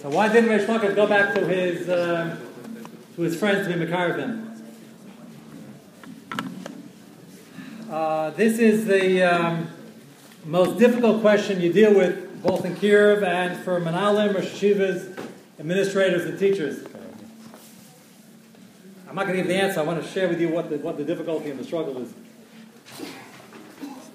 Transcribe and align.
So 0.00 0.08
why 0.08 0.32
didn't 0.32 0.48
Reish 0.48 0.64
Lakish 0.64 0.96
go 0.96 1.06
back 1.06 1.34
to 1.34 1.46
his 1.46 1.86
um, 1.90 2.38
to 3.16 3.20
his 3.20 3.36
friends 3.36 3.68
to 3.68 3.74
be 3.74 3.84
Makar? 3.84 4.46
Uh, 7.90 8.30
this 8.30 8.58
is 8.58 8.86
the 8.86 9.22
um, 9.22 9.68
most 10.46 10.78
difficult 10.78 11.20
question 11.20 11.60
you 11.60 11.70
deal 11.70 11.92
with 11.92 12.42
both 12.42 12.64
in 12.64 12.76
Kirov 12.76 13.22
and 13.22 13.62
for 13.62 13.78
Manalim, 13.78 14.36
or 14.36 14.40
Shivas, 14.40 15.22
administrators, 15.58 16.24
and 16.24 16.38
teachers. 16.38 16.82
I'm 19.06 19.14
not 19.14 19.26
going 19.26 19.36
to 19.36 19.42
give 19.42 19.48
the 19.48 19.56
answer. 19.56 19.80
I 19.80 19.82
want 19.82 20.02
to 20.02 20.08
share 20.08 20.28
with 20.28 20.40
you 20.40 20.48
what 20.48 20.70
the, 20.70 20.78
what 20.78 20.96
the 20.96 21.04
difficulty 21.04 21.50
and 21.50 21.60
the 21.60 21.64
struggle 21.64 22.00
is. 22.00 22.14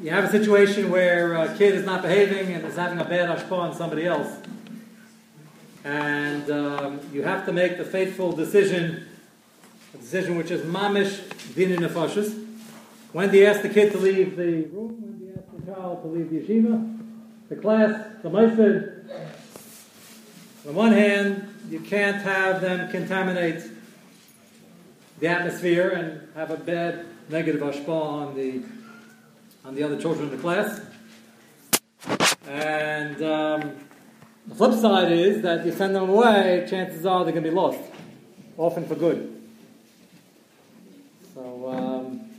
You 0.02 0.10
have 0.10 0.24
a 0.24 0.32
situation 0.32 0.90
where 0.90 1.36
a 1.36 1.56
kid 1.56 1.76
is 1.76 1.86
not 1.86 2.02
behaving 2.02 2.56
and 2.56 2.66
is 2.66 2.76
having 2.76 2.98
a 2.98 3.06
bad 3.06 3.38
ashpa 3.38 3.52
on 3.52 3.76
somebody 3.76 4.08
else. 4.08 4.45
And 5.86 6.50
um, 6.50 7.00
you 7.14 7.22
have 7.22 7.46
to 7.46 7.54
make 7.54 7.78
the 7.78 7.86
fateful 7.86 8.32
decision, 8.32 9.06
a 9.94 9.98
decision 9.98 10.36
which 10.36 10.50
is 10.50 10.66
mamish 10.66 11.22
din 11.54 11.78
nefashis. 11.78 12.44
When 13.14 13.30
do 13.30 13.38
you 13.38 13.46
ask 13.46 13.62
the 13.62 13.70
kid 13.70 13.92
to 13.92 14.00
leave 14.00 14.36
the 14.36 14.64
room? 14.64 14.98
When 15.00 15.20
do 15.20 15.26
you 15.26 15.34
ask 15.38 15.46
the 15.56 15.72
child 15.72 16.02
to 16.02 16.08
leave 16.08 16.32
the 16.32 16.40
yeshiva? 16.40 17.00
The 17.50 17.56
class, 17.58 18.04
the 18.24 18.30
ma'aseh. 18.32 18.96
On 20.68 20.74
one 20.74 20.92
hand, 20.92 21.48
you 21.70 21.80
can't 21.80 22.18
have 22.24 22.62
them 22.62 22.90
contaminate 22.90 23.62
the 25.20 25.28
atmosphere 25.28 25.90
and 25.90 26.28
have 26.34 26.50
a 26.50 26.58
bad 26.58 27.06
negative 27.30 27.62
ashpa 27.62 27.88
on 27.88 28.36
the 28.36 28.64
on 29.64 29.76
the 29.76 29.84
other 29.84 30.02
children 30.02 30.30
in 30.30 30.36
the 30.36 30.42
class. 30.42 30.82
And 32.48 33.22
um, 33.22 33.85
the 34.48 34.56
flip 34.56 34.74
side 34.74 35.12
is 35.12 35.42
that 35.42 35.66
you 35.66 35.72
send 35.72 35.96
them 35.96 36.10
away, 36.10 36.66
chances 36.70 37.06
are 37.06 37.24
they're 37.24 37.34
going 37.34 37.44
to 37.44 37.50
be 37.50 37.56
lost, 37.56 37.80
often 38.58 38.86
for 38.86 38.96
good. 38.96 39.32
So, 41.34 41.70
um, 41.70 42.30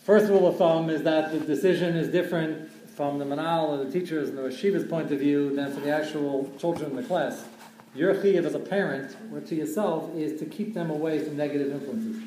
first 0.00 0.30
rule 0.30 0.46
of 0.46 0.56
thumb 0.56 0.90
is 0.90 1.02
that 1.02 1.32
the 1.32 1.40
decision 1.40 1.96
is 1.96 2.08
different 2.08 2.70
from 2.96 3.18
the 3.18 3.24
manal 3.24 3.68
or 3.68 3.84
the 3.84 3.90
teachers 3.90 4.30
and 4.30 4.38
the 4.38 4.42
yeshiva's 4.42 4.88
point 4.88 5.10
of 5.12 5.18
view 5.18 5.54
than 5.54 5.72
for 5.72 5.80
the 5.80 5.90
actual 5.90 6.50
children 6.58 6.90
in 6.90 6.96
the 6.96 7.02
class. 7.02 7.44
Your 7.94 8.14
chiyuv 8.14 8.44
as 8.44 8.54
a 8.54 8.58
parent 8.58 9.16
or 9.32 9.40
to 9.40 9.54
yourself 9.54 10.14
is 10.14 10.38
to 10.38 10.46
keep 10.46 10.72
them 10.72 10.90
away 10.90 11.18
from 11.18 11.36
negative 11.36 11.72
influences. 11.72 12.22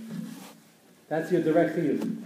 That's 1.08 1.32
your 1.32 1.42
direct 1.42 1.76
chiyuv. 1.76 2.24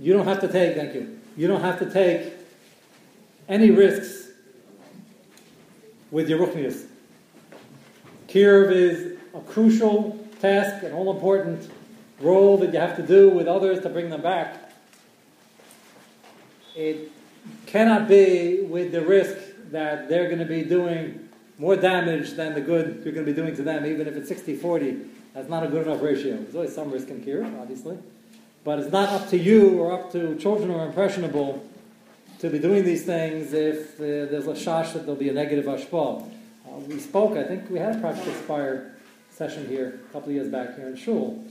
You 0.00 0.12
don't 0.12 0.26
have 0.26 0.40
to 0.40 0.48
take, 0.48 0.76
thank 0.76 0.94
you, 0.94 1.18
you 1.36 1.46
don't 1.46 1.60
have 1.60 1.78
to 1.80 1.90
take 1.90 2.39
any 3.50 3.70
risks 3.70 4.28
with 6.12 6.30
your 6.30 6.46
ruchnius. 6.46 6.86
Kirv 8.28 8.70
is 8.70 9.18
a 9.34 9.40
crucial 9.40 10.24
task, 10.40 10.84
an 10.84 10.92
all 10.92 11.12
important 11.12 11.68
role 12.20 12.56
that 12.58 12.72
you 12.72 12.78
have 12.78 12.96
to 12.96 13.02
do 13.02 13.28
with 13.28 13.48
others 13.48 13.80
to 13.80 13.88
bring 13.88 14.08
them 14.08 14.22
back. 14.22 14.72
It 16.76 17.10
cannot 17.66 18.06
be 18.06 18.60
with 18.60 18.92
the 18.92 19.00
risk 19.00 19.36
that 19.72 20.08
they're 20.08 20.26
going 20.26 20.38
to 20.38 20.44
be 20.44 20.62
doing 20.62 21.28
more 21.58 21.74
damage 21.74 22.32
than 22.32 22.54
the 22.54 22.60
good 22.60 23.02
you're 23.04 23.12
going 23.12 23.26
to 23.26 23.32
be 23.32 23.36
doing 23.36 23.54
to 23.56 23.62
them, 23.62 23.84
even 23.84 24.06
if 24.06 24.14
it's 24.14 24.28
60 24.28 24.56
40. 24.56 24.96
That's 25.34 25.48
not 25.48 25.64
a 25.64 25.68
good 25.68 25.86
enough 25.86 26.02
ratio. 26.02 26.36
There's 26.36 26.54
always 26.54 26.74
some 26.74 26.90
risk 26.90 27.08
in 27.08 27.22
cure, 27.22 27.44
obviously. 27.44 27.98
But 28.62 28.78
it's 28.78 28.92
not 28.92 29.08
up 29.08 29.28
to 29.30 29.38
you 29.38 29.80
or 29.80 29.92
up 29.92 30.12
to 30.12 30.36
children 30.36 30.70
who 30.70 30.76
are 30.76 30.86
impressionable 30.86 31.64
to 32.40 32.48
be 32.48 32.58
doing 32.58 32.84
these 32.84 33.04
things 33.04 33.52
if 33.52 34.00
uh, 34.00 34.30
there's 34.30 34.46
a 34.46 34.54
shash 34.54 34.94
that 34.94 35.00
there'll 35.00 35.14
be 35.14 35.28
a 35.28 35.32
negative 35.32 35.66
ashpa. 35.66 36.22
Uh, 36.22 36.70
we 36.88 36.98
spoke, 36.98 37.36
I 37.36 37.44
think 37.44 37.68
we 37.68 37.78
had 37.78 37.96
a 37.96 38.00
Project 38.00 38.26
Aspire 38.26 38.96
session 39.30 39.68
here 39.68 40.00
a 40.08 40.12
couple 40.12 40.30
of 40.30 40.34
years 40.34 40.48
back 40.48 40.74
here 40.74 40.88
in 40.88 40.96
Shul. 40.96 41.44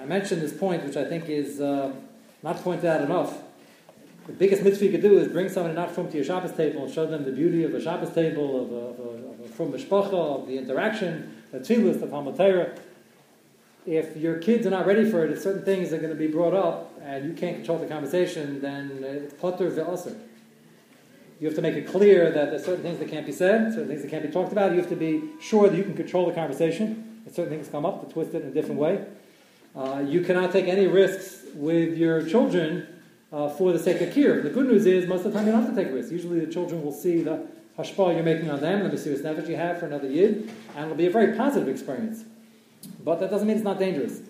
I 0.00 0.04
mentioned 0.04 0.42
this 0.42 0.52
point, 0.52 0.84
which 0.84 0.96
I 0.96 1.04
think 1.04 1.28
is 1.28 1.60
uh, 1.60 1.92
not 2.42 2.56
pointed 2.56 2.86
out 2.86 3.02
enough. 3.02 3.38
The 4.26 4.32
biggest 4.32 4.64
mitzvah 4.64 4.86
you 4.86 4.90
could 4.90 5.02
do 5.02 5.16
is 5.18 5.28
bring 5.28 5.48
somebody 5.48 5.76
not 5.76 5.92
from 5.92 6.08
to 6.08 6.16
your 6.16 6.24
Shabbos 6.24 6.52
table 6.52 6.84
and 6.84 6.92
show 6.92 7.06
them 7.06 7.24
the 7.24 7.32
beauty 7.32 7.62
of 7.62 7.72
a 7.74 7.80
Shabbos 7.80 8.12
table, 8.12 8.64
of 8.64 9.44
a, 9.44 9.48
from 9.50 9.72
mishpacha, 9.72 10.12
of 10.12 10.48
the 10.48 10.58
interaction, 10.58 11.40
the 11.52 11.60
tefillas, 11.60 12.00
the 12.00 12.08
Talmud 12.08 12.80
If 13.86 14.16
your 14.16 14.38
kids 14.38 14.66
are 14.66 14.70
not 14.70 14.86
ready 14.86 15.08
for 15.08 15.24
it, 15.24 15.30
if 15.30 15.40
certain 15.40 15.64
things 15.64 15.92
are 15.92 15.98
going 15.98 16.10
to 16.10 16.18
be 16.18 16.28
brought 16.28 16.54
up 16.54 16.98
and 17.00 17.26
you 17.26 17.34
can't 17.34 17.56
control 17.56 17.78
the 17.78 17.86
conversation, 17.86 18.60
then 18.60 19.04
it's 19.04 19.34
potter 19.34 19.70
ve'aser. 19.70 20.16
You 21.42 21.48
have 21.48 21.56
to 21.56 21.62
make 21.62 21.74
it 21.74 21.88
clear 21.88 22.30
that 22.30 22.50
there's 22.50 22.64
certain 22.64 22.84
things 22.84 23.00
that 23.00 23.08
can't 23.08 23.26
be 23.26 23.32
said, 23.32 23.72
certain 23.72 23.88
things 23.88 24.02
that 24.02 24.08
can't 24.12 24.22
be 24.22 24.30
talked 24.30 24.52
about. 24.52 24.70
You 24.70 24.78
have 24.78 24.88
to 24.90 24.94
be 24.94 25.24
sure 25.40 25.68
that 25.68 25.76
you 25.76 25.82
can 25.82 25.96
control 25.96 26.26
the 26.26 26.32
conversation. 26.32 27.20
If 27.26 27.34
certain 27.34 27.52
things 27.52 27.66
come 27.66 27.84
up, 27.84 28.06
to 28.06 28.12
twist 28.12 28.32
it 28.32 28.42
in 28.42 28.48
a 28.50 28.52
different 28.52 28.78
way. 28.78 29.04
Uh, 29.74 30.04
you 30.06 30.20
cannot 30.20 30.52
take 30.52 30.68
any 30.68 30.86
risks 30.86 31.42
with 31.56 31.98
your 31.98 32.24
children 32.28 32.86
uh, 33.32 33.48
for 33.48 33.72
the 33.72 33.78
sake 33.80 34.00
of 34.00 34.14
kir. 34.14 34.40
The 34.40 34.50
good 34.50 34.68
news 34.68 34.86
is 34.86 35.08
most 35.08 35.24
of 35.24 35.32
the 35.32 35.38
time 35.38 35.46
you 35.46 35.52
don't 35.52 35.64
have 35.64 35.74
to 35.74 35.82
take 35.82 35.92
risks. 35.92 36.12
Usually 36.12 36.38
the 36.38 36.52
children 36.52 36.80
will 36.80 36.92
see 36.92 37.22
the 37.22 37.44
hashpa 37.76 38.14
you're 38.14 38.22
making 38.22 38.48
on 38.48 38.60
them, 38.60 38.88
the 38.88 38.96
serious 38.96 39.22
nefesh 39.22 39.48
you 39.48 39.56
have 39.56 39.80
for 39.80 39.86
another 39.86 40.06
yid, 40.06 40.48
and 40.76 40.84
it'll 40.84 40.96
be 40.96 41.06
a 41.06 41.10
very 41.10 41.36
positive 41.36 41.66
experience. 41.66 42.22
But 43.02 43.18
that 43.18 43.30
doesn't 43.30 43.48
mean 43.48 43.56
it's 43.56 43.64
not 43.64 43.80
dangerous. 43.80 44.20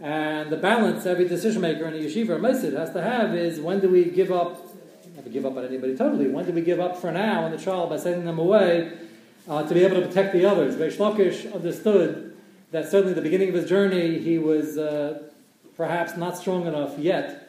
And 0.00 0.50
the 0.50 0.58
balance 0.58 1.06
every 1.06 1.26
decision 1.26 1.62
maker 1.62 1.86
in 1.86 1.94
a 1.94 1.96
yeshiva 1.96 2.28
or 2.28 2.38
masjid 2.38 2.74
has 2.74 2.92
to 2.92 3.00
have 3.00 3.34
is 3.34 3.58
when 3.58 3.80
do 3.80 3.88
we 3.88 4.04
give 4.04 4.30
up, 4.30 4.68
to 5.20 5.30
give 5.30 5.44
up 5.44 5.56
on 5.56 5.64
anybody 5.64 5.96
totally, 5.96 6.28
when 6.28 6.46
do 6.46 6.52
we 6.52 6.62
give 6.62 6.80
up 6.80 6.96
for 6.96 7.12
now 7.12 7.44
on 7.44 7.50
the 7.50 7.58
child 7.58 7.90
by 7.90 7.96
sending 7.96 8.24
them 8.24 8.38
away 8.38 8.92
uh, 9.48 9.62
to 9.66 9.74
be 9.74 9.84
able 9.84 10.00
to 10.00 10.06
protect 10.06 10.32
the 10.32 10.44
others? 10.44 10.76
Reish 10.76 10.96
Lakish 10.96 11.52
understood 11.54 12.36
that 12.70 12.90
certainly 12.90 13.10
at 13.10 13.16
the 13.16 13.22
beginning 13.22 13.50
of 13.50 13.54
his 13.54 13.68
journey 13.68 14.18
he 14.18 14.38
was 14.38 14.78
uh, 14.78 15.22
perhaps 15.76 16.16
not 16.16 16.36
strong 16.36 16.66
enough 16.66 16.98
yet 16.98 17.42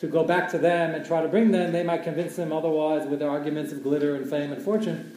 to 0.00 0.06
go 0.06 0.24
back 0.24 0.50
to 0.50 0.58
them 0.58 0.94
and 0.94 1.04
try 1.04 1.22
to 1.22 1.28
bring 1.28 1.50
them, 1.50 1.72
they 1.72 1.82
might 1.82 2.02
convince 2.02 2.36
him 2.36 2.52
otherwise 2.52 3.06
with 3.06 3.20
their 3.20 3.30
arguments 3.30 3.72
of 3.72 3.82
glitter 3.82 4.16
and 4.16 4.28
fame 4.28 4.52
and 4.52 4.62
fortune. 4.62 5.16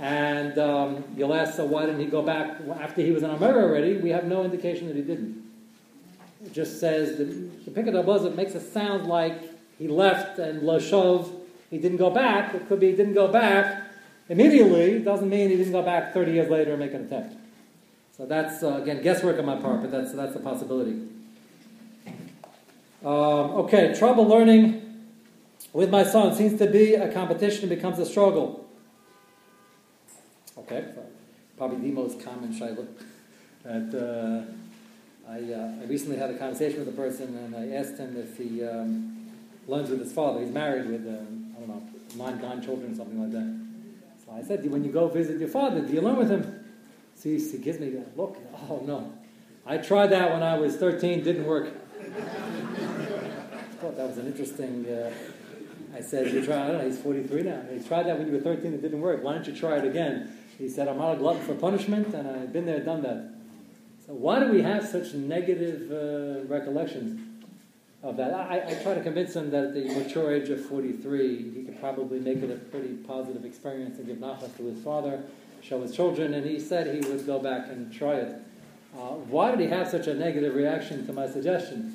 And 0.00 0.58
um, 0.58 1.04
you'll 1.16 1.34
ask, 1.34 1.56
so 1.56 1.64
why 1.64 1.86
didn't 1.86 2.00
he 2.00 2.06
go 2.06 2.22
back 2.22 2.60
after 2.80 3.02
he 3.02 3.10
was 3.10 3.22
in 3.22 3.30
America 3.30 3.60
already? 3.60 3.96
We 3.96 4.10
have 4.10 4.24
no 4.24 4.44
indication 4.44 4.86
that 4.88 4.96
he 4.96 5.02
didn't. 5.02 5.44
It 6.44 6.52
just 6.52 6.78
says 6.78 7.18
that 7.18 7.64
the 7.64 7.70
Picket 7.70 7.94
it 7.94 8.36
makes 8.36 8.54
it 8.54 8.72
sound 8.72 9.06
like 9.06 9.47
he 9.78 9.88
left 9.88 10.38
and 10.38 10.62
Lashov, 10.62 11.30
he 11.70 11.78
didn't 11.78 11.98
go 11.98 12.10
back. 12.10 12.54
It 12.54 12.68
could 12.68 12.80
be 12.80 12.90
he 12.90 12.96
didn't 12.96 13.14
go 13.14 13.28
back 13.28 13.84
immediately. 14.28 14.92
It 14.96 15.04
doesn't 15.04 15.28
mean 15.28 15.50
he 15.50 15.56
didn't 15.56 15.72
go 15.72 15.82
back 15.82 16.12
30 16.12 16.32
years 16.32 16.50
later 16.50 16.72
and 16.72 16.80
make 16.80 16.94
an 16.94 17.06
attempt. 17.06 17.36
So 18.16 18.26
that's, 18.26 18.62
uh, 18.64 18.80
again, 18.82 19.00
guesswork 19.02 19.38
on 19.38 19.46
my 19.46 19.56
part, 19.56 19.80
but 19.80 19.92
that's, 19.92 20.12
that's 20.12 20.34
a 20.34 20.40
possibility. 20.40 21.08
Um, 23.04 23.54
okay, 23.62 23.94
trouble 23.96 24.26
learning 24.26 25.06
with 25.72 25.90
my 25.90 26.02
son 26.02 26.34
seems 26.34 26.58
to 26.58 26.66
be 26.66 26.94
a 26.94 27.12
competition, 27.12 27.70
it 27.70 27.74
becomes 27.76 28.00
a 28.00 28.06
struggle. 28.06 28.66
Okay, 30.56 30.84
probably 31.56 31.78
the 31.78 31.94
most 31.94 32.20
common 32.20 32.52
shaila. 32.52 32.86
That 33.64 33.92
uh, 33.92 35.30
I, 35.30 35.52
uh, 35.52 35.82
I 35.82 35.86
recently 35.86 36.16
had 36.16 36.30
a 36.30 36.38
conversation 36.38 36.78
with 36.78 36.88
a 36.88 36.96
person 36.96 37.36
and 37.36 37.56
I 37.56 37.76
asked 37.76 37.98
him 37.98 38.16
if 38.16 38.38
he 38.38 38.64
um, 38.64 39.17
learns 39.68 39.90
with 39.90 40.00
his 40.00 40.12
father. 40.12 40.40
He's 40.40 40.50
married 40.50 40.86
with, 40.88 41.06
uh, 41.06 41.10
I 41.10 41.60
don't 41.60 41.68
know, 41.68 41.82
nine 42.16 42.38
grandchildren 42.38 42.92
or 42.92 42.96
something 42.96 43.20
like 43.20 43.32
that. 43.32 44.24
So 44.24 44.32
I 44.32 44.42
said, 44.42 44.70
when 44.70 44.84
you 44.84 44.90
go 44.90 45.08
visit 45.08 45.38
your 45.38 45.48
father, 45.48 45.80
do 45.80 45.92
you 45.92 46.00
learn 46.00 46.16
with 46.16 46.30
him? 46.30 46.64
So 47.14 47.28
he, 47.28 47.58
gives 47.58 47.78
me 47.78 47.94
a 47.96 48.18
look. 48.18 48.36
Oh, 48.70 48.82
no. 48.84 49.12
I 49.66 49.78
tried 49.78 50.08
that 50.08 50.32
when 50.32 50.42
I 50.42 50.58
was 50.58 50.76
13, 50.76 51.22
didn't 51.22 51.44
work 51.44 51.72
thought 53.80 53.96
that 53.96 54.08
was 54.08 54.18
an 54.18 54.26
interesting. 54.26 54.86
Uh, 54.86 55.12
I 55.94 56.00
said, 56.00 56.32
"You 56.32 56.44
try." 56.44 56.64
I 56.64 56.68
don't 56.68 56.78
know. 56.78 56.84
He's 56.84 56.98
43 56.98 57.42
now. 57.42 57.62
He 57.72 57.80
tried 57.80 58.06
that 58.06 58.18
when 58.18 58.26
you 58.26 58.32
were 58.32 58.40
13. 58.40 58.74
It 58.74 58.82
didn't 58.82 59.00
work. 59.00 59.22
Why 59.22 59.34
don't 59.34 59.46
you 59.46 59.54
try 59.54 59.76
it 59.76 59.84
again? 59.84 60.36
He 60.58 60.68
said, 60.68 60.88
"I'm 60.88 60.98
not 60.98 61.14
a 61.14 61.16
glutton 61.16 61.42
for 61.42 61.54
punishment, 61.54 62.12
and 62.14 62.28
I've 62.28 62.52
been 62.52 62.66
there, 62.66 62.80
done 62.80 63.02
that." 63.02 63.34
So 64.06 64.14
why 64.14 64.40
do 64.40 64.50
we 64.50 64.62
have 64.62 64.86
such 64.86 65.14
negative 65.14 65.90
uh, 65.92 66.46
recollections 66.46 67.20
of 68.02 68.16
that? 68.16 68.32
I, 68.32 68.62
I, 68.68 68.74
try 68.82 68.94
to 68.94 69.02
convince 69.02 69.34
him 69.34 69.50
that 69.50 69.64
at 69.64 69.74
the 69.74 69.84
mature 69.88 70.32
age 70.32 70.48
of 70.50 70.64
43, 70.66 71.52
he 71.52 71.62
could 71.64 71.80
probably 71.80 72.20
make 72.20 72.38
it 72.38 72.50
a 72.50 72.56
pretty 72.56 72.94
positive 72.94 73.44
experience 73.44 73.98
and 73.98 74.06
give 74.06 74.18
nachas 74.18 74.56
to 74.56 74.64
his 74.64 74.82
father, 74.82 75.22
show 75.62 75.82
his 75.82 75.94
children, 75.94 76.34
and 76.34 76.46
he 76.46 76.60
said 76.60 76.94
he 76.94 77.08
would 77.10 77.26
go 77.26 77.38
back 77.38 77.68
and 77.68 77.92
try 77.92 78.14
it. 78.14 78.36
Uh, 78.96 79.14
why 79.28 79.50
did 79.50 79.60
he 79.60 79.66
have 79.66 79.88
such 79.88 80.06
a 80.06 80.14
negative 80.14 80.54
reaction 80.54 81.06
to 81.06 81.12
my 81.12 81.28
suggestion? 81.28 81.94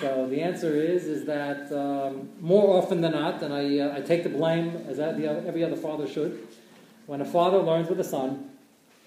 So 0.00 0.26
the 0.28 0.40
answer 0.40 0.74
is 0.74 1.04
is 1.04 1.26
that 1.26 1.70
um, 1.72 2.30
more 2.40 2.76
often 2.76 3.02
than 3.02 3.12
not, 3.12 3.42
and 3.42 3.52
I, 3.52 3.78
uh, 3.78 3.98
I 3.98 4.00
take 4.00 4.22
the 4.22 4.30
blame 4.30 4.76
as 4.88 4.98
every 4.98 5.62
other 5.62 5.76
father 5.76 6.08
should, 6.08 6.48
when 7.06 7.20
a 7.20 7.24
father 7.24 7.58
learns 7.58 7.88
with 7.88 8.00
a 8.00 8.04
son, 8.04 8.50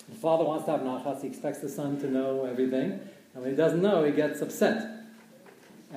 the 0.07 0.15
father 0.15 0.43
wants 0.43 0.65
to 0.65 0.71
have 0.71 0.81
nachas, 0.81 1.21
he 1.21 1.27
expects 1.27 1.59
the 1.59 1.69
son 1.69 1.99
to 1.99 2.09
know 2.09 2.45
everything, 2.45 2.99
and 3.33 3.43
when 3.43 3.49
he 3.49 3.57
doesn't 3.57 3.81
know, 3.81 4.03
he 4.03 4.11
gets 4.11 4.41
upset. 4.41 4.96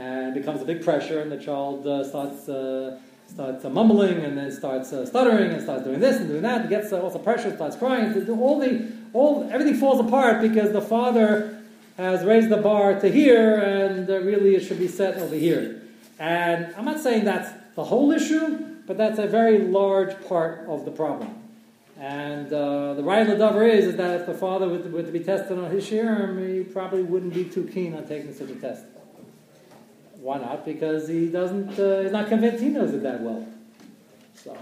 And 0.01 0.35
it 0.35 0.41
becomes 0.41 0.63
a 0.63 0.65
big 0.65 0.83
pressure, 0.83 1.21
and 1.21 1.31
the 1.31 1.37
child 1.37 1.87
uh, 1.87 2.03
starts 2.03 2.49
uh, 2.49 2.99
starts 3.27 3.67
uh, 3.67 3.69
mumbling 3.69 4.25
and 4.25 4.37
then 4.37 4.51
starts 4.51 4.95
uh, 4.95 5.05
stuttering 5.05 5.53
and 5.53 5.63
starts 5.63 5.85
doing 5.85 6.01
this 6.01 6.17
and 6.17 6.27
doing 6.27 6.41
that. 6.41 6.71
Gets 6.71 6.91
uh, 6.91 7.03
also 7.03 7.19
pressure, 7.19 7.55
starts 7.55 7.77
crying. 7.77 8.07
All 8.31 8.59
the 8.59 8.91
all 9.13 9.47
everything 9.53 9.75
falls 9.75 10.01
apart 10.01 10.41
because 10.41 10.73
the 10.73 10.81
father 10.81 11.61
has 11.99 12.25
raised 12.25 12.49
the 12.49 12.57
bar 12.57 12.99
to 12.99 13.13
here, 13.13 13.57
and 13.57 14.09
uh, 14.09 14.21
really 14.21 14.55
it 14.55 14.61
should 14.61 14.79
be 14.79 14.89
set 14.89 15.19
over 15.19 15.35
here. 15.35 15.83
And 16.19 16.75
I'm 16.77 16.87
not 16.87 17.01
saying 17.01 17.27
that's 17.27 17.51
the 17.75 17.85
whole 17.85 18.11
issue, 18.11 18.57
but 18.87 18.97
that's 18.97 19.19
a 19.19 19.27
very 19.27 19.59
large 19.59 20.19
part 20.27 20.65
of 20.67 20.87
the 20.87 20.91
problem. 20.91 21.35
And 21.99 22.51
uh, 22.51 22.95
the 22.95 23.03
right 23.03 23.21
of 23.21 23.29
the 23.29 23.37
dover 23.37 23.67
is, 23.67 23.85
is 23.85 23.97
that 23.97 24.23
if 24.23 24.27
the 24.27 24.33
father 24.33 24.67
were 24.67 24.79
to, 24.79 24.89
were 24.89 25.03
to 25.03 25.13
be 25.13 25.21
tested 25.21 25.59
on 25.59 25.71
his 25.71 25.87
share, 25.87 26.35
he 26.39 26.65
probably 26.65 27.03
wouldn't 27.03 27.35
be 27.35 27.45
too 27.45 27.69
keen 27.71 27.95
on 27.95 28.09
taking 28.09 28.33
such 28.33 28.49
a 28.49 28.55
test. 28.55 28.85
Why 30.21 30.39
not? 30.39 30.67
Because 30.67 31.09
he 31.09 31.29
doesn't, 31.29 31.79
uh, 31.79 32.03
he's 32.03 32.13
not 32.13 32.29
convinced 32.29 32.63
he 32.63 32.69
knows 32.69 32.93
it 32.93 33.03
that 33.03 33.23
well. 33.23 33.47
So 34.35 34.57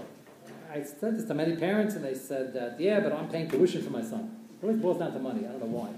I 0.73 0.83
said 0.83 1.17
this 1.17 1.25
to 1.25 1.33
many 1.33 1.57
parents, 1.57 1.95
and 1.95 2.03
they 2.03 2.15
said 2.15 2.53
that, 2.53 2.79
yeah, 2.79 3.01
but 3.01 3.11
I'm 3.11 3.27
paying 3.27 3.49
tuition 3.49 3.83
for 3.83 3.89
my 3.89 4.01
son. 4.01 4.37
It 4.61 4.65
always 4.65 4.81
boils 4.81 4.99
down 4.99 5.11
to 5.13 5.19
money. 5.19 5.45
I 5.45 5.51
don't 5.51 5.59
know 5.59 5.65
why. 5.65 5.89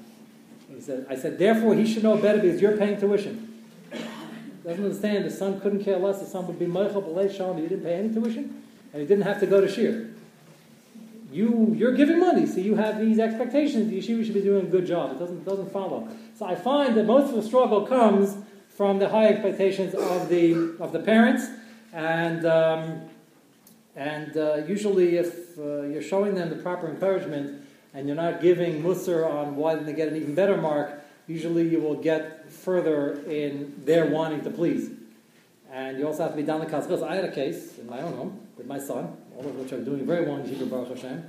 He 0.74 0.82
said, 0.82 1.06
I 1.10 1.16
said, 1.16 1.38
therefore 1.38 1.76
he 1.76 1.86
should 1.86 2.04
know 2.04 2.18
better 2.18 2.40
because 2.40 2.60
you're 2.60 2.78
paying 2.78 3.00
tuition. 3.00 3.66
Doesn't 4.64 4.84
understand 4.84 5.26
the 5.26 5.30
son 5.30 5.60
couldn't 5.60 5.84
care 5.84 5.98
less. 5.98 6.20
The 6.20 6.26
son 6.26 6.48
would 6.48 6.60
be 6.60 6.68
Michael 6.68 7.02
B'lei 7.02 7.36
Shalom. 7.36 7.58
You 7.58 7.68
didn't 7.68 7.84
pay 7.84 7.96
any 7.96 8.14
tuition, 8.14 8.64
and 8.94 9.02
he 9.02 9.08
didn't 9.08 9.24
have 9.24 9.40
to 9.42 9.48
go 9.48 9.62
to 9.62 9.68
shir. 9.68 10.10
You, 11.32 11.74
you're 11.78 11.94
giving 11.94 12.20
money, 12.20 12.46
so 12.46 12.60
you 12.60 12.76
have 12.76 13.00
these 13.00 13.18
expectations. 13.18 13.90
The 13.90 14.00
yeshiva 14.00 14.24
should 14.26 14.34
be 14.34 14.42
doing 14.42 14.68
a 14.68 14.70
good 14.70 14.86
job. 14.86 15.14
It 15.14 15.20
doesn't, 15.20 15.46
doesn't 15.46 15.72
follow. 15.72 16.10
So 16.38 16.46
I 16.46 16.56
find 16.56 16.96
that 16.96 17.06
most 17.06 17.30
of 17.30 17.36
the 17.36 17.44
struggle 17.44 17.88
comes 17.88 18.36
from 18.76 19.00
the 19.00 19.10
high 19.10 19.28
expectations 19.28 19.94
of 19.94 20.30
the, 20.30 20.76
of 20.80 20.92
the 20.92 21.00
parents. 21.00 21.48
And, 21.94 22.46
um, 22.46 23.02
and 23.96 24.36
uh, 24.38 24.56
usually, 24.68 25.18
if 25.18 25.58
uh, 25.58 25.82
you're 25.84 26.02
showing 26.02 26.36
them 26.36 26.50
the 26.50 26.56
proper 26.56 26.88
encouragement 26.88 27.68
and 27.94 28.08
you're 28.08 28.16
not 28.16 28.42
giving 28.42 28.82
musr 28.82 29.30
on 29.30 29.56
why 29.56 29.76
they 29.76 29.94
get 29.94 30.08
an 30.08 30.16
even 30.16 30.34
better 30.34 30.58
mark, 30.58 31.04
usually 31.28 31.68
you 31.68 31.80
will 31.80 31.96
get 31.96 32.52
further 32.52 33.22
in 33.30 33.82
their 33.86 34.06
wanting 34.06 34.42
to 34.42 34.50
please. 34.50 34.90
And 35.72 35.98
you 35.98 36.08
also 36.08 36.24
have 36.24 36.32
to 36.32 36.38
be 36.38 36.44
down 36.44 36.60
the 36.60 36.66
kaskas. 36.66 37.02
I 37.02 37.16
had 37.16 37.26
a 37.26 37.32
case 37.32 37.78
in 37.78 37.88
my 37.88 38.02
own 38.02 38.14
home 38.14 38.48
with 38.58 38.68
my 38.68 38.80
son, 38.80 39.16
all 39.36 39.46
of 39.46 39.56
which 39.56 39.72
I'm 39.72 39.86
doing 39.86 40.06
very 40.06 40.26
well 40.26 40.38
in 40.38 40.46
Hebrew 40.46 40.68
Baruch 40.68 40.90
Hashem. 40.90 41.26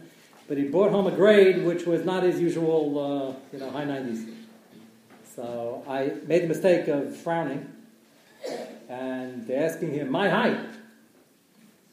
But 0.49 0.59
he 0.59 0.65
brought 0.65 0.91
home 0.91 1.07
a 1.07 1.13
grade 1.13 1.65
which 1.65 1.87
was 1.87 2.05
not 2.05 2.25
his 2.25 2.41
usual, 2.41 2.99
uh, 2.99 3.35
you 3.53 3.59
know, 3.61 3.71
high 3.71 3.85
90s. 3.85 4.42
So 5.35 5.83
I 5.89 6.13
made 6.27 6.43
the 6.43 6.49
mistake 6.49 6.89
of 6.89 7.17
frowning 7.17 7.71
and 8.89 9.51
asking 9.51 9.93
him 9.93 10.11
my 10.11 10.29
height. 10.29 10.59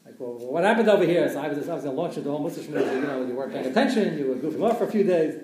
Like, 0.04 0.16
well, 0.18 0.34
what 0.34 0.64
happened 0.64 0.90
over 0.90 1.04
here? 1.04 1.26
So 1.32 1.40
I 1.40 1.48
was, 1.48 1.66
I 1.66 1.74
was 1.74 1.84
going 1.84 1.96
to 1.96 2.02
launch 2.02 2.16
into 2.18 2.30
whole 2.30 2.40
Muslim 2.40 2.66
you 2.66 3.00
know, 3.00 3.24
you 3.26 3.34
weren't 3.34 3.52
paying 3.52 3.66
attention, 3.66 4.18
you 4.18 4.26
were 4.26 4.34
goofing 4.34 4.68
off 4.68 4.76
for 4.76 4.84
a 4.84 4.90
few 4.90 5.04
days. 5.04 5.40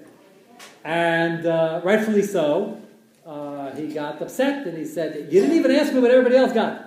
And 0.84 1.46
uh, 1.46 1.80
rightfully 1.84 2.22
so, 2.22 2.80
uh, 3.24 3.74
he 3.74 3.88
got 3.88 4.20
upset 4.20 4.66
and 4.66 4.76
he 4.76 4.84
said, 4.84 5.32
You 5.32 5.40
didn't 5.40 5.56
even 5.56 5.70
ask 5.70 5.92
me 5.92 6.00
what 6.00 6.10
everybody 6.10 6.36
else 6.36 6.52
got. 6.52 6.84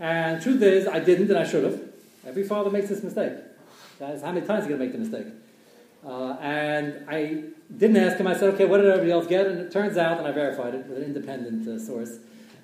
And 0.00 0.40
truth 0.40 0.62
is, 0.62 0.86
I 0.86 1.00
didn't 1.00 1.28
and 1.28 1.38
I 1.38 1.46
should 1.46 1.64
have. 1.64 1.80
Every 2.26 2.44
father 2.44 2.70
makes 2.70 2.88
this 2.88 3.02
mistake. 3.02 3.34
That's 3.98 4.22
how 4.22 4.32
many 4.32 4.46
times 4.46 4.66
are 4.66 4.70
you 4.70 4.76
going 4.76 4.90
to 4.90 4.98
make 4.98 5.10
the 5.10 5.16
mistake? 5.16 5.34
Uh, 6.06 6.36
and 6.40 7.04
I 7.08 7.44
didn't 7.76 7.96
ask 7.96 8.16
him. 8.16 8.26
I 8.26 8.34
said, 8.34 8.54
okay, 8.54 8.64
what 8.64 8.78
did 8.78 8.86
everybody 8.86 9.12
else 9.12 9.26
get? 9.26 9.46
And 9.46 9.60
it 9.60 9.70
turns 9.70 9.96
out, 9.96 10.18
and 10.18 10.26
I 10.26 10.32
verified 10.32 10.74
it 10.74 10.86
with 10.86 10.98
an 10.98 11.04
independent 11.04 11.68
uh, 11.68 11.78
source, 11.78 12.18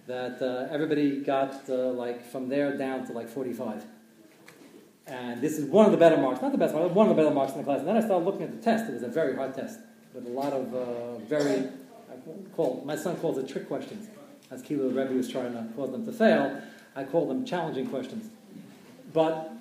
that 0.06 0.40
uh, 0.40 0.72
everybody 0.72 1.20
got 1.20 1.68
uh, 1.68 1.90
like 1.92 2.24
from 2.30 2.48
there 2.48 2.76
down 2.76 3.06
to 3.06 3.12
like 3.12 3.28
45. 3.28 3.84
And 5.06 5.42
this 5.42 5.58
is 5.58 5.66
one 5.66 5.84
of 5.84 5.92
the 5.92 5.98
better 5.98 6.16
marks, 6.16 6.40
not 6.40 6.52
the 6.52 6.58
best 6.58 6.74
one, 6.74 6.92
one 6.94 7.08
of 7.08 7.16
the 7.16 7.22
better 7.22 7.34
marks 7.34 7.52
in 7.52 7.58
the 7.58 7.64
class. 7.64 7.80
And 7.80 7.88
then 7.88 7.96
I 7.96 8.00
started 8.00 8.24
looking 8.24 8.42
at 8.42 8.52
the 8.52 8.62
test. 8.62 8.88
It 8.88 8.94
was 8.94 9.02
a 9.02 9.08
very 9.08 9.36
hard 9.36 9.54
test 9.54 9.78
with 10.14 10.26
a 10.26 10.30
lot 10.30 10.52
of 10.52 10.74
uh, 10.74 11.18
very, 11.18 11.68
call, 12.56 12.82
my 12.86 12.96
son 12.96 13.16
calls 13.16 13.36
it 13.36 13.48
trick 13.48 13.68
questions. 13.68 14.08
As 14.50 14.62
Kilo 14.62 14.88
Rebbe 14.88 15.12
was 15.12 15.28
trying 15.28 15.52
to 15.52 15.66
cause 15.74 15.90
them 15.90 16.06
to 16.06 16.12
fail, 16.12 16.60
I 16.96 17.04
call 17.04 17.26
them 17.26 17.44
challenging 17.44 17.88
questions. 17.88 18.30
But 19.12 19.52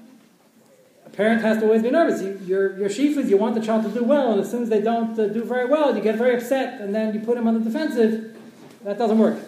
parent 1.13 1.41
has 1.41 1.59
to 1.59 1.65
always 1.65 1.81
be 1.81 1.91
nervous. 1.91 2.21
You, 2.21 2.39
your 2.45 2.77
your 2.77 2.87
is 2.87 3.29
you 3.29 3.37
want 3.37 3.55
the 3.55 3.61
child 3.61 3.83
to 3.83 3.89
do 3.89 4.03
well, 4.03 4.33
and 4.33 4.41
as 4.41 4.51
soon 4.51 4.63
as 4.63 4.69
they 4.69 4.81
don't 4.81 5.17
uh, 5.17 5.27
do 5.27 5.43
very 5.43 5.65
well, 5.65 5.95
you 5.95 6.01
get 6.01 6.15
very 6.15 6.35
upset, 6.35 6.81
and 6.81 6.93
then 6.93 7.13
you 7.13 7.19
put 7.21 7.37
him 7.37 7.47
on 7.47 7.53
the 7.53 7.69
defensive. 7.69 8.35
That 8.83 8.97
doesn't 8.97 9.17
work. 9.17 9.39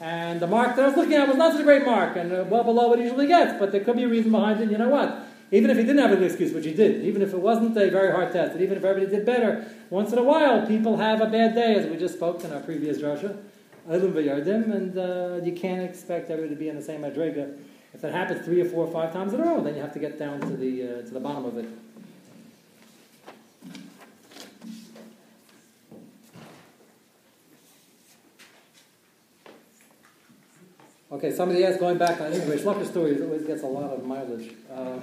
And 0.00 0.40
the 0.40 0.46
mark 0.46 0.76
that 0.76 0.84
I 0.84 0.88
was 0.88 0.96
looking 0.96 1.14
at 1.14 1.26
was 1.28 1.36
not 1.36 1.52
such 1.52 1.62
a 1.62 1.64
great 1.64 1.86
mark, 1.86 2.16
and 2.16 2.32
uh, 2.32 2.44
well 2.48 2.64
below 2.64 2.88
what 2.88 2.98
he 2.98 3.04
usually 3.04 3.28
gets, 3.28 3.58
but 3.58 3.72
there 3.72 3.82
could 3.82 3.96
be 3.96 4.02
a 4.02 4.08
reason 4.08 4.32
behind 4.32 4.60
it. 4.60 4.70
You 4.70 4.78
know 4.78 4.88
what? 4.88 5.26
Even 5.50 5.70
if 5.70 5.76
he 5.76 5.84
didn't 5.84 6.02
have 6.02 6.10
a 6.10 6.16
good 6.16 6.26
excuse, 6.26 6.52
which 6.52 6.64
he 6.64 6.74
did, 6.74 7.04
even 7.04 7.22
if 7.22 7.32
it 7.32 7.38
wasn't 7.38 7.76
a 7.76 7.90
very 7.90 8.10
hard 8.10 8.32
test, 8.32 8.52
and 8.52 8.60
even 8.60 8.76
if 8.76 8.84
everybody 8.84 9.16
did 9.16 9.24
better, 9.24 9.64
once 9.88 10.12
in 10.12 10.18
a 10.18 10.22
while 10.22 10.66
people 10.66 10.96
have 10.96 11.20
a 11.20 11.26
bad 11.26 11.54
day, 11.54 11.76
as 11.76 11.86
we 11.86 11.96
just 11.96 12.14
spoke 12.14 12.42
in 12.42 12.52
our 12.52 12.60
previous 12.60 12.98
drasha, 12.98 13.38
and 13.86 14.98
uh, 14.98 15.40
you 15.44 15.52
can't 15.52 15.82
expect 15.82 16.30
everybody 16.30 16.54
to 16.54 16.58
be 16.58 16.68
in 16.68 16.76
the 16.76 16.82
same 16.82 17.02
madriga 17.02 17.56
if 17.94 18.00
that 18.00 18.12
happens 18.12 18.44
three 18.44 18.60
or 18.60 18.64
four 18.66 18.86
or 18.86 18.92
five 18.92 19.12
times 19.12 19.32
in 19.32 19.40
a 19.40 19.44
row, 19.44 19.62
then 19.62 19.76
you 19.76 19.80
have 19.80 19.92
to 19.92 20.00
get 20.00 20.18
down 20.18 20.40
to 20.40 20.56
the, 20.56 20.82
uh, 20.82 21.02
to 21.02 21.10
the 21.10 21.20
bottom 21.20 21.44
of 21.44 21.56
it. 21.56 21.68
Okay, 31.12 31.30
somebody 31.32 31.64
asked, 31.64 31.78
going 31.78 31.96
back 31.96 32.20
on 32.20 32.32
English, 32.32 32.62
Shlocker 32.62 32.84
stories 32.84 33.22
always 33.22 33.44
gets 33.44 33.62
a 33.62 33.66
lot 33.66 33.90
of 33.90 34.04
mileage. 34.04 34.52
Uh, 34.68 34.98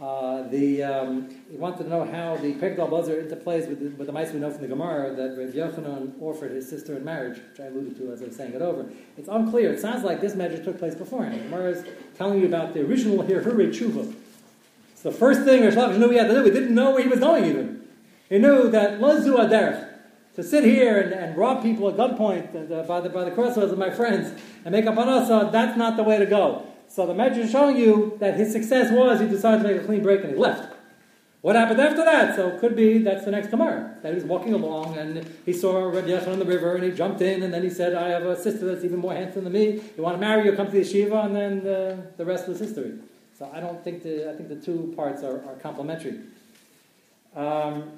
uh, 0.00 0.42
the, 0.48 0.82
um, 0.82 1.28
he 1.48 1.56
wanted 1.56 1.84
to 1.84 1.88
know 1.88 2.04
how 2.04 2.36
the 2.36 2.52
Pekdal 2.54 2.90
Buzzer 2.90 3.22
interplays 3.22 3.68
with 3.68 3.78
the, 3.78 3.90
with 3.90 4.08
the 4.08 4.12
mice 4.12 4.32
we 4.32 4.40
know 4.40 4.50
from 4.50 4.62
the 4.62 4.68
Gemara 4.68 5.14
that 5.14 5.38
Rav 5.38 5.50
Yochanan 5.50 6.20
offered 6.20 6.50
his 6.50 6.68
sister 6.68 6.96
in 6.96 7.04
marriage, 7.04 7.38
which 7.50 7.60
I 7.60 7.66
alluded 7.66 7.96
to 7.98 8.10
as 8.12 8.20
I 8.20 8.26
was 8.26 8.36
saying 8.36 8.54
it 8.54 8.62
over. 8.62 8.90
It's 9.16 9.28
unclear. 9.28 9.72
It 9.72 9.80
sounds 9.80 10.02
like 10.02 10.20
this 10.20 10.34
measure 10.34 10.62
took 10.62 10.80
place 10.80 10.96
beforehand. 10.96 11.38
The 11.38 11.44
Gemara 11.44 11.70
is 11.70 11.84
telling 12.16 12.40
you 12.40 12.46
about 12.46 12.74
the 12.74 12.80
original 12.80 13.22
Hirhure 13.22 13.68
Tshuva. 13.68 14.12
It's 14.92 15.02
the 15.02 15.12
first 15.12 15.42
thing 15.42 15.62
Rish 15.62 15.76
knew 15.76 16.10
he 16.10 16.16
had 16.16 16.26
to 16.26 16.34
do. 16.34 16.42
He 16.42 16.50
didn't 16.50 16.74
know 16.74 16.90
where 16.90 17.02
he 17.02 17.08
was 17.08 17.20
going 17.20 17.44
even. 17.44 17.86
He 18.28 18.38
knew 18.38 18.68
that 18.70 19.00
Lazu 19.00 19.36
Aderech, 19.36 19.90
to 20.34 20.42
sit 20.42 20.64
here 20.64 21.00
and, 21.00 21.12
and 21.12 21.36
rob 21.36 21.62
people 21.62 21.88
at 21.88 21.94
gunpoint 21.94 22.72
uh, 22.72 22.82
by, 22.82 23.00
the, 23.00 23.08
by 23.08 23.22
the 23.22 23.30
crossroads 23.30 23.70
of 23.70 23.78
my 23.78 23.90
friends 23.90 24.40
and 24.64 24.72
make 24.72 24.86
up 24.86 24.98
on 24.98 25.08
us, 25.08 25.28
that's 25.52 25.76
not 25.78 25.96
the 25.96 26.02
way 26.02 26.18
to 26.18 26.26
go. 26.26 26.66
So 26.94 27.08
the 27.08 27.12
Medrash 27.12 27.38
is 27.38 27.50
showing 27.50 27.76
you 27.76 28.16
that 28.20 28.36
his 28.36 28.52
success 28.52 28.92
was 28.92 29.18
he 29.18 29.26
decided 29.26 29.64
to 29.64 29.68
make 29.68 29.82
a 29.82 29.84
clean 29.84 30.00
break 30.00 30.20
and 30.20 30.30
he 30.30 30.36
left. 30.36 30.76
What 31.40 31.56
happened 31.56 31.80
after 31.80 32.04
that? 32.04 32.36
So 32.36 32.50
it 32.50 32.60
could 32.60 32.76
be 32.76 32.98
that's 32.98 33.24
the 33.24 33.32
next 33.32 33.48
Gemara. 33.48 33.96
That 34.02 34.10
he 34.10 34.14
was 34.14 34.22
walking 34.22 34.54
along 34.54 34.96
and 34.96 35.28
he 35.44 35.52
saw 35.52 35.88
Rabbi 35.88 36.06
Yechon 36.06 36.28
on 36.28 36.38
the 36.38 36.44
river 36.44 36.76
and 36.76 36.84
he 36.84 36.92
jumped 36.92 37.20
in 37.20 37.42
and 37.42 37.52
then 37.52 37.64
he 37.64 37.68
said, 37.68 37.94
I 37.96 38.10
have 38.10 38.22
a 38.22 38.40
sister 38.40 38.66
that's 38.66 38.84
even 38.84 39.00
more 39.00 39.12
handsome 39.12 39.42
than 39.42 39.54
me. 39.54 39.82
You 39.96 40.04
want 40.04 40.14
to 40.14 40.20
marry 40.20 40.44
you? 40.44 40.54
Come 40.54 40.66
to 40.66 40.72
the 40.72 40.82
yeshiva 40.82 41.24
and 41.24 41.34
then 41.34 41.64
the, 41.64 41.98
the 42.16 42.24
rest 42.24 42.48
is 42.48 42.60
history. 42.60 42.92
So 43.36 43.50
I 43.52 43.58
don't 43.58 43.82
think 43.82 44.04
the, 44.04 44.30
I 44.30 44.36
think 44.36 44.48
the 44.48 44.54
two 44.54 44.94
parts 44.94 45.24
are, 45.24 45.44
are 45.48 45.56
complementary. 45.56 46.20
Um, 47.34 47.90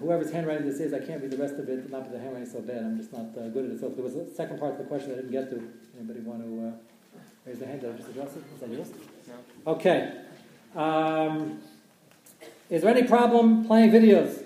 whoever's 0.00 0.30
handwriting 0.30 0.66
this 0.66 0.80
is, 0.80 0.92
I 0.92 0.98
can't 0.98 1.22
read 1.22 1.30
the 1.30 1.38
rest 1.38 1.54
of 1.54 1.66
it, 1.70 1.90
not 1.90 2.12
the 2.12 2.18
handwriting 2.18 2.46
is 2.46 2.52
so 2.52 2.60
bad. 2.60 2.76
I'm 2.76 2.98
just 2.98 3.10
not 3.14 3.22
uh, 3.38 3.48
good 3.48 3.64
at 3.64 3.70
it. 3.70 3.80
So 3.80 3.88
there 3.88 4.04
was 4.04 4.16
a 4.16 4.30
second 4.34 4.60
part 4.60 4.72
of 4.72 4.78
the 4.78 4.84
question 4.84 5.12
I 5.12 5.14
didn't 5.14 5.32
get 5.32 5.48
to, 5.48 5.72
anybody 5.96 6.20
want 6.20 6.42
to... 6.42 6.68
Uh, 6.68 6.95
Raise 7.46 7.60
the 7.60 7.66
hand. 7.66 7.80
Did 7.80 7.94
I 7.94 7.96
just 7.96 8.08
address 8.08 8.36
it? 8.36 8.42
Is 8.54 8.60
that 8.60 8.70
yours? 8.70 8.90
No. 9.28 9.72
Okay. 9.72 10.12
Um, 10.74 11.60
is 12.68 12.82
there 12.82 12.90
any 12.90 13.06
problem 13.06 13.64
playing 13.66 13.92
videos 13.92 14.42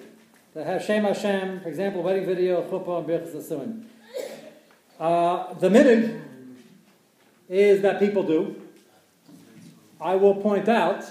that 0.52 0.66
have 0.66 0.84
Shem 0.84 1.04
Hashem, 1.04 1.60
for 1.62 1.68
example, 1.68 2.02
wedding 2.02 2.26
video, 2.26 2.62
chuppah, 2.68 2.98
and 2.98 3.08
birchas 3.08 3.34
asuin? 3.34 3.84
Uh, 4.98 5.54
the 5.54 5.70
minig 5.70 6.20
is 7.48 7.80
that 7.80 7.98
people 7.98 8.22
do. 8.22 8.60
I 9.98 10.16
will 10.16 10.34
point 10.34 10.68
out, 10.68 11.04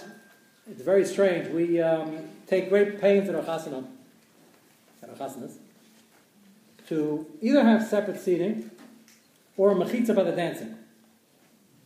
it's 0.70 0.82
very 0.84 1.06
strange, 1.06 1.48
we 1.50 1.82
um, 1.82 2.30
take 2.46 2.70
great 2.70 3.02
pains 3.02 3.28
in 3.30 3.36
our 3.36 3.42
chasana, 3.42 3.86
in 5.02 5.10
our 5.10 5.16
chasanas, 5.16 5.58
to 6.88 7.26
either 7.42 7.64
have 7.64 7.88
separate 7.88 8.20
seating 8.20 8.70
or 9.58 9.72
a 9.72 9.76
mechitza 9.76 10.16
by 10.16 10.24
the 10.24 10.32
dancing. 10.32 10.76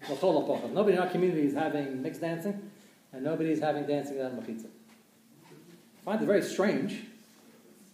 Nobody 0.10 0.94
in 0.94 1.00
our 1.00 1.10
community 1.10 1.48
is 1.48 1.54
having 1.54 2.02
mixed 2.02 2.22
dancing, 2.22 2.72
and 3.12 3.24
nobody 3.24 3.52
is 3.52 3.60
having 3.60 3.86
dancing 3.86 4.18
without 4.18 4.36
machitza. 4.36 4.68
I 5.46 6.04
find 6.04 6.22
it 6.22 6.26
very 6.26 6.42
strange 6.42 7.04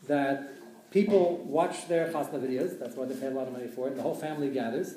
that 0.08 0.52
people 0.90 1.38
watch 1.46 1.88
their 1.88 2.08
chasna 2.08 2.40
videos. 2.40 2.80
That's 2.80 2.96
why 2.96 3.06
they 3.06 3.16
pay 3.16 3.28
a 3.28 3.32
lot 3.32 3.48
of 3.48 3.54
money 3.54 3.68
for 3.68 3.88
it. 3.88 3.96
The 3.96 4.02
whole 4.02 4.16
family 4.16 4.50
gathers, 4.50 4.96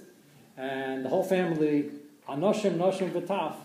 and 0.57 1.05
the 1.05 1.11
whole 1.11 1.23
family, 1.23 1.91
anoshim, 2.29 2.77
noshim, 2.77 3.11
v'taf, 3.11 3.57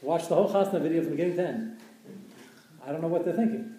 watch 0.00 0.28
the 0.28 0.36
whole 0.36 0.48
chasna 0.48 0.80
video 0.80 1.02
from 1.02 1.12
beginning 1.12 1.36
to 1.36 1.48
end. 1.48 1.80
I 2.86 2.92
don't 2.92 3.00
know 3.00 3.08
what 3.08 3.24
they're 3.24 3.34
thinking. 3.34 3.74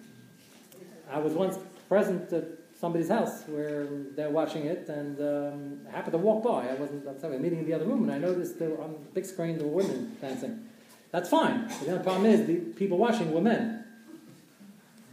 I 1.10 1.18
was 1.18 1.32
once 1.32 1.58
present 1.88 2.32
at 2.32 2.44
somebody's 2.78 3.08
house 3.08 3.44
where 3.46 3.86
they're 4.14 4.30
watching 4.30 4.66
it, 4.66 4.88
and 4.88 5.18
um, 5.20 5.80
I 5.88 5.96
happened 5.96 6.12
to 6.12 6.18
walk 6.18 6.44
by. 6.44 6.68
I 6.68 6.74
wasn't. 6.74 7.06
I 7.06 7.12
was 7.12 7.40
meeting 7.40 7.60
in 7.60 7.66
the 7.66 7.72
other 7.72 7.84
room, 7.84 8.02
and 8.02 8.12
I 8.12 8.18
noticed 8.18 8.58
there 8.58 8.70
were, 8.70 8.82
on 8.82 8.92
the 8.92 9.10
big 9.14 9.24
screen 9.24 9.58
there 9.58 9.66
were 9.66 9.82
women 9.82 10.16
dancing. 10.20 10.68
That's 11.10 11.28
fine. 11.28 11.68
The 11.84 11.92
only 11.92 12.04
problem 12.04 12.26
is 12.26 12.46
the 12.46 12.56
people 12.56 12.98
watching 12.98 13.32
were 13.32 13.40
men. 13.40 13.84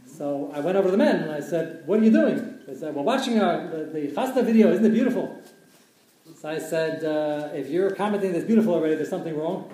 So 0.06 0.52
I 0.54 0.60
went 0.60 0.76
over 0.76 0.88
to 0.88 0.92
the 0.92 0.98
men 0.98 1.22
and 1.22 1.32
I 1.32 1.40
said, 1.40 1.82
"What 1.86 2.00
are 2.00 2.04
you 2.04 2.10
doing?" 2.10 2.58
They 2.66 2.76
said, 2.76 2.94
"We're 2.94 3.02
watching 3.02 3.40
our, 3.40 3.66
the, 3.66 3.84
the 4.34 4.42
video. 4.42 4.70
Isn't 4.72 4.84
it 4.84 4.92
beautiful?" 4.92 5.42
So 6.36 6.48
I 6.48 6.58
said, 6.58 7.04
uh, 7.04 7.48
"If 7.54 7.68
you're 7.70 7.90
commenting 7.90 8.32
that's 8.32 8.44
beautiful 8.44 8.74
already, 8.74 8.94
there's 8.96 9.08
something 9.08 9.36
wrong, 9.36 9.70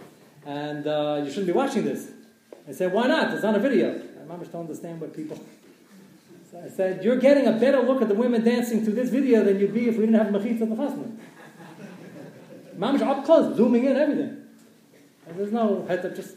and 0.47 0.87
uh, 0.87 1.23
you 1.25 1.31
shouldn't 1.31 1.47
be 1.47 1.53
watching 1.53 1.85
this." 1.85 2.11
I 2.69 2.73
said, 2.73 2.93
"Why 2.93 3.07
not? 3.07 3.35
It's 3.35 3.43
not 3.43 3.57
a 3.57 3.59
video." 3.59 4.01
My 4.21 4.37
mom 4.37 4.45
don't 4.45 4.63
understand 4.63 5.01
what 5.01 5.13
people. 5.15 5.39
I 6.55 6.69
said, 6.69 7.05
"You're 7.05 7.17
getting 7.17 7.47
a 7.47 7.53
better 7.53 7.81
look 7.81 8.03
at 8.03 8.09
the 8.09 8.15
women 8.15 8.45
dancing 8.45 8.85
through 8.85 8.95
this 8.95 9.11
video 9.11 9.45
than 9.45 9.59
you'd 9.61 9.75
be 9.75 9.89
if 9.89 9.97
we 9.97 10.07
didn't 10.07 10.19
have 10.21 10.29
mechitza 10.29 10.63
and 10.63 10.73
the 10.73 10.77
chasna." 10.77 11.17
Mamish 12.77 13.03
up 13.03 13.25
close, 13.25 13.57
zooming 13.57 13.85
in, 13.85 13.97
everything. 13.97 14.43
And 15.27 15.39
there's 15.39 15.53
no 15.53 15.85
heads 15.87 16.05
up. 16.05 16.17
Just 16.17 16.37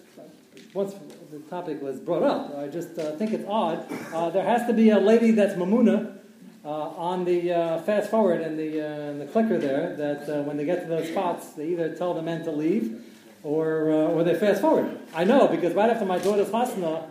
once 0.73 0.93
the 1.31 1.39
topic 1.49 1.81
was 1.81 1.99
brought 1.99 2.23
up, 2.23 2.57
I 2.57 2.67
just 2.67 2.99
uh, 2.99 3.15
think 3.15 3.31
it's 3.33 3.45
odd. 3.47 3.85
Uh, 4.13 4.29
there 4.29 4.43
has 4.43 4.67
to 4.67 4.73
be 4.73 4.89
a 4.89 4.99
lady 4.99 5.31
that's 5.31 5.53
mamuna 5.53 6.17
uh, 6.65 6.69
on 6.69 7.25
the 7.25 7.51
uh, 7.51 7.81
fast 7.81 8.11
forward 8.11 8.41
and 8.41 8.57
the 8.59 8.81
uh, 8.81 9.13
the 9.17 9.25
clicker 9.25 9.57
there. 9.57 9.95
That 9.95 10.29
uh, 10.29 10.43
when 10.43 10.57
they 10.57 10.65
get 10.65 10.81
to 10.83 10.87
those 10.87 11.09
spots, 11.09 11.53
they 11.53 11.69
either 11.69 11.95
tell 11.95 12.13
the 12.13 12.21
men 12.21 12.43
to 12.43 12.51
leave 12.51 13.03
or 13.43 13.89
or 13.89 14.23
they 14.23 14.35
fast 14.35 14.61
forward. 14.61 14.99
I 15.15 15.23
know 15.23 15.47
because 15.47 15.73
right 15.73 15.89
after 15.89 16.05
my 16.05 16.19
daughter's 16.19 16.51
hasna, 16.51 17.03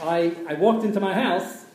I 0.00 0.34
I 0.48 0.54
walked 0.54 0.84
into 0.84 1.00
my 1.00 1.12
house. 1.12 1.65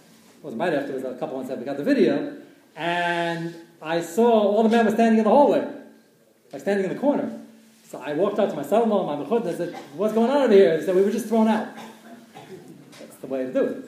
It 0.42 0.46
wasn't 0.46 0.60
right 0.60 0.74
after. 0.74 0.94
It 0.94 0.96
was 0.96 1.04
a 1.04 1.14
couple 1.20 1.38
months 1.38 1.52
after 1.52 1.60
we 1.60 1.66
got 1.66 1.78
the 1.78 1.84
video, 1.84 2.36
and 2.76 3.54
I 3.80 4.02
saw 4.02 4.32
all 4.32 4.64
the 4.64 4.70
men 4.70 4.86
were 4.86 4.92
standing 4.92 5.20
in 5.20 5.24
the 5.24 5.30
hallway, 5.30 5.72
like 6.52 6.62
standing 6.64 6.84
in 6.84 6.92
the 6.92 7.00
corner. 7.00 7.40
So 7.88 8.02
I 8.04 8.14
walked 8.14 8.40
out 8.40 8.50
to 8.50 8.56
my 8.56 8.64
son-in-law, 8.64 9.16
my 9.16 9.24
mechut, 9.24 9.42
and 9.42 9.50
I 9.50 9.54
said, 9.54 9.76
"What's 9.96 10.16
going 10.16 10.32
on 10.32 10.38
over 10.42 10.54
here?" 10.54 10.80
He 10.80 10.84
said, 10.84 10.96
"We 10.96 11.04
were 11.04 11.12
just 11.12 11.28
thrown 11.28 11.48
out." 11.48 11.68
That's 13.00 13.18
the 13.18 13.28
way 13.28 13.44
to 13.44 13.54
do 13.54 13.66
it. 13.66 13.86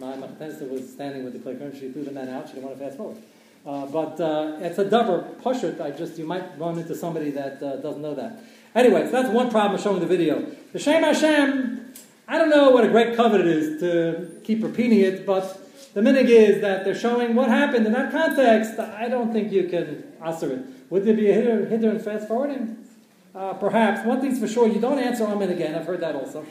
My 0.00 0.16
mechut 0.16 0.68
was 0.68 0.92
standing 0.92 1.22
with 1.22 1.34
the 1.34 1.38
clicker, 1.38 1.62
and 1.62 1.78
she 1.78 1.92
threw 1.92 2.02
the 2.02 2.10
men 2.10 2.28
out. 2.28 2.48
She 2.48 2.54
didn't 2.54 2.64
want 2.64 2.78
to 2.78 2.84
fast 2.84 2.96
forward. 2.96 3.18
Uh, 3.64 3.86
but 3.86 4.20
uh, 4.20 4.56
it's 4.62 4.78
a 4.78 4.84
double 4.84 5.36
pushut. 5.44 5.80
I 5.80 5.92
just 5.92 6.18
you 6.18 6.26
might 6.26 6.58
run 6.58 6.76
into 6.76 6.96
somebody 6.96 7.30
that 7.30 7.62
uh, 7.62 7.76
doesn't 7.76 8.02
know 8.02 8.16
that. 8.16 8.42
Anyway, 8.74 9.04
so 9.04 9.12
that's 9.12 9.28
one 9.28 9.48
problem 9.48 9.76
of 9.76 9.80
showing 9.80 10.00
the 10.00 10.06
video. 10.06 10.44
The 10.72 10.80
Shem 10.80 11.04
Hashem, 11.04 11.94
I 12.26 12.36
don't 12.36 12.50
know 12.50 12.70
what 12.70 12.82
a 12.82 12.88
great 12.88 13.14
covet 13.16 13.42
it 13.42 13.46
is 13.46 13.80
to 13.80 14.40
keep 14.42 14.60
repeating 14.60 14.98
it, 14.98 15.24
but 15.24 15.63
the 15.94 16.00
minig 16.00 16.28
is 16.28 16.60
that 16.60 16.84
they're 16.84 16.94
showing 16.94 17.36
what 17.36 17.48
happened 17.48 17.86
in 17.86 17.92
that 17.92 18.10
context. 18.10 18.78
I 18.78 19.08
don't 19.08 19.32
think 19.32 19.52
you 19.52 19.68
can 19.68 20.12
answer 20.24 20.52
it. 20.52 20.90
Would 20.90 21.04
there 21.04 21.14
be 21.14 21.30
a 21.30 21.34
hitter, 21.34 21.66
hitter 21.66 21.90
in 21.90 22.00
fast 22.00 22.26
forwarding? 22.26 22.84
Uh, 23.34 23.54
perhaps. 23.54 24.04
One 24.04 24.20
thing's 24.20 24.38
for 24.40 24.48
sure, 24.48 24.68
you 24.68 24.80
don't 24.80 24.98
answer 24.98 25.24
Amen 25.24 25.50
again. 25.50 25.74
I've 25.74 25.86
heard 25.86 26.00
that 26.00 26.16
also. 26.16 26.44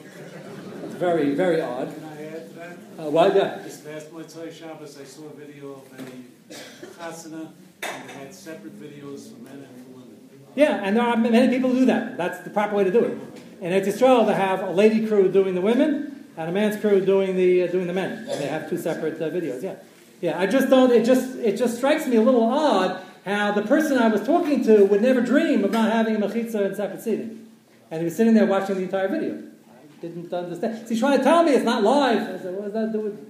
It's 0.86 0.96
very, 0.96 1.36
very 1.36 1.60
odd. 1.62 1.94
Can 1.94 2.06
I 2.06 2.26
add 2.26 2.50
to 2.50 2.56
that? 2.56 2.78
Uh, 3.00 3.10
well, 3.10 3.36
yeah. 3.36 3.58
This 3.58 3.86
last 3.86 4.12
Motzai 4.12 4.52
Shabbos, 4.52 5.00
I 5.00 5.04
saw 5.04 5.26
a 5.26 5.34
video 5.34 5.74
of 5.74 6.00
a 6.00 6.54
chasana, 6.86 7.52
and 7.84 8.10
they 8.10 8.14
had 8.14 8.34
separate 8.34 8.80
videos 8.82 9.32
for 9.32 9.42
men 9.44 9.66
and 9.68 9.86
for 9.86 9.92
women. 9.92 10.18
Yeah, 10.56 10.82
and 10.84 10.96
there 10.96 11.04
are 11.04 11.18
many 11.18 11.54
people 11.54 11.70
who 11.72 11.80
do 11.80 11.86
that. 11.88 12.16
That's 12.18 12.40
the 12.40 12.50
proper 12.50 12.76
way 12.76 12.86
to 12.86 12.92
do 12.92 13.04
it. 13.04 13.18
In 13.62 13.72
Eretz 13.72 13.88
Yisrael, 13.88 14.26
they 14.26 14.36
have 14.36 14.62
a 14.62 14.72
lady 14.72 15.06
crew 15.06 15.30
doing 15.32 15.56
the 15.56 15.62
women 15.62 16.13
and 16.38 16.50
a 16.50 16.52
man's 16.52 16.80
crew 16.80 17.04
doing 17.06 17.36
the 17.36 17.64
uh, 17.64 17.68
doing 17.68 17.88
the 17.88 17.94
men. 17.94 18.28
And 18.30 18.42
they 18.42 18.48
have 18.48 18.70
two 18.70 18.78
separate 18.78 19.22
uh, 19.22 19.30
videos. 19.30 19.62
Yeah, 19.62 19.76
yeah. 20.22 20.40
I 20.40 20.46
just 20.46 20.70
don't. 20.70 20.92
It 20.92 21.06
just 21.06 21.38
it 21.38 21.58
just 21.58 21.78
strikes 21.78 22.08
me 22.08 22.18
a 22.18 22.22
little 22.22 22.44
odd 22.44 23.02
how 23.26 23.52
the 23.52 23.62
person 23.62 23.98
I 23.98 24.10
was 24.10 24.26
talking 24.26 24.64
to 24.66 24.86
would 24.86 25.02
never 25.02 25.22
dream 25.22 25.64
of 25.64 25.72
not 25.72 25.92
having 25.92 26.16
a 26.16 26.20
mechitza 26.20 26.66
and 26.66 26.76
separate 26.76 27.02
seating, 27.02 27.50
and 27.90 28.02
he 28.02 28.06
was 28.06 28.16
sitting 28.16 28.34
there 28.34 28.46
watching 28.46 28.76
the 28.76 28.84
entire 28.84 29.08
video. 29.08 29.42
I 29.70 30.02
didn't 30.02 30.34
understand. 30.34 30.80
So 30.80 30.90
he's 30.90 31.00
trying 31.00 31.18
to 31.18 31.24
tell 31.24 31.44
me 31.44 31.52
it's 31.52 31.64
not 31.64 31.84
live. 31.84 32.22
I 32.22 32.42
said, 32.42 32.54
what 32.56 32.66
does 32.66 32.74
that 32.74 32.92
do 32.92 33.00
with? 33.00 33.30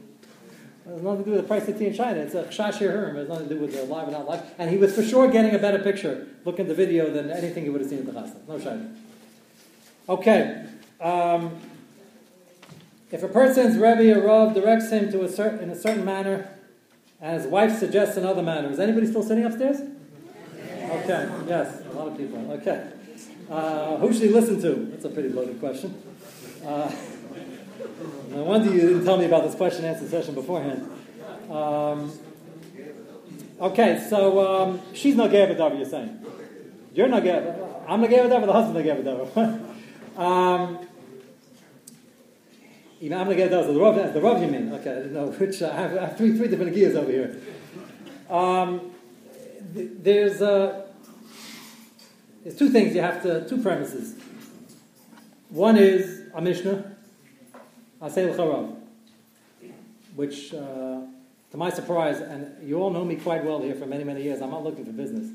It 0.85 0.89
has 0.89 1.01
nothing 1.01 1.19
to 1.19 1.25
do 1.25 1.31
with 1.31 1.41
the 1.41 1.47
price 1.47 1.67
of 1.69 1.77
tea 1.77 1.85
in 1.85 1.93
China. 1.93 2.19
It's 2.19 2.33
a 2.33 2.43
chashir 2.43 2.91
herm. 2.91 3.15
It 3.15 3.19
has 3.19 3.29
nothing 3.29 3.47
to 3.47 3.55
do 3.55 3.61
with 3.61 3.73
the 3.73 3.83
live 3.83 4.07
or 4.09 4.11
not 4.11 4.27
live. 4.27 4.43
And 4.57 4.69
he 4.69 4.77
was 4.77 4.93
for 4.93 5.01
sure 5.01 5.29
getting 5.29 5.55
a 5.55 5.59
better 5.59 5.79
picture 5.79 6.27
looking 6.43 6.65
at 6.65 6.67
the 6.67 6.75
video 6.75 7.09
than 7.09 7.31
anything 7.31 7.63
he 7.63 7.69
would 7.69 7.79
have 7.79 7.89
seen 7.89 7.99
at 7.99 8.05
the 8.05 8.11
chasna. 8.11 8.47
No 8.47 8.57
shayla. 8.57 8.95
Okay. 10.09 10.65
Um, 10.99 11.57
if 13.13 13.21
a 13.21 13.27
person's 13.27 13.77
Rebbe 13.77 14.19
or 14.19 14.25
Rav 14.25 14.55
directs 14.55 14.89
him 14.89 15.11
to 15.11 15.21
a 15.21 15.29
certain, 15.29 15.59
in 15.59 15.69
a 15.69 15.75
certain 15.75 16.03
manner, 16.03 16.49
and 17.21 17.39
his 17.39 17.45
wife 17.45 17.77
suggests 17.77 18.17
another 18.17 18.41
manner, 18.41 18.71
is 18.71 18.79
anybody 18.79 19.05
still 19.05 19.21
sitting 19.21 19.45
upstairs? 19.45 19.79
Okay, 19.79 21.29
yes, 21.47 21.83
a 21.85 21.93
lot 21.93 22.07
of 22.07 22.17
people. 22.17 22.51
Okay. 22.53 22.89
Uh, 23.51 23.97
who 23.97 24.11
should 24.11 24.23
he 24.23 24.29
listen 24.29 24.59
to? 24.61 24.89
That's 24.91 25.05
a 25.05 25.09
pretty 25.09 25.29
loaded 25.29 25.59
question. 25.59 26.01
Uh, 26.65 26.91
no 28.29 28.43
wonder 28.43 28.73
you 28.73 28.81
didn't 28.81 29.05
tell 29.05 29.17
me 29.17 29.25
about 29.25 29.43
this 29.43 29.53
question 29.53 29.85
answer 29.85 30.07
session 30.07 30.33
beforehand. 30.33 30.89
Um, 31.51 32.11
okay, 33.61 34.03
so 34.09 34.63
um, 34.63 34.81
she's 34.93 35.15
not 35.15 35.29
gay 35.29 35.45
Davar, 35.45 35.77
you're 35.77 35.85
saying. 35.85 36.19
You're 36.95 37.09
not 37.09 37.23
gay. 37.23 37.55
I'm 37.87 38.01
not 38.01 38.09
gay 38.09 38.17
Davar, 38.17 38.47
the 38.47 38.53
husband's 38.53 38.87
not 38.87 38.95
gay 38.95 39.03
Davar. 39.03 40.17
um, 40.17 40.87
even 43.03 43.17
I'm 43.17 43.25
going 43.25 43.35
to 43.35 43.43
get 43.43 43.51
those. 43.51 43.67
The 43.67 43.77
Rav, 43.77 44.13
the 44.13 44.21
Rav 44.21 44.41
you 44.41 44.47
mean? 44.47 44.71
Okay, 44.75 44.91
I 44.91 44.95
don't 44.95 45.11
know 45.11 45.25
which. 45.27 45.61
Uh, 45.61 45.67
I, 45.67 45.75
have, 45.75 45.97
I 45.97 46.05
have 46.05 46.17
three, 46.17 46.37
three 46.37 46.47
different 46.47 46.73
gears 46.73 46.95
over 46.95 47.11
here. 47.11 47.37
Um, 48.29 48.93
th- 49.73 49.89
there's 50.01 50.41
uh, 50.41 50.85
there's 52.43 52.55
two 52.55 52.69
things 52.69 52.95
you 52.95 53.01
have 53.01 53.21
to, 53.23 53.45
two 53.49 53.61
premises. 53.61 54.15
One 55.49 55.75
is 55.75 56.21
a 56.33 56.41
Mishnah, 56.41 56.95
Asel 58.01 58.37
Charav, 58.37 58.73
which, 60.15 60.53
uh, 60.53 61.01
to 61.51 61.57
my 61.57 61.71
surprise, 61.71 62.21
and 62.21 62.55
you 62.65 62.79
all 62.79 62.89
know 62.89 63.03
me 63.03 63.17
quite 63.17 63.43
well 63.43 63.61
here 63.61 63.75
for 63.75 63.85
many, 63.85 64.05
many 64.05 64.23
years, 64.23 64.41
I'm 64.41 64.51
not 64.51 64.63
looking 64.63 64.85
for 64.85 64.93
business. 64.93 65.29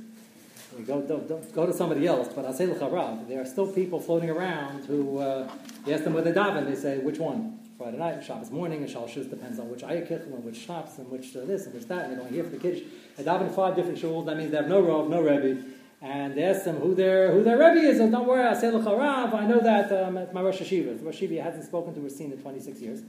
You 0.79 0.85
go, 0.85 1.01
don't, 1.03 1.53
go 1.53 1.67
to 1.67 1.73
somebody 1.73 2.07
else, 2.07 2.29
but 2.33 2.45
I 2.45 2.51
Asel 2.51 2.79
Charav, 2.79 3.27
there 3.27 3.41
are 3.41 3.45
still 3.45 3.67
people 3.67 3.99
floating 3.99 4.31
around 4.31 4.85
who, 4.85 5.19
uh, 5.19 5.51
you 5.85 5.93
ask 5.93 6.05
them 6.05 6.15
where 6.15 6.23
they 6.23 6.33
daven, 6.33 6.67
they 6.67 6.77
say, 6.77 6.99
which 6.99 7.19
one? 7.19 7.59
Friday 7.77 7.99
night, 7.99 8.25
Shabbos 8.25 8.51
morning, 8.51 8.83
and 8.83 8.93
Shalshus 8.93 9.29
depends 9.29 9.59
on 9.59 9.71
which 9.71 9.81
ayakich, 9.81 10.25
and 10.27 10.45
which 10.45 10.57
shops, 10.57 10.99
and 10.99 11.11
which 11.11 11.35
uh, 11.37 11.45
this, 11.45 11.67
and 11.67 11.75
which 11.75 11.87
that, 11.87 12.05
and 12.05 12.13
they're 12.13 12.21
going 12.21 12.33
here 12.33 12.45
for 12.45 12.51
the 12.51 12.59
Kiddush. 12.59 12.83
They 13.17 13.25
daven 13.25 13.53
five 13.55 13.75
different 13.75 13.99
shuls, 13.99 14.27
that 14.27 14.37
means 14.37 14.53
they 14.53 14.57
have 14.57 14.69
no 14.69 14.81
Rav, 14.81 15.09
no 15.09 15.21
Rebbe, 15.21 15.63
and 16.01 16.37
they 16.37 16.45
ask 16.45 16.65
them 16.65 16.77
who 16.77 16.95
their 16.95 17.33
who 17.33 17.43
their 17.43 17.57
Rebbe 17.57 17.87
is, 17.87 17.99
and 17.99 18.13
don't 18.13 18.27
worry, 18.27 18.45
I 18.45 18.55
say 18.55 18.71
Rav, 18.71 19.35
I 19.35 19.47
know 19.47 19.61
that 19.61 19.93
um, 19.93 20.15
my 20.33 20.43
Rosh 20.43 20.61
Hashiva. 20.61 21.05
Rosh 21.05 21.23
Hashiva 21.23 21.43
hasn't 21.43 21.65
spoken 21.65 21.95
to 21.95 22.01
Racine 22.01 22.33
in 22.33 22.41
26 22.41 22.81
years. 22.81 23.03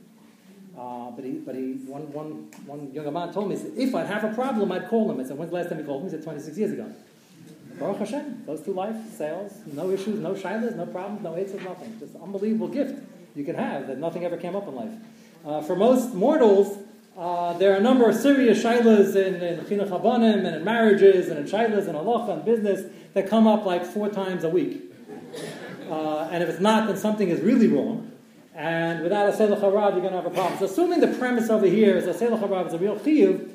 Uh, 0.78 1.12
but 1.12 1.26
he, 1.26 1.32
but 1.32 1.56
he, 1.56 1.74
one, 1.88 2.12
one, 2.14 2.50
one 2.66 2.94
young 2.94 3.12
man 3.12 3.34
told 3.34 3.50
me, 3.50 3.56
said, 3.56 3.72
if 3.76 3.94
I'd 3.94 4.06
have 4.08 4.24
a 4.24 4.34
problem, 4.34 4.72
I'd 4.72 4.88
call 4.88 5.12
him. 5.12 5.20
I 5.20 5.24
said, 5.24 5.38
when's 5.38 5.52
the 5.52 5.58
last 5.58 5.70
time 5.70 5.80
he 5.80 5.84
called 5.84 6.04
me? 6.04 6.10
He 6.10 6.16
said, 6.16 6.24
26 6.24 6.58
years 6.58 6.72
ago. 6.72 6.90
Baruch 7.80 8.00
Hashem, 8.00 8.44
goes 8.46 8.60
through 8.62 8.74
life, 8.74 8.96
sales, 9.16 9.54
no 9.74 9.90
issues, 9.90 10.20
no 10.20 10.34
shilas, 10.34 10.76
no 10.76 10.86
problems, 10.86 11.24
no 11.24 11.34
hates, 11.34 11.54
nothing. 11.54 11.98
Just 12.00 12.16
an 12.16 12.22
unbelievable 12.22 12.68
gift 12.68 13.02
you 13.36 13.44
can 13.44 13.56
have 13.56 13.88
that 13.88 13.98
nothing 13.98 14.26
ever 14.26 14.38
came 14.38 14.56
up 14.56 14.68
in 14.68 14.76
life. 14.76 14.92
Uh, 15.46 15.62
for 15.62 15.76
most 15.76 16.14
mortals, 16.14 16.78
uh, 17.18 17.54
there 17.54 17.74
are 17.74 17.78
a 17.78 17.82
number 17.82 18.10
of 18.10 18.16
serious 18.16 18.62
shilas 18.64 19.16
in, 19.16 19.36
in 19.36 19.66
chinuch 19.66 19.90
habanim 19.90 20.46
and 20.46 20.56
in 20.58 20.64
marriages 20.64 21.30
and 21.30 21.40
in 21.40 21.46
shilas 21.46 21.88
and 21.88 21.96
halacha 21.96 22.34
and 22.34 22.46
business 22.46 22.92
that 23.14 23.30
come 23.30 23.48
up 23.48 23.66
like 23.66 23.86
four 23.86 24.10
times 24.10 24.44
a 24.44 24.50
week. 24.50 24.82
Uh, 25.90 26.30
and 26.32 26.44
if 26.44 26.50
it's 26.50 26.60
not, 26.60 26.88
then 26.88 26.98
something 26.98 27.30
is 27.30 27.42
really 27.42 27.68
wrong. 27.68 28.12
And 28.54 29.04
without 29.04 29.30
a 29.30 29.32
selach 29.32 29.62
harav, 29.62 29.94
you're 29.94 30.02
going 30.02 30.12
to 30.12 30.22
have 30.22 30.26
a 30.26 30.30
problem. 30.30 30.60
So 30.60 30.66
assuming 30.66 31.00
the 31.00 31.08
premise 31.08 31.50
over 31.50 31.66
here 31.66 31.96
is 31.96 32.08
a 32.08 32.14
selach 32.14 32.42
harav 32.42 32.68
is 32.68 32.74
a 32.74 32.78
real 32.78 32.98
chiyuv, 32.98 33.50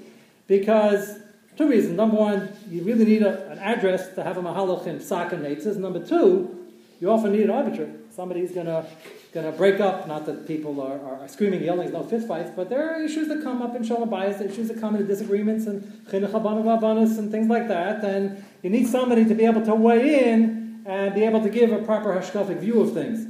because 0.46 1.18
two 1.56 1.68
reasons. 1.68 1.96
Number 1.96 2.16
one, 2.16 2.52
you 2.70 2.82
really 2.82 3.04
need 3.04 3.22
a, 3.22 3.50
an 3.50 3.58
address 3.58 4.14
to 4.14 4.22
have 4.22 4.36
a 4.36 4.42
mahalach 4.42 4.86
in 4.86 4.98
psak. 4.98 5.76
Number 5.76 6.04
two, 6.04 6.66
you 7.00 7.10
often 7.10 7.32
need 7.32 7.42
an 7.42 7.50
arbiter. 7.50 7.90
Somebody's 8.10 8.52
going 8.52 8.66
to 8.66 8.86
going 9.34 9.50
to 9.50 9.52
break 9.52 9.80
up. 9.80 10.06
Not 10.06 10.26
that 10.26 10.46
people 10.46 10.80
are, 10.80 11.00
are 11.00 11.28
screaming, 11.28 11.62
yelling, 11.62 11.92
no 11.92 12.04
fist 12.04 12.28
fights, 12.28 12.52
but 12.54 12.70
there 12.70 12.88
are 12.88 13.02
issues 13.02 13.26
that 13.28 13.42
come 13.42 13.60
up 13.60 13.74
in 13.74 13.82
shalom 13.82 14.08
bias, 14.08 14.40
issues 14.40 14.68
that 14.68 14.80
come 14.80 14.94
in 14.94 15.06
disagreements 15.06 15.66
and 15.66 15.82
chinuch 16.06 17.18
and 17.18 17.30
things 17.32 17.48
like 17.48 17.66
that. 17.66 18.04
And 18.04 18.44
you 18.62 18.70
need 18.70 18.86
somebody 18.86 19.24
to 19.24 19.34
be 19.34 19.44
able 19.44 19.64
to 19.64 19.74
weigh 19.74 20.32
in 20.32 20.82
and 20.86 21.14
be 21.14 21.24
able 21.24 21.42
to 21.42 21.50
give 21.50 21.72
a 21.72 21.78
proper 21.78 22.14
hashkafic 22.14 22.60
view 22.60 22.80
of 22.80 22.94
things. 22.94 23.26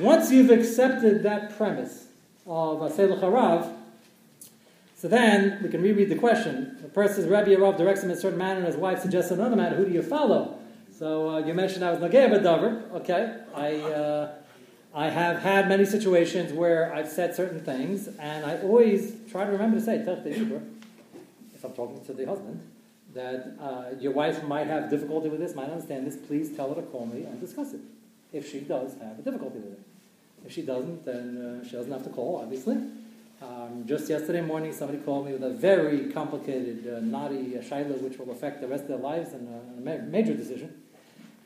Once 0.00 0.32
you've 0.32 0.50
accepted 0.50 1.22
that 1.22 1.56
premise 1.56 2.06
of 2.46 2.82
a 2.82 2.88
Selach 2.88 3.20
Harav, 3.20 3.72
so 5.00 5.08
then 5.08 5.60
we 5.62 5.70
can 5.70 5.80
reread 5.80 6.10
the 6.10 6.16
question. 6.16 6.76
The 6.82 6.88
person's 6.88 7.26
Rabbi 7.26 7.54
Rav 7.54 7.78
directs 7.78 8.02
him 8.02 8.10
in 8.10 8.18
a 8.18 8.20
certain 8.20 8.38
manner, 8.38 8.58
and 8.58 8.66
his 8.66 8.76
wife 8.76 9.00
suggests 9.00 9.30
another 9.30 9.56
manner. 9.56 9.76
Who 9.76 9.86
do 9.86 9.92
you 9.92 10.02
follow? 10.02 10.58
So 10.98 11.30
uh, 11.30 11.38
you 11.38 11.54
mentioned 11.54 11.82
I 11.82 11.90
was 11.90 12.00
Nageh 12.00 12.28
Davar. 12.42 12.90
Okay, 13.00 13.40
I. 13.54 13.76
Uh, 13.76 14.32
I 14.92 15.08
have 15.08 15.38
had 15.38 15.68
many 15.68 15.84
situations 15.84 16.52
where 16.52 16.92
I've 16.92 17.08
said 17.08 17.36
certain 17.36 17.60
things, 17.60 18.08
and 18.18 18.44
I 18.44 18.58
always 18.58 19.14
try 19.30 19.44
to 19.44 19.52
remember 19.52 19.78
to 19.78 19.84
say, 19.84 19.98
If 19.98 21.64
I'm 21.64 21.72
talking 21.74 22.04
to 22.06 22.12
the 22.12 22.26
husband, 22.26 22.60
that 23.14 23.56
uh, 23.60 23.94
your 24.00 24.10
wife 24.10 24.42
might 24.42 24.66
have 24.66 24.90
difficulty 24.90 25.28
with 25.28 25.38
this, 25.38 25.54
might 25.54 25.70
understand 25.70 26.08
this, 26.08 26.16
please 26.16 26.56
tell 26.56 26.70
her 26.70 26.74
to 26.74 26.82
call 26.88 27.06
me 27.06 27.22
and 27.22 27.40
discuss 27.40 27.72
it. 27.72 27.80
If 28.32 28.50
she 28.50 28.60
does 28.60 28.94
have 28.94 29.16
a 29.20 29.22
difficulty 29.22 29.60
with 29.60 29.74
it. 29.74 29.80
If 30.44 30.52
she 30.52 30.62
doesn't, 30.62 31.04
then 31.04 31.62
uh, 31.62 31.64
she 31.64 31.76
doesn't 31.76 31.92
have 31.92 32.02
to 32.02 32.10
call, 32.10 32.40
obviously. 32.42 32.78
Um, 33.42 33.84
just 33.86 34.10
yesterday 34.10 34.42
morning, 34.42 34.70
somebody 34.70 34.98
called 34.98 35.24
me 35.24 35.32
with 35.32 35.42
a 35.42 35.48
very 35.48 36.12
complicated, 36.12 36.86
uh, 36.86 37.00
naughty 37.00 37.56
uh, 37.56 37.62
which 37.62 38.18
will 38.18 38.30
affect 38.32 38.60
the 38.60 38.68
rest 38.68 38.82
of 38.82 38.88
their 38.88 38.98
lives 38.98 39.32
and 39.32 39.48
uh, 39.48 39.90
a 39.90 40.02
major 40.02 40.34
decision. 40.34 40.82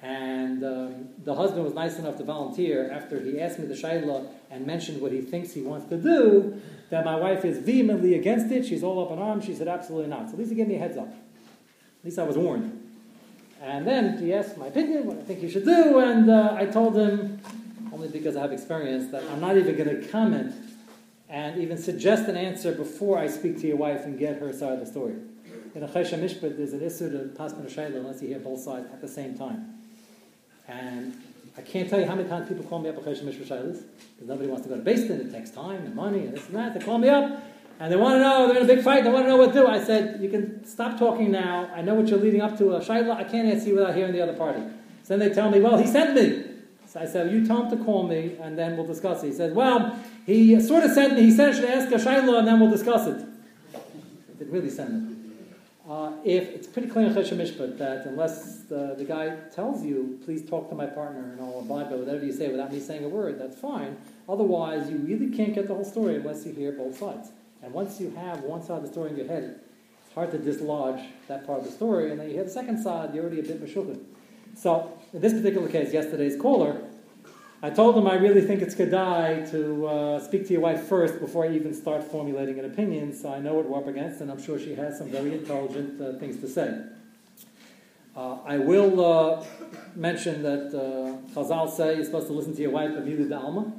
And 0.03 0.65
um, 0.65 1.09
the 1.23 1.37
husband 1.37 1.63
was 1.63 1.73
nice 1.73 1.97
enough 2.01 2.17
to 2.17 2.25
volunteer 2.25 2.91
after 2.91 3.21
he 3.21 3.41
asked 3.41 3.61
me 3.61 3.67
the 3.67 3.75
shaila 3.75 4.27
and 4.51 4.67
mentioned 4.67 5.01
what 5.01 5.13
he 5.13 5.21
thinks 5.21 5.53
he 5.53 5.63
wants 5.63 5.89
to 5.89 5.97
do, 5.97 6.61
that 6.91 7.05
my 7.05 7.15
wife 7.15 7.45
is 7.45 7.59
vehemently 7.59 8.15
against 8.15 8.51
it. 8.51 8.67
She's 8.67 8.83
all 8.83 9.05
up 9.05 9.13
in 9.13 9.21
arms. 9.21 9.45
She 9.45 9.55
said, 9.55 9.69
absolutely 9.69 10.11
not. 10.11 10.27
So 10.27 10.33
at 10.33 10.41
least 10.41 10.51
he 10.51 10.57
gave 10.57 10.67
me 10.67 10.75
a 10.75 10.81
heads 10.81 10.99
up. 10.99 11.09
At 11.09 12.05
least 12.05 12.19
I 12.19 12.25
was 12.25 12.37
warned. 12.37 12.81
And 13.63 13.87
then 13.87 14.19
he 14.19 14.35
asked 14.35 14.59
my 14.59 14.67
opinion, 14.67 15.07
what 15.07 15.19
I 15.19 15.23
think 15.23 15.39
he 15.39 15.49
should 15.49 15.65
do, 15.65 16.01
and 16.01 16.29
uh, 16.29 16.57
I 16.59 16.67
told 16.67 16.97
him, 16.97 17.41
only 17.93 18.09
because 18.09 18.37
I 18.37 18.41
have 18.41 18.53
experience, 18.53 19.13
that 19.13 19.23
I'm 19.31 19.41
not 19.41 19.57
even 19.57 19.77
going 19.77 20.03
to 20.03 20.09
comment 20.09 20.53
and 21.35 21.61
even 21.61 21.77
suggest 21.77 22.29
an 22.29 22.37
answer 22.37 22.71
before 22.71 23.19
I 23.19 23.27
speak 23.27 23.61
to 23.61 23.67
your 23.67 23.77
wife 23.77 24.05
and 24.05 24.17
get 24.17 24.39
her 24.39 24.53
side 24.53 24.75
of 24.75 24.79
the 24.79 24.87
story. 24.87 25.17
In 25.75 25.83
a 25.83 25.89
Choshen 25.89 26.21
Mishpat, 26.21 26.57
there's 26.57 26.73
an 26.73 26.81
issue 26.81 27.11
to 27.11 27.35
pass 27.37 27.53
shayla 27.53 27.97
unless 27.97 28.23
you 28.23 28.29
hear 28.29 28.39
both 28.39 28.61
sides 28.61 28.87
at 28.93 29.01
the 29.01 29.09
same 29.09 29.37
time. 29.37 29.75
And 30.69 31.21
I 31.59 31.63
can't 31.63 31.91
tell 31.91 31.99
you 31.99 32.07
how 32.07 32.15
many 32.15 32.29
times 32.29 32.49
people 32.49 32.63
call 32.63 32.79
me 32.79 32.89
up 32.89 32.99
a 32.99 33.01
Choshen 33.01 33.25
Mishpat 33.25 33.49
shaylas 33.49 33.83
because 34.15 34.29
nobody 34.29 34.49
wants 34.49 34.63
to 34.63 34.69
go 34.69 34.77
to 34.77 34.85
Din. 34.85 35.21
It 35.23 35.33
takes 35.33 35.51
time 35.51 35.85
and 35.85 35.97
money 35.97 36.21
and 36.21 36.35
this 36.35 36.47
and 36.47 36.55
that. 36.55 36.73
They 36.73 36.79
call 36.79 36.99
me 36.99 37.09
up 37.09 37.43
and 37.81 37.93
they 37.93 37.97
want 37.97 38.15
to 38.15 38.21
know, 38.21 38.47
they're 38.47 38.59
in 38.59 38.71
a 38.71 38.73
big 38.73 38.85
fight, 38.85 39.03
they 39.03 39.11
want 39.11 39.25
to 39.25 39.29
know 39.29 39.37
what 39.37 39.53
to 39.55 39.55
do. 39.55 39.67
I 39.67 39.83
said, 39.83 40.23
you 40.23 40.31
can 40.31 40.65
stop 40.65 41.01
talking 41.01 41.33
now. 41.33 41.69
I 41.75 41.83
know 41.83 41.95
what 41.95 42.07
you're 42.07 42.21
leading 42.21 42.43
up 42.43 42.57
to. 42.59 42.77
Uh, 42.77 42.79
a 42.79 42.81
shayla, 42.81 43.17
I 43.17 43.25
can't 43.25 43.49
answer 43.49 43.71
you 43.71 43.75
without 43.75 43.97
hearing 43.97 44.13
the 44.13 44.23
other 44.23 44.35
party. 44.35 44.63
So 45.03 45.17
then 45.17 45.29
they 45.29 45.35
tell 45.35 45.51
me, 45.51 45.59
well, 45.59 45.79
he 45.79 45.87
sent 45.89 46.15
me. 46.15 46.54
So 46.95 47.01
I 47.01 47.07
said, 47.07 47.33
you 47.33 47.45
tell 47.45 47.65
him 47.65 47.77
to 47.77 47.85
call 47.85 48.07
me, 48.07 48.37
and 48.41 48.57
then 48.57 48.77
we'll 48.77 48.87
discuss 48.87 49.25
it. 49.25 49.27
He 49.27 49.33
said, 49.33 49.53
well, 49.53 49.99
he 50.27 50.61
sort 50.61 50.85
of 50.85 50.93
sent 50.93 51.15
me, 51.15 51.23
he 51.23 51.33
said 51.33 51.49
I 51.49 51.53
should 51.53 51.65
ask 51.65 51.91
a 51.91 51.97
shayla, 51.97 52.39
and 52.39 52.47
then 52.47 52.61
we'll 52.61 52.71
discuss 52.71 53.09
it. 53.09 53.27
He 53.73 54.39
didn't 54.39 54.53
really 54.53 54.71
send 54.71 55.11
it. 55.11 55.91
Uh, 55.91 56.13
if 56.25 56.49
it's 56.51 56.69
pretty 56.69 56.87
clear 56.87 57.07
in 57.07 57.13
Choshen 57.13 57.37
Mishpat 57.37 57.79
that 57.79 58.07
unless 58.07 58.61
the, 58.69 58.95
the 58.97 59.05
guy 59.05 59.35
tells 59.53 59.85
you, 59.85 60.21
please 60.25 60.49
talk 60.49 60.69
to 60.69 60.77
my 60.77 60.87
partner 60.87 61.33
and 61.33 61.41
I'll 61.41 61.59
abide 61.59 61.91
by 61.91 61.97
whatever 61.97 62.25
you 62.25 62.33
say 62.33 62.49
without 62.49 62.73
me 62.73 62.79
saying 62.79 63.05
a 63.05 63.09
word, 63.09 63.41
that's 63.41 63.59
fine. 63.59 63.97
Otherwise, 64.29 64.89
you 64.89 64.99
really 64.99 65.37
can't 65.37 65.53
get 65.53 65.67
the 65.67 65.75
whole 65.75 65.85
story 65.85 66.15
unless 66.15 66.47
you 66.47 66.53
hear 66.53 66.71
both 66.71 66.97
sides. 66.97 67.33
And 67.61 67.73
once 67.75 68.01
you 68.01 68.11
have 68.13 68.45
one 68.45 68.63
side 68.63 68.77
of 68.79 68.83
the 68.83 68.89
story 68.89 69.11
in 69.11 69.17
your 69.17 69.27
head, 69.27 69.59
it's 70.05 70.15
hard 70.15 70.31
to 70.31 70.39
dislodge 70.39 71.05
that 71.27 71.45
part 71.45 71.59
of 71.59 71.65
the 71.67 71.73
story, 71.73 72.13
and 72.13 72.21
then 72.21 72.29
you 72.29 72.35
hear 72.35 72.45
the 72.45 72.51
second 72.51 72.81
side, 72.81 73.13
you're 73.13 73.25
already 73.25 73.41
a 73.41 73.43
bit 73.43 73.61
mashukah. 73.63 74.01
So, 74.57 74.97
in 75.15 75.21
this 75.21 75.33
particular 75.33 75.69
case, 75.69 75.93
yesterday's 75.93 76.37
caller, 76.37 76.83
I 77.63 77.71
told 77.71 77.97
him 77.97 78.07
I 78.07 78.17
really 78.17 78.43
think 78.43 78.61
it's 78.61 78.75
kedai 78.75 79.49
to 79.53 79.87
uh, 79.87 80.21
speak 80.21 80.47
to 80.49 80.53
your 80.53 80.61
wife 80.61 80.83
first 80.83 81.21
before 81.21 81.47
I 81.47 81.51
even 81.55 81.73
start 81.73 82.03
formulating 82.03 82.59
an 82.59 82.65
opinion, 82.65 83.15
so 83.15 83.33
I 83.33 83.39
know 83.39 83.55
what 83.55 83.67
we're 83.67 83.79
up 83.79 83.87
against, 83.87 84.21
and 84.21 84.31
I'm 84.31 84.43
sure 84.43 84.59
she 84.59 84.75
has 84.75 84.99
some 84.99 85.09
very 85.09 85.33
intelligent 85.33 86.01
uh, 86.01 86.19
things 86.19 86.41
to 86.41 86.49
say. 86.49 86.83
Uh, 88.17 88.39
I 88.45 88.59
will 88.59 89.05
uh, 89.05 89.45
mention 89.95 90.43
that 90.43 90.75
uh, 90.75 91.33
Chazal 91.33 91.71
say 91.71 91.95
you're 91.95 92.05
supposed 92.05 92.27
to 92.27 92.33
listen 92.33 92.55
to 92.57 92.63
your 92.63 92.73
wife, 92.73 92.91
Avilu 92.91 93.33
Alma. 93.35 93.73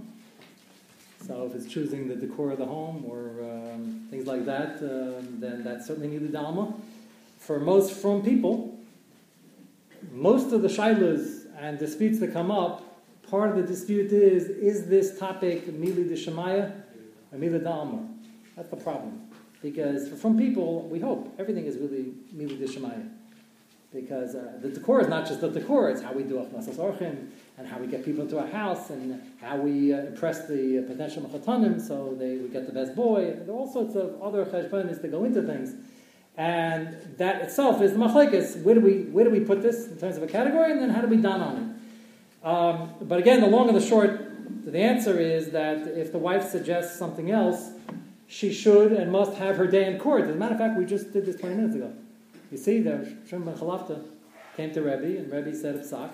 So 1.27 1.46
if 1.46 1.56
it's 1.56 1.72
choosing 1.72 2.08
the 2.08 2.15
decor 2.15 2.51
of 2.51 2.60
the 2.60 2.65
home 2.65 3.04
or 3.06 3.44
um, 3.44 4.08
things 4.10 4.25
like 4.25 4.46
that, 4.46 4.77
um, 4.82 5.39
then 5.42 5.63
that's 5.63 5.86
certainly 5.86 6.08
Mili 6.08 6.32
Dalma. 6.32 6.74
For 7.39 7.60
most 7.60 7.92
from 7.94 8.24
people, 8.24 8.75
most 10.16 10.54
of 10.54 10.62
the 10.62 10.70
shilas 10.70 11.46
and 11.60 11.78
disputes 11.78 12.20
that 12.20 12.32
come 12.32 12.50
up, 12.50 13.04
part 13.30 13.50
of 13.50 13.58
the 13.58 13.64
dispute 13.64 14.14
is, 14.14 14.46
is 14.46 14.88
this 14.88 15.20
topic 15.20 15.68
Mili 15.68 16.08
de 16.08 16.16
Shemaya 16.16 16.72
or 17.34 17.38
Mili 17.38 17.60
Dalma? 17.60 18.08
That's 18.56 18.70
the 18.70 18.78
problem. 18.78 19.30
Because 19.62 20.08
for 20.08 20.16
from 20.16 20.38
people, 20.38 20.88
we 20.88 21.00
hope 21.00 21.36
everything 21.38 21.66
is 21.66 21.78
really 21.78 22.14
Mili 22.34 22.58
de 22.58 22.66
Shemaya. 22.66 23.10
Because 23.94 24.36
uh, 24.36 24.58
the 24.62 24.70
decor 24.70 25.01
is 25.01 25.10
not 25.10 25.25
just 25.28 25.42
the 25.42 25.50
decor, 25.50 25.90
it's 25.90 26.01
how 26.01 26.14
we 26.14 26.24
do 26.24 26.36
Achmasas 26.36 26.75
Orchim, 26.75 27.30
and 27.58 27.68
how 27.68 27.78
we 27.78 27.88
get 27.88 28.04
people 28.04 28.24
into 28.24 28.40
our 28.40 28.48
house, 28.48 28.90
and 28.90 29.22
how 29.42 29.58
we 29.58 29.94
uh, 29.94 30.00
impress 30.00 30.48
the 30.48 30.84
potential 30.88 31.24
machatanim 31.24 31.80
so 31.80 32.14
they 32.18 32.38
we 32.38 32.50
get 32.50 32.66
the 32.68 32.74
best 32.74 32.96
boy. 32.96 33.38
There 33.46 33.54
are 33.54 33.58
all 33.58 33.72
sorts 33.72 33.96
of 33.96 34.22
other 34.22 34.46
cheshbonis 34.46 35.01
that 35.01 35.12
go 35.12 35.24
into 35.24 35.42
things. 35.44 35.75
And 36.38 36.98
that 37.18 37.42
itself 37.42 37.82
is 37.82 37.94
the 37.94 37.98
machlekes. 37.98 38.62
Where 38.62 38.76
do 38.76 38.82
we 38.82 39.04
where 39.04 39.24
do 39.24 39.32
we 39.32 39.40
put 39.40 39.62
this 39.62 39.88
in 39.88 39.98
terms 39.98 40.18
of 40.18 40.24
a 40.24 40.28
category, 40.28 40.72
and 40.72 40.82
then 40.82 40.90
how 40.90 41.02
do 41.02 41.08
we 41.08 41.18
don 41.18 41.42
on 41.42 41.58
it? 41.58 42.48
Um, 42.48 42.94
but 43.02 43.20
again, 43.20 43.42
the 43.42 43.48
long 43.48 43.70
and 43.70 43.78
the 43.78 43.86
short, 43.86 44.66
the 44.66 44.80
answer 44.80 45.20
is 45.20 45.52
that 45.52 45.88
if 45.88 46.12
the 46.12 46.18
wife 46.18 46.50
suggests 46.50 47.00
something 47.00 47.32
else, 47.32 47.72
she 48.28 48.54
should 48.54 48.92
and 48.92 49.12
must 49.12 49.38
have 49.38 49.56
her 49.58 49.68
day 49.68 49.92
in 49.92 49.98
court. 49.98 50.24
As 50.24 50.30
a 50.30 50.36
matter 50.36 50.54
of 50.54 50.60
fact, 50.60 50.78
we 50.78 50.86
just 50.86 51.14
did 51.14 51.26
this 51.26 51.38
20 51.38 51.56
minutes 51.56 51.76
ago. 51.76 51.94
You 52.52 52.58
see, 52.58 52.82
the 52.82 53.16
Shem 53.28 53.44
Chalafta 53.44 54.04
came 54.56 54.74
to 54.74 54.82
Rebbe, 54.82 55.20
and 55.20 55.32
Rebbe 55.32 55.56
said 55.56 55.82
psak. 55.82 56.12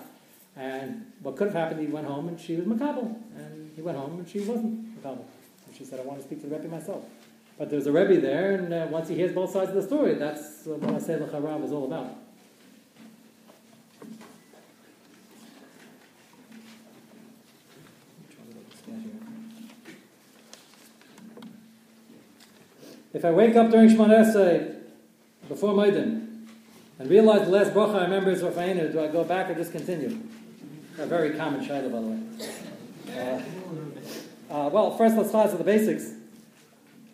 And 0.56 1.12
what 1.22 1.36
could 1.36 1.48
have 1.48 1.56
happened, 1.56 1.80
he 1.80 1.86
went 1.86 2.06
home 2.06 2.28
and 2.28 2.38
she 2.38 2.56
was 2.56 2.66
makabel. 2.66 3.16
And 3.36 3.72
he 3.74 3.82
went 3.82 3.96
home 3.96 4.18
and 4.18 4.28
she 4.28 4.40
wasn't 4.40 5.02
makabel. 5.02 5.24
And 5.66 5.76
she 5.76 5.84
said, 5.84 6.00
I 6.00 6.02
want 6.02 6.20
to 6.20 6.24
speak 6.24 6.42
to 6.42 6.46
the 6.46 6.56
Rebbe 6.56 6.68
myself. 6.68 7.04
But 7.58 7.70
there's 7.70 7.86
a 7.86 7.92
Rebbe 7.92 8.20
there, 8.20 8.52
and 8.52 8.72
uh, 8.72 8.86
once 8.90 9.08
he 9.08 9.14
hears 9.14 9.32
both 9.32 9.50
sides 9.50 9.68
of 9.68 9.76
the 9.76 9.82
story, 9.82 10.14
that's 10.14 10.64
what 10.64 10.94
I 10.94 10.98
say 10.98 11.16
L'charav 11.16 11.64
is 11.64 11.72
all 11.72 11.84
about. 11.84 12.16
If 23.14 23.26
I 23.26 23.30
wake 23.30 23.54
up 23.56 23.70
during 23.70 23.90
Shemon 23.90 24.08
Esrei, 24.08 24.74
before 25.48 25.74
Maiden, 25.74 26.48
and 26.98 27.10
realize 27.10 27.42
the 27.42 27.50
last 27.50 27.72
bracha 27.72 27.96
I 27.96 28.02
remember 28.04 28.30
is 28.30 28.42
Rafa'inu, 28.42 28.90
do 28.90 29.00
I 29.00 29.08
go 29.08 29.22
back 29.22 29.50
or 29.50 29.54
just 29.54 29.70
continue? 29.70 30.18
A 30.98 31.06
very 31.06 31.36
common 31.36 31.64
shayla, 31.64 31.92
by 31.92 32.00
the 32.00 32.06
way. 32.06 33.42
Uh, 34.50 34.54
uh, 34.54 34.68
well, 34.70 34.96
first 34.96 35.16
let's 35.16 35.28
start 35.28 35.50
with 35.50 35.58
the 35.58 35.64
basics. 35.64 36.21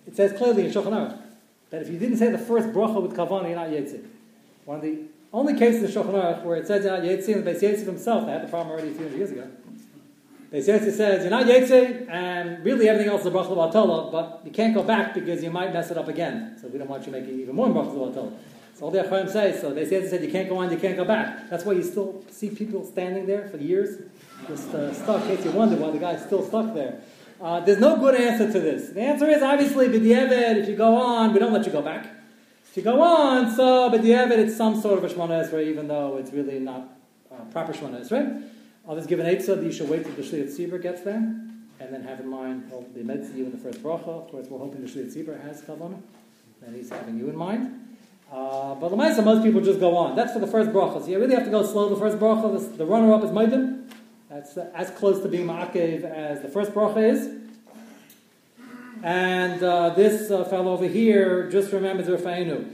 It 0.09 0.17
says 0.17 0.33
clearly 0.33 0.65
in 0.65 0.73
Shulchan 0.73 0.87
Aruch 0.87 1.19
that 1.69 1.83
if 1.83 1.91
you 1.91 1.99
didn't 1.99 2.17
say 2.17 2.31
the 2.31 2.39
first 2.39 2.69
bracha 2.69 3.01
with 3.01 3.13
kavanah, 3.13 3.47
you're 3.47 3.57
not 3.57 3.69
yetzi. 3.69 4.03
One 4.65 4.79
of 4.79 4.83
the 4.83 5.01
only 5.35 5.57
cases 5.59 5.95
in 5.95 6.03
Shulchan 6.03 6.15
Aruch 6.15 6.45
where 6.45 6.57
it 6.57 6.67
says 6.67 6.85
you're 6.85 6.97
not 6.97 7.03
yetzi, 7.03 7.35
and 7.35 7.45
the 7.45 7.51
Beis 7.51 7.61
Yitzchak 7.61 7.85
himself, 7.85 8.25
they 8.25 8.33
had 8.33 8.43
the 8.43 8.49
problem 8.49 8.73
already 8.73 8.89
a 8.89 8.93
few 8.93 9.05
hundred 9.05 9.19
years 9.19 9.31
ago. 9.31 9.47
Beis 10.51 10.67
Yitzchak 10.67 10.93
says 10.97 11.23
you're 11.23 11.31
not 11.31 11.45
yetzi, 11.45 12.09
and 12.09 12.65
really 12.65 12.89
everything 12.89 13.11
else 13.11 13.21
is 13.21 13.27
a 13.27 13.31
bracha 13.31 13.51
of 13.51 14.13
but 14.13 14.41
you 14.47 14.51
can't 14.51 14.73
go 14.73 14.83
back 14.83 15.13
because 15.13 15.45
you 15.45 15.51
might 15.51 15.75
mess 15.75 15.91
it 15.91 15.99
up 15.99 16.09
again. 16.09 16.57
So 16.59 16.69
we 16.69 16.79
don't 16.79 16.89
want 16.89 17.05
you 17.05 17.13
making 17.13 17.39
even 17.39 17.55
more 17.55 17.69
brachas 17.69 18.17
of 18.17 18.33
so 18.79 18.85
all 18.85 18.93
the 18.93 19.01
Acharim 19.01 19.29
say, 19.29 19.59
so 19.61 19.75
they 19.75 19.85
said 19.85 20.23
you 20.23 20.31
can't 20.31 20.49
go 20.49 20.59
on, 20.59 20.71
you 20.71 20.79
can't 20.79 20.97
go 20.97 21.05
back. 21.05 21.51
That's 21.51 21.65
why 21.65 21.73
you 21.73 21.83
still 21.83 22.25
see 22.31 22.49
people 22.51 22.87
standing 22.87 23.27
there 23.27 23.49
for 23.49 23.57
years, 23.57 24.03
just 24.47 24.73
uh, 24.73 24.95
stuck, 24.95 25.23
in 25.23 25.37
case 25.37 25.45
you 25.45 25.51
wonder 25.51 25.75
why 25.75 25.91
the 25.91 25.99
guy's 25.99 26.25
still 26.25 26.47
stuck 26.47 26.75
there. 26.75 27.01
Uh, 27.41 27.61
there's 27.61 27.79
no 27.79 27.97
good 27.97 28.17
answer 28.17 28.51
to 28.51 28.59
this. 28.59 28.91
The 28.91 29.01
answer 29.01 29.29
is 29.31 29.43
obviously, 29.43 29.89
b'di'evet, 29.89 30.57
if 30.57 30.69
you 30.69 30.75
go 30.75 30.97
on, 30.97 31.33
we 31.33 31.39
don't 31.39 31.53
let 31.53 31.65
you 31.65 31.71
go 31.71 31.83
back. 31.83 32.07
If 32.69 32.77
you 32.77 32.83
go 32.83 33.01
on, 33.01 33.55
so 33.55 33.89
b'di'evet, 33.91 34.39
it's 34.39 34.57
some 34.57 34.81
sort 34.81 34.99
of 34.99 35.05
a 35.05 35.09
Shemona 35.09 35.49
Esrei, 35.49 35.69
even 35.69 35.87
though 35.87 36.17
it's 36.17 36.33
really 36.33 36.59
not 36.59 36.89
uh, 37.31 37.37
proper 37.53 37.73
Shemona 37.73 38.01
Esrei. 38.05 38.43
Others 38.89 39.07
give 39.07 39.21
an 39.21 39.27
Eitzah 39.27 39.57
that 39.57 39.63
you 39.63 39.71
should 39.71 39.89
wait 39.89 40.05
till 40.05 40.15
the 40.15 40.23
Shliach 40.23 40.49
Tzibur 40.49 40.83
gets 40.83 41.03
there, 41.03 41.15
and 41.15 41.93
then 41.93 42.03
have 42.03 42.19
in 42.19 42.29
mind, 42.29 42.69
well, 42.73 42.85
the 42.95 43.05
Med 43.05 43.31
you 43.37 43.45
in 43.45 43.53
the 43.53 43.59
first 43.59 43.83
bracha. 43.85 44.09
Of 44.09 44.31
course, 44.31 44.49
we're 44.49 44.59
hoping 44.59 44.85
the 44.85 44.89
Shliach 44.89 45.15
Tzibur 45.15 45.41
has 45.41 45.63
Kavanah, 45.63 46.01
and 46.67 46.75
he's 46.75 46.91
having 46.91 47.19
you 47.19 47.29
in 47.29 47.37
mind. 47.37 47.97
Uh, 48.33 48.75
but 48.75 48.91
Lamaisa, 48.91 49.25
most 49.25 49.45
people 49.45 49.61
just 49.61 49.79
go 49.79 49.97
on. 49.97 50.17
That's 50.17 50.33
for 50.33 50.41
the 50.41 50.47
first 50.47 50.71
bracha. 50.71 51.03
So 51.03 51.09
you 51.09 51.21
really 51.21 51.35
have 51.35 51.45
to 51.45 51.51
go 51.51 51.65
slow. 51.65 51.89
The 51.89 51.97
first 51.97 52.19
bracha, 52.19 52.77
the 52.77 52.85
runner-up 52.85 53.23
is 53.23 53.31
Maidim. 53.31 53.91
That's 54.39 54.57
uh, 54.57 54.71
as 54.73 54.89
close 54.91 55.21
to 55.23 55.29
being 55.29 55.49
Ma'akev 55.49 56.05
as 56.05 56.43
the 56.43 56.49
first 56.49 56.71
bracha 56.71 57.11
is. 57.11 57.29
And 59.03 59.61
uh, 59.61 59.89
this 59.95 60.31
uh, 60.31 60.45
fellow 60.45 60.75
over 60.75 60.87
here 60.87 61.51
just 61.51 61.73
remembers 61.73 62.07
Rafa'inu. 62.07 62.73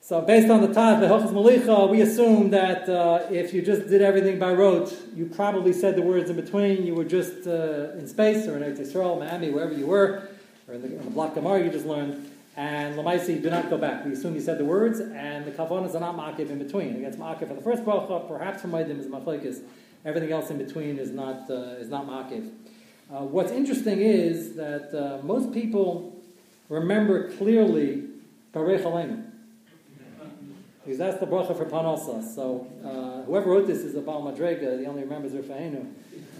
So 0.00 0.20
based 0.20 0.48
on 0.50 0.60
the 0.60 0.68
Taz, 0.68 1.00
the 1.00 1.08
Hilchas 1.08 1.32
Malicha, 1.32 1.90
we 1.90 2.00
assume 2.00 2.50
that 2.50 2.88
uh, 2.88 3.26
if 3.28 3.52
you 3.52 3.60
just 3.60 3.88
did 3.88 4.02
everything 4.02 4.38
by 4.38 4.52
rote, 4.52 4.96
you 5.16 5.26
probably 5.26 5.72
said 5.72 5.96
the 5.96 6.02
words 6.02 6.30
in 6.30 6.36
between. 6.36 6.86
You 6.86 6.94
were 6.94 7.02
just 7.02 7.44
uh, 7.48 7.98
in 7.98 8.06
space 8.06 8.46
or 8.46 8.56
in 8.56 8.62
Eretz 8.62 8.78
Yisrael, 8.78 9.18
Miami, 9.18 9.50
wherever 9.50 9.72
you 9.72 9.88
were, 9.88 10.28
or 10.68 10.74
in 10.74 10.82
the, 10.82 10.96
in 10.96 11.04
the 11.04 11.10
block 11.10 11.34
Gemara 11.34 11.64
you 11.64 11.72
just 11.72 11.86
learned. 11.86 12.30
And 12.56 12.96
Lamaisi, 12.96 13.42
do 13.42 13.50
not 13.50 13.68
go 13.68 13.78
back. 13.78 14.04
We 14.04 14.12
assume 14.12 14.36
you 14.36 14.40
said 14.40 14.58
the 14.58 14.64
words, 14.64 15.00
and 15.00 15.44
the 15.44 15.50
kavanas 15.50 15.96
are 15.96 16.00
not 16.00 16.16
makiv 16.16 16.50
in 16.50 16.60
between. 16.60 16.94
Against 16.94 17.18
makiv 17.18 17.48
for 17.48 17.54
the 17.54 17.62
first 17.62 17.82
bracha, 17.82 18.28
perhaps 18.28 18.62
for 18.62 18.68
Maidim 18.68 19.00
is 19.00 19.08
machlekes. 19.08 19.60
Everything 20.04 20.32
else 20.32 20.50
in 20.50 20.58
between 20.58 20.98
is 20.98 21.10
not 21.10 21.50
uh, 21.50 21.80
is 21.82 21.88
not 21.88 22.06
makiv. 22.06 22.50
Uh, 23.10 23.20
what's 23.20 23.52
interesting 23.52 24.00
is 24.00 24.54
that 24.56 24.92
uh, 24.94 25.24
most 25.24 25.52
people 25.52 26.14
remember 26.68 27.30
clearly 27.32 28.04
Barech 28.52 28.82
Aleinu. 28.82 29.30
Because 30.84 30.98
that's 30.98 31.18
the 31.18 31.26
bracha 31.26 31.56
for 31.56 31.64
Panasa. 31.64 32.22
So 32.22 32.66
uh, 32.84 33.24
whoever 33.24 33.50
wrote 33.50 33.66
this 33.66 33.78
is 33.78 33.94
a 33.94 34.02
Baal 34.02 34.22
Madrega. 34.22 34.78
He 34.78 34.86
only 34.86 35.02
remembers 35.02 35.32
Rifa'enu. 35.32 35.90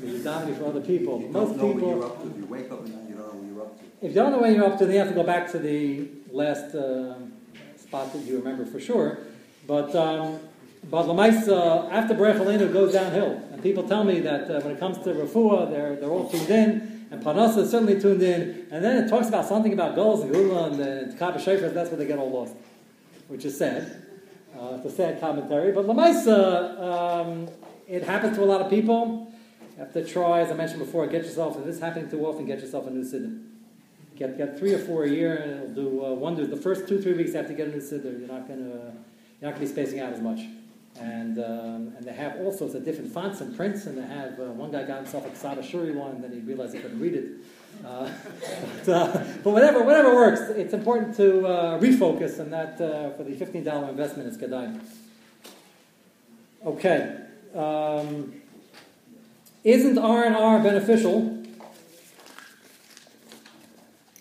He's 0.03 0.23
davening 0.23 0.59
for 0.59 0.67
other 0.67 0.83
people. 0.83 1.21
You 1.21 1.29
Most 1.29 1.57
don't 1.57 1.59
know 1.59 1.73
people, 1.73 1.89
when 1.89 1.99
you're 1.99 2.07
up 2.07 2.23
to. 2.23 2.39
You 2.39 2.47
wake 2.47 2.71
up 2.71 2.85
and 2.85 3.09
you 3.09 3.15
don't 3.15 3.27
know 3.27 3.41
when 3.41 3.55
you're 3.55 3.63
up 3.63 3.79
to. 3.79 3.85
if 4.03 4.09
you 4.11 4.15
don't 4.15 4.33
know 4.33 4.41
when 4.41 4.55
you're 4.55 4.67
up 4.67 4.79
to, 4.79 4.85
then 4.85 4.95
you 4.95 5.01
have 5.01 5.09
to 5.09 5.15
go 5.15 5.23
back 5.23 5.51
to 5.53 5.59
the 5.59 6.09
last 6.31 6.75
um 6.75 7.33
spot 7.79 8.13
that 8.13 8.23
you 8.23 8.37
remember 8.37 8.67
for 8.67 8.81
sure. 8.81 9.19
But 9.67 9.95
um, 9.97 10.39
but 10.91 11.07
Lamaisa, 11.07 11.91
after 11.91 12.15
Berech 12.15 12.39
Aleinu 12.39 12.73
goes 12.73 12.93
downhill, 12.93 13.43
and 13.53 13.63
people 13.63 13.83
tell 13.83 14.05
me 14.05 14.21
that 14.21 14.51
uh, 14.51 14.61
when 14.61 14.77
it 14.77 14.79
comes 14.79 14.99
to 14.99 15.15
Refuah, 15.15 15.71
they're 15.71 15.97
they're 15.97 16.11
all 16.11 16.29
tuned 16.29 16.51
in, 16.51 17.07
and 17.11 17.23
Panasa 17.23 17.59
is 17.59 17.71
certainly 17.71 18.01
tuned 18.01 18.23
in, 18.23 18.67
and 18.71 18.85
then 18.85 19.05
it 19.05 19.09
talks 19.09 19.29
about 19.29 19.47
something 19.47 19.73
about 19.73 19.95
goals 19.95 20.23
and 20.23 20.33
Gula 20.33 20.71
and 20.71 20.79
the 20.79 21.17
Kabbalah 21.19 21.41
Shofar, 21.41 21.71
that's 21.71 21.91
where 21.91 21.99
they 21.99 22.07
get 22.07 22.19
all 22.19 22.31
lost, 22.31 22.55
which 23.29 23.45
is 23.45 23.57
sad. 23.57 24.03
Uh, 24.59 24.77
it's 24.77 24.87
a 24.87 24.91
sad 24.91 25.21
commentary, 25.21 25.73
but 25.73 25.87
Lamaisa, 25.87 26.81
um, 26.81 27.49
it 27.89 28.05
happens 28.05 28.37
to 28.37 28.45
a 28.45 28.47
lot 28.47 28.61
of 28.61 28.71
people. 28.71 29.33
You 29.73 29.81
have 29.81 29.93
to 29.95 30.05
try, 30.05 30.41
as 30.41 30.53
I 30.53 30.55
mentioned 30.55 30.79
before, 30.79 31.07
get 31.09 31.25
yourself, 31.25 31.57
if 31.59 31.65
this 31.65 31.77
is 31.77 31.81
happening 31.81 32.09
too 32.09 32.25
often, 32.25 32.47
get 32.47 32.61
yourself 32.61 32.87
a 32.87 32.91
new 32.91 33.03
siddur. 33.03 33.43
Get, 34.17 34.39
get 34.39 34.57
three 34.57 34.73
or 34.73 34.79
four 34.79 35.03
a 35.03 35.11
year, 35.11 35.37
and 35.37 35.77
it'll 35.77 35.91
do 35.91 36.05
uh, 36.05 36.11
wonders. 36.13 36.49
The 36.49 36.57
first 36.57 36.87
two, 36.87 37.03
three 37.03 37.15
weeks 37.15 37.31
you 37.31 37.39
have 37.39 37.49
to 37.49 37.55
get 37.55 37.67
a 37.67 37.71
new 37.71 37.81
siddur. 37.81 38.17
You're 38.19 38.29
not 38.29 38.47
going 38.47 38.61
to, 38.61 38.93
you're 39.41 39.51
not 39.51 39.55
going 39.55 39.55
to 39.55 39.61
be 39.61 39.67
spacing 39.67 39.99
out 39.99 40.13
as 40.13 40.21
much. 40.21 40.41
And 41.01 41.39
um, 41.39 41.93
and 41.97 42.05
they 42.05 42.13
have 42.13 42.37
all 42.37 42.53
sorts 42.53 42.75
of 42.75 42.85
different 42.85 43.13
fonts 43.13 43.41
and 43.41 43.57
prints, 43.57 43.87
and 43.87 43.99
they 43.99 44.07
have 44.07 44.39
uh, 44.39 44.45
one 44.45 44.71
guy 44.71 44.85
got 44.85 44.99
himself 44.99 45.27
a 45.27 45.31
Kasada 45.31 45.69
Shuri 45.69 45.91
one, 45.91 46.13
and 46.13 46.23
then 46.23 46.33
he 46.33 46.39
realized 46.39 46.73
he 46.73 46.81
couldn't 46.81 47.01
read 47.01 47.15
it. 47.15 47.31
Uh, 47.85 48.09
but, 48.87 48.93
uh, 48.93 49.25
but 49.43 49.51
whatever, 49.51 49.83
whatever 49.83 50.15
works, 50.15 50.41
it's 50.51 50.73
important 50.73 51.17
to 51.17 51.47
uh, 51.49 51.81
refocus, 51.81 52.39
and 52.39 52.53
that 52.53 52.81
uh, 52.81 53.11
for 53.17 53.25
the 53.25 53.35
fifteen 53.35 53.65
dollar 53.65 53.89
investment 53.89 54.29
is 54.29 54.39
Kedai. 54.39 54.81
Okay, 56.65 57.17
um, 57.57 58.33
isn't 59.65 59.99
R 59.99 60.25
and 60.25 60.37
R 60.37 60.61
beneficial 60.63 61.43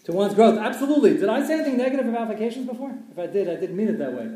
to 0.05 0.11
one's 0.11 0.33
growth? 0.33 0.57
Absolutely. 0.57 1.17
Did 1.17 1.29
I 1.29 1.45
say 1.45 1.55
anything 1.55 1.77
negative 1.77 2.07
about 2.07 2.29
vacations 2.29 2.67
before? 2.67 2.95
If 3.11 3.19
I 3.19 3.27
did, 3.27 3.47
I 3.47 3.55
didn't 3.55 3.75
mean 3.75 3.89
it 3.89 3.99
that 3.99 4.13
way. 4.13 4.29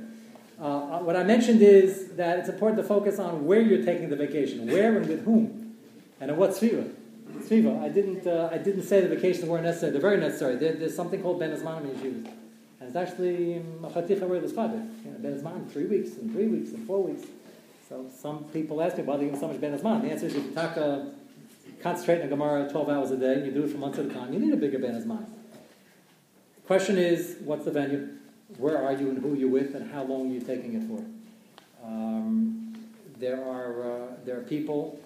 Uh, 0.60 1.00
what 1.00 1.16
I 1.16 1.24
mentioned 1.24 1.62
is 1.62 2.10
that 2.16 2.40
it's 2.40 2.50
important 2.50 2.82
to 2.82 2.88
focus 2.88 3.20
on 3.20 3.46
where 3.46 3.62
you're 3.62 3.84
taking 3.84 4.10
the 4.10 4.16
vacation, 4.16 4.68
where 4.68 4.98
and 4.98 5.08
with 5.08 5.24
whom, 5.24 5.76
and 6.20 6.32
in 6.32 6.38
what 6.38 6.56
sphere. 6.56 6.86
Sviva. 7.40 7.82
I 7.84 7.90
didn't. 7.90 8.26
Uh, 8.26 8.50
I 8.52 8.58
didn't 8.58 8.84
say 8.84 9.02
the 9.02 9.14
vacations 9.14 9.46
weren't 9.46 9.66
necessary. 9.66 9.92
They're 9.92 10.02
very 10.02 10.18
necessary. 10.18 10.56
There, 10.56 10.74
there's 10.74 10.96
something 10.96 11.22
called 11.22 11.40
Ben 11.40 11.56
Azman 11.56 11.84
in 12.04 12.28
and 12.80 12.88
it's 12.88 12.96
actually 12.96 13.62
Machaticha 13.82 14.22
where 14.28 14.40
there's 14.40 14.54
five. 14.54 14.72
Ben 15.22 15.40
Azman, 15.40 15.70
three 15.72 15.86
weeks 15.86 16.12
and 16.18 16.32
three 16.32 16.48
weeks 16.48 16.72
and 16.72 16.86
four 16.88 17.04
weeks. 17.04 17.28
So 17.90 18.06
some 18.20 18.44
people 18.46 18.82
ask 18.82 18.98
me 18.98 19.04
why 19.04 19.18
do 19.18 19.24
you 19.24 19.32
give 19.32 19.40
so 19.40 19.48
much 19.48 19.62
Ben 19.62 19.78
Azman. 19.78 20.02
The 20.02 20.12
answer 20.12 20.28
is 20.28 20.36
if 20.36 20.44
you 20.44 20.52
talk, 20.52 20.78
uh, 20.78 21.06
concentrate 21.82 22.22
on 22.22 22.30
Gemara 22.30 22.70
12 22.70 22.90
hours 22.90 23.12
a 23.12 23.18
day, 23.18 23.36
and 23.36 23.46
you 23.46 23.52
do 23.52 23.64
it 23.64 23.72
for 23.72 23.78
months 23.78 24.00
at 24.00 24.06
a 24.06 24.10
time, 24.10 24.34
you 24.34 24.40
need 24.40 24.54
a 24.54 24.58
bigger 24.58 24.80
Ben. 24.80 24.94
The 24.94 25.26
question 26.66 26.98
is, 26.98 27.38
what's 27.44 27.66
the 27.66 27.72
venue? 27.72 28.17
Where 28.58 28.82
are 28.82 28.94
you 28.94 29.10
and 29.10 29.18
who 29.18 29.34
you're 29.36 29.50
with, 29.50 29.76
and 29.76 29.92
how 29.92 30.04
long 30.04 30.32
you're 30.32 30.42
taking 30.42 30.74
it 30.76 30.88
for? 30.88 31.04
Um, 31.86 32.74
there 33.20 33.44
are 33.44 33.84
uh, 33.84 34.08
there 34.26 34.38
are 34.38 34.44
people 34.44 35.00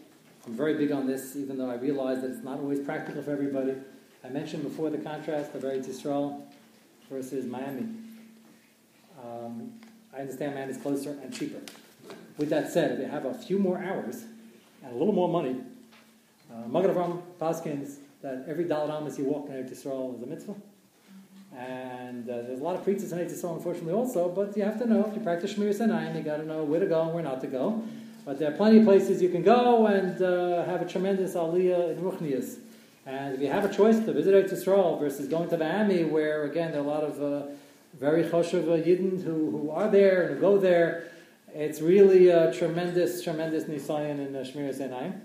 I'm 0.46 0.54
very 0.54 0.74
big 0.74 0.92
on 0.92 1.06
this, 1.06 1.36
even 1.36 1.58
though 1.58 1.70
I 1.70 1.76
realize 1.76 2.22
that 2.22 2.32
it's 2.32 2.44
not 2.44 2.60
always 2.60 2.80
practical 2.80 3.22
for 3.22 3.32
everybody. 3.32 3.76
I 4.24 4.30
mentioned 4.30 4.64
before 4.64 4.90
the 4.90 4.98
contrast 4.98 5.54
of 5.54 5.62
Eretz 5.62 5.88
Yisrael 5.88 6.42
versus 7.10 7.46
Miami. 7.46 7.88
Um, 9.24 9.74
I 10.16 10.22
understand 10.22 10.56
Miami's 10.56 10.78
closer 10.78 11.18
and 11.22 11.32
cheaper. 11.32 11.60
With 12.38 12.50
that 12.50 12.72
said, 12.72 12.92
if 12.92 13.00
you 13.00 13.06
have 13.06 13.26
a 13.26 13.34
few 13.36 13.60
more 13.60 13.78
hours 13.78 14.24
and 14.84 14.92
a 14.92 14.98
little 14.98 15.14
more 15.14 15.30
money, 15.30 15.58
uh, 16.52 16.68
Avram 16.68 17.22
Paskins 17.40 17.98
that 18.24 18.46
every 18.48 18.64
dollar 18.64 18.98
Amos 18.98 19.20
you 19.20 19.26
walk 19.26 19.48
in 19.48 19.54
Eretz 19.54 19.72
Yisrael 19.72 20.16
is 20.16 20.24
a 20.24 20.26
mitzvah. 20.26 20.56
And 21.58 22.30
uh, 22.30 22.44
there's 22.44 22.60
a 22.60 22.64
lot 22.64 22.76
of 22.76 22.84
preachers 22.84 23.12
in 23.12 23.20
Yisrael, 23.20 23.58
unfortunately, 23.58 23.94
also, 23.94 24.30
but 24.30 24.56
you 24.56 24.64
have 24.64 24.80
to 24.80 24.86
know, 24.88 25.06
if 25.06 25.14
you 25.14 25.22
practice 25.22 25.54
Shmir 25.54 25.74
Sinai, 25.74 26.16
you 26.18 26.24
got 26.24 26.38
to 26.38 26.46
know 26.46 26.64
where 26.64 26.80
to 26.80 26.86
go 26.86 27.02
and 27.02 27.14
where 27.14 27.24
not 27.24 27.42
to 27.42 27.48
go. 27.48 27.84
But 28.26 28.40
there 28.40 28.52
are 28.52 28.56
plenty 28.56 28.80
of 28.80 28.86
places 28.86 29.22
you 29.22 29.30
can 29.30 29.44
go 29.44 29.88
and 29.88 30.22
uh, 30.22 30.64
have 30.66 30.82
a 30.82 30.86
tremendous 30.86 31.34
aliyah 31.34 31.98
in 31.98 32.04
Ruchnias. 32.04 32.60
And 33.06 33.34
if 33.34 33.42
you 33.42 33.48
have 33.48 33.66
a 33.66 33.74
choice 33.74 33.98
to 34.00 34.14
visit 34.14 34.34
Eretz 34.34 35.00
versus 35.00 35.28
going 35.28 35.50
to 35.50 35.58
Miami, 35.58 36.04
where 36.04 36.44
again 36.44 36.72
there 36.72 36.82
are 36.82 36.86
a 36.86 36.88
lot 36.88 37.04
of 37.04 37.22
uh, 37.22 37.48
very 38.00 38.24
choshev 38.24 38.68
uh, 38.68 38.84
Yidden 38.84 39.24
who, 39.24 39.50
who 39.50 39.72
are 39.72 39.90
there 39.90 40.24
and 40.24 40.36
who 40.36 40.42
go 40.42 40.58
there, 40.60 41.12
it's 41.54 41.82
really 41.82 42.30
a 42.30 42.54
tremendous, 42.54 43.24
tremendous 43.24 43.66
nisayan 43.66 44.26
in 44.26 44.36
uh, 44.36 44.40
Shmir. 44.40 45.20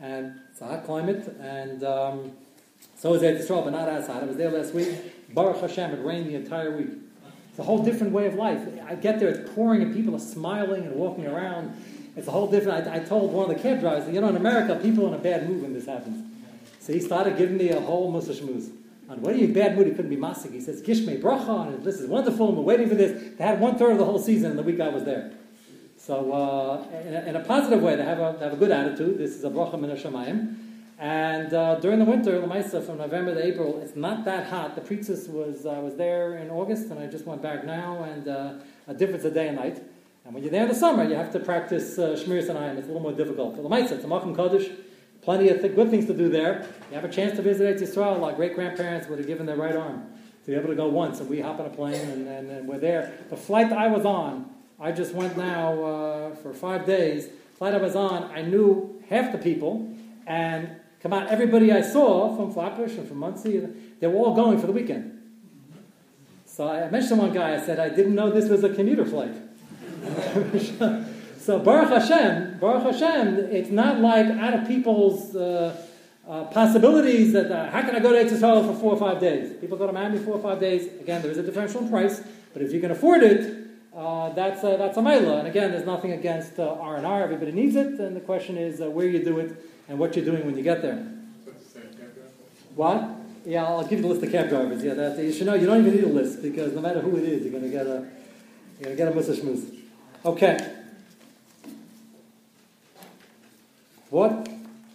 And 0.00 0.40
it's 0.50 0.60
a 0.60 0.66
hot 0.66 0.84
climate, 0.84 1.36
and 1.38 1.84
um, 1.84 2.32
so 2.96 3.14
is 3.14 3.22
Yisrael, 3.22 3.62
but 3.62 3.70
not 3.70 3.88
outside. 3.88 4.22
I 4.22 4.26
was 4.26 4.36
there 4.36 4.50
last 4.50 4.74
week. 4.74 4.88
Baruch 5.34 5.60
Hashem, 5.60 5.92
it 5.92 6.04
rained 6.04 6.28
the 6.28 6.34
entire 6.34 6.76
week. 6.76 6.90
It's 7.50 7.58
a 7.58 7.62
whole 7.62 7.84
different 7.84 8.12
way 8.12 8.26
of 8.26 8.34
life. 8.34 8.66
I 8.86 8.94
get 8.94 9.20
there, 9.20 9.28
it's 9.28 9.50
pouring, 9.54 9.82
and 9.82 9.94
people 9.94 10.16
are 10.16 10.20
smiling 10.20 10.84
and 10.84 10.94
walking 10.94 11.26
around. 11.26 11.76
It's 12.16 12.26
a 12.26 12.30
whole 12.30 12.46
different. 12.50 12.88
I, 12.88 12.96
I 12.96 12.98
told 13.00 13.32
one 13.32 13.50
of 13.50 13.56
the 13.56 13.62
cab 13.62 13.80
drivers, 13.80 14.12
you 14.12 14.20
know, 14.20 14.28
in 14.28 14.36
America, 14.36 14.78
people 14.82 15.04
are 15.04 15.08
in 15.08 15.14
a 15.14 15.18
bad 15.18 15.48
mood 15.48 15.62
when 15.62 15.74
this 15.74 15.86
happens. 15.86 16.24
So 16.80 16.92
he 16.92 17.00
started 17.00 17.36
giving 17.36 17.58
me 17.58 17.70
a 17.70 17.80
whole 17.80 18.10
musa 18.10 18.32
shmooze. 18.32 18.70
And 19.08 19.22
when 19.22 19.34
are 19.34 19.38
you 19.38 19.48
in 19.48 19.52
bad 19.52 19.76
mood? 19.76 19.86
He 19.86 19.92
couldn't 19.92 20.10
be 20.10 20.16
masik. 20.16 20.52
He 20.52 20.60
says, 20.60 20.82
Gishme 20.82 21.20
bracha, 21.20 21.68
and 21.68 21.84
this 21.84 22.00
is 22.00 22.08
wonderful, 22.08 22.54
we're 22.54 22.62
waiting 22.62 22.88
for 22.88 22.94
this. 22.94 23.36
They 23.36 23.44
had 23.44 23.60
one 23.60 23.76
third 23.76 23.92
of 23.92 23.98
the 23.98 24.04
whole 24.04 24.18
season, 24.18 24.52
in 24.52 24.56
the 24.56 24.62
week 24.62 24.80
I 24.80 24.88
was 24.88 25.04
there. 25.04 25.32
So, 25.98 26.32
uh, 26.32 26.84
in, 27.06 27.14
a, 27.14 27.20
in, 27.28 27.36
a, 27.36 27.40
positive 27.40 27.80
way, 27.80 27.94
they 27.94 28.04
have 28.04 28.18
a, 28.18 28.34
they 28.38 28.44
have 28.44 28.54
a 28.54 28.56
good 28.56 28.72
attitude. 28.72 29.18
This 29.18 29.36
is 29.36 29.44
a 29.44 29.50
bracha 29.50 29.78
min 29.78 29.90
hashamayim. 29.90 30.56
And 31.02 31.52
uh, 31.52 31.80
during 31.80 31.98
the 31.98 32.04
winter, 32.04 32.40
Lamaisa, 32.40 32.80
from 32.86 32.98
November 32.98 33.34
to 33.34 33.44
April, 33.44 33.80
it's 33.82 33.96
not 33.96 34.24
that 34.24 34.46
hot. 34.46 34.76
The 34.76 34.80
preachers 34.80 35.28
was 35.28 35.66
I 35.66 35.80
was 35.80 35.96
there 35.96 36.36
in 36.36 36.48
August, 36.48 36.92
and 36.92 37.00
I 37.00 37.08
just 37.08 37.26
went 37.26 37.42
back 37.42 37.64
now, 37.64 38.04
and 38.04 38.28
uh, 38.28 38.54
a 38.86 38.94
difference 38.94 39.24
of 39.24 39.34
day 39.34 39.48
and 39.48 39.56
night. 39.56 39.82
And 40.24 40.32
when 40.32 40.44
you're 40.44 40.52
there 40.52 40.62
in 40.62 40.68
the 40.68 40.76
summer, 40.76 41.02
you 41.02 41.16
have 41.16 41.32
to 41.32 41.40
practice 41.40 41.98
uh, 41.98 42.14
Sanayim. 42.14 42.76
It's 42.76 42.84
a 42.84 42.92
little 42.92 43.00
more 43.00 43.10
difficult. 43.12 43.56
But 43.56 43.64
Lamaisa, 43.64 43.92
it's 43.92 44.04
a 44.04 44.34
Kaddish. 44.36 44.70
Plenty 45.22 45.48
of 45.48 45.60
th- 45.60 45.74
good 45.74 45.90
things 45.90 46.06
to 46.06 46.14
do 46.14 46.28
there. 46.28 46.68
You 46.88 46.94
have 46.94 47.04
a 47.04 47.12
chance 47.12 47.34
to 47.34 47.42
visit 47.42 47.76
Eretz 47.76 47.82
Yisrael. 47.82 48.22
Our 48.22 48.34
great 48.34 48.54
grandparents 48.54 49.08
would 49.08 49.18
have 49.18 49.26
given 49.26 49.44
their 49.44 49.56
right 49.56 49.74
arm 49.74 50.06
to 50.44 50.50
be 50.52 50.56
able 50.56 50.68
to 50.68 50.76
go 50.76 50.86
once, 50.86 51.18
and 51.18 51.28
we 51.28 51.40
hop 51.40 51.58
on 51.58 51.66
a 51.66 51.70
plane 51.70 51.94
and, 52.10 52.28
and, 52.28 52.48
and 52.48 52.68
we're 52.68 52.78
there. 52.78 53.12
The 53.28 53.36
flight 53.36 53.70
that 53.70 53.78
I 53.78 53.88
was 53.88 54.04
on, 54.04 54.48
I 54.78 54.92
just 54.92 55.14
went 55.14 55.36
now 55.36 55.82
uh, 55.82 56.34
for 56.36 56.54
five 56.54 56.86
days. 56.86 57.28
Flight 57.58 57.74
I 57.74 57.78
was 57.78 57.96
on, 57.96 58.22
I 58.30 58.42
knew 58.42 59.02
half 59.08 59.32
the 59.32 59.38
people, 59.38 59.92
and 60.28 60.76
come 61.02 61.12
out, 61.12 61.28
everybody 61.28 61.72
I 61.72 61.80
saw 61.80 62.34
from 62.36 62.52
Flatbush 62.52 62.92
and 62.92 63.08
from 63.08 63.18
Monsey, 63.18 63.66
they 64.00 64.06
were 64.06 64.16
all 64.16 64.34
going 64.34 64.58
for 64.60 64.66
the 64.66 64.72
weekend. 64.72 65.20
So 66.46 66.68
I 66.68 66.88
mentioned 66.90 67.18
one 67.18 67.32
guy, 67.32 67.54
I 67.54 67.64
said, 67.64 67.80
I 67.80 67.88
didn't 67.88 68.14
know 68.14 68.30
this 68.30 68.48
was 68.48 68.62
a 68.62 68.72
commuter 68.72 69.04
flight. 69.04 69.34
so 71.38 71.58
Baruch 71.58 71.88
Hashem, 71.88 72.58
Baruch 72.58 72.92
Hashem, 72.92 73.38
it's 73.50 73.70
not 73.70 74.00
like 74.00 74.26
out 74.26 74.54
of 74.54 74.68
people's 74.68 75.34
uh, 75.34 75.74
uh, 76.28 76.44
possibilities 76.44 77.32
that 77.32 77.50
uh, 77.50 77.70
how 77.70 77.80
can 77.82 77.96
I 77.96 78.00
go 78.00 78.12
to 78.12 78.18
Israel 78.18 78.62
for 78.64 78.78
four 78.78 78.92
or 78.92 78.98
five 78.98 79.18
days? 79.20 79.58
People 79.60 79.78
go 79.78 79.86
to 79.86 79.92
Miami 79.92 80.18
four 80.18 80.34
or 80.34 80.42
five 80.42 80.60
days. 80.60 80.86
Again, 81.00 81.22
there 81.22 81.30
is 81.30 81.38
a 81.38 81.42
differential 81.42 81.80
in 81.82 81.88
price, 81.88 82.22
but 82.52 82.62
if 82.62 82.72
you 82.72 82.80
can 82.80 82.90
afford 82.90 83.22
it, 83.22 83.62
uh, 83.96 84.30
that's 84.30 84.62
a, 84.62 84.76
that's 84.76 84.96
a 84.96 85.02
mila. 85.02 85.38
And 85.38 85.48
again, 85.48 85.72
there's 85.72 85.86
nothing 85.86 86.12
against 86.12 86.58
uh, 86.58 86.76
R 86.80 86.96
and 86.96 87.06
R. 87.06 87.22
Everybody 87.22 87.52
needs 87.52 87.76
it, 87.76 87.98
and 87.98 88.14
the 88.14 88.20
question 88.20 88.56
is 88.56 88.80
uh, 88.80 88.90
where 88.90 89.06
you 89.06 89.24
do 89.24 89.38
it 89.38 89.56
and 89.88 89.98
what 89.98 90.16
you're 90.16 90.24
doing 90.24 90.44
when 90.46 90.56
you 90.56 90.62
get 90.62 90.82
there. 90.82 91.06
What? 92.74 93.08
Yeah, 93.44 93.64
I'll 93.64 93.82
give 93.82 93.98
you 93.98 94.02
the 94.02 94.08
list 94.08 94.22
of 94.22 94.30
cab 94.30 94.48
drivers. 94.48 94.82
Yeah, 94.82 94.94
that, 94.94 95.18
you 95.18 95.32
should 95.32 95.46
know. 95.46 95.54
You 95.54 95.66
don't 95.66 95.80
even 95.80 95.94
need 95.94 96.04
a 96.04 96.08
list 96.08 96.42
because 96.42 96.72
no 96.72 96.80
matter 96.80 97.00
who 97.00 97.16
it 97.16 97.24
is, 97.24 97.44
you're 97.44 97.60
to 97.60 97.68
get 97.68 97.86
a 97.86 98.08
you're 98.80 98.90
to 98.90 98.96
get 98.96 99.08
a 99.08 99.14
musa 99.14 99.34
shmooze. 99.34 99.78
Okay. 100.24 100.58
What 104.10 104.48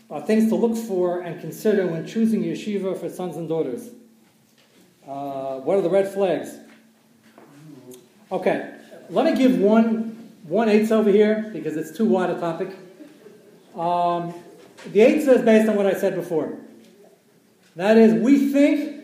are 0.10 0.22
things 0.22 0.50
to 0.50 0.56
look 0.56 0.78
for 0.78 1.22
and 1.22 1.42
consider 1.42 1.88
when 1.88 2.06
choosing 2.08 2.44
yeshiva 2.44 2.98
for 2.98 3.10
sons 3.10 3.36
and 3.36 3.50
daughters? 3.50 3.90
Uh, 5.08 5.60
what 5.60 5.78
are 5.78 5.82
the 5.82 5.90
red 5.90 6.08
flags? 6.08 6.56
Okay, 8.32 8.74
let 9.10 9.26
me 9.26 9.36
give 9.38 9.58
one 9.58 10.32
one 10.44 10.70
eights 10.70 10.92
over 10.92 11.10
here 11.10 11.50
because 11.52 11.76
it's 11.76 11.96
too 11.98 12.06
wide 12.06 12.30
a 12.30 12.40
topic. 12.40 12.70
Um, 13.76 14.34
the 14.86 15.02
eighth 15.02 15.28
is 15.28 15.42
based 15.42 15.68
on 15.70 15.76
what 15.76 15.86
I 15.86 15.94
said 15.94 16.16
before. 16.16 16.58
That 17.76 17.98
is, 17.98 18.14
we 18.14 18.52
think 18.52 19.04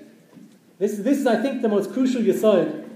this, 0.80 0.98
this 0.98 1.20
is, 1.20 1.28
I 1.28 1.42
think, 1.42 1.62
the 1.62 1.70
most 1.70 1.94
crucial 1.94 2.22
yesod. 2.22 2.90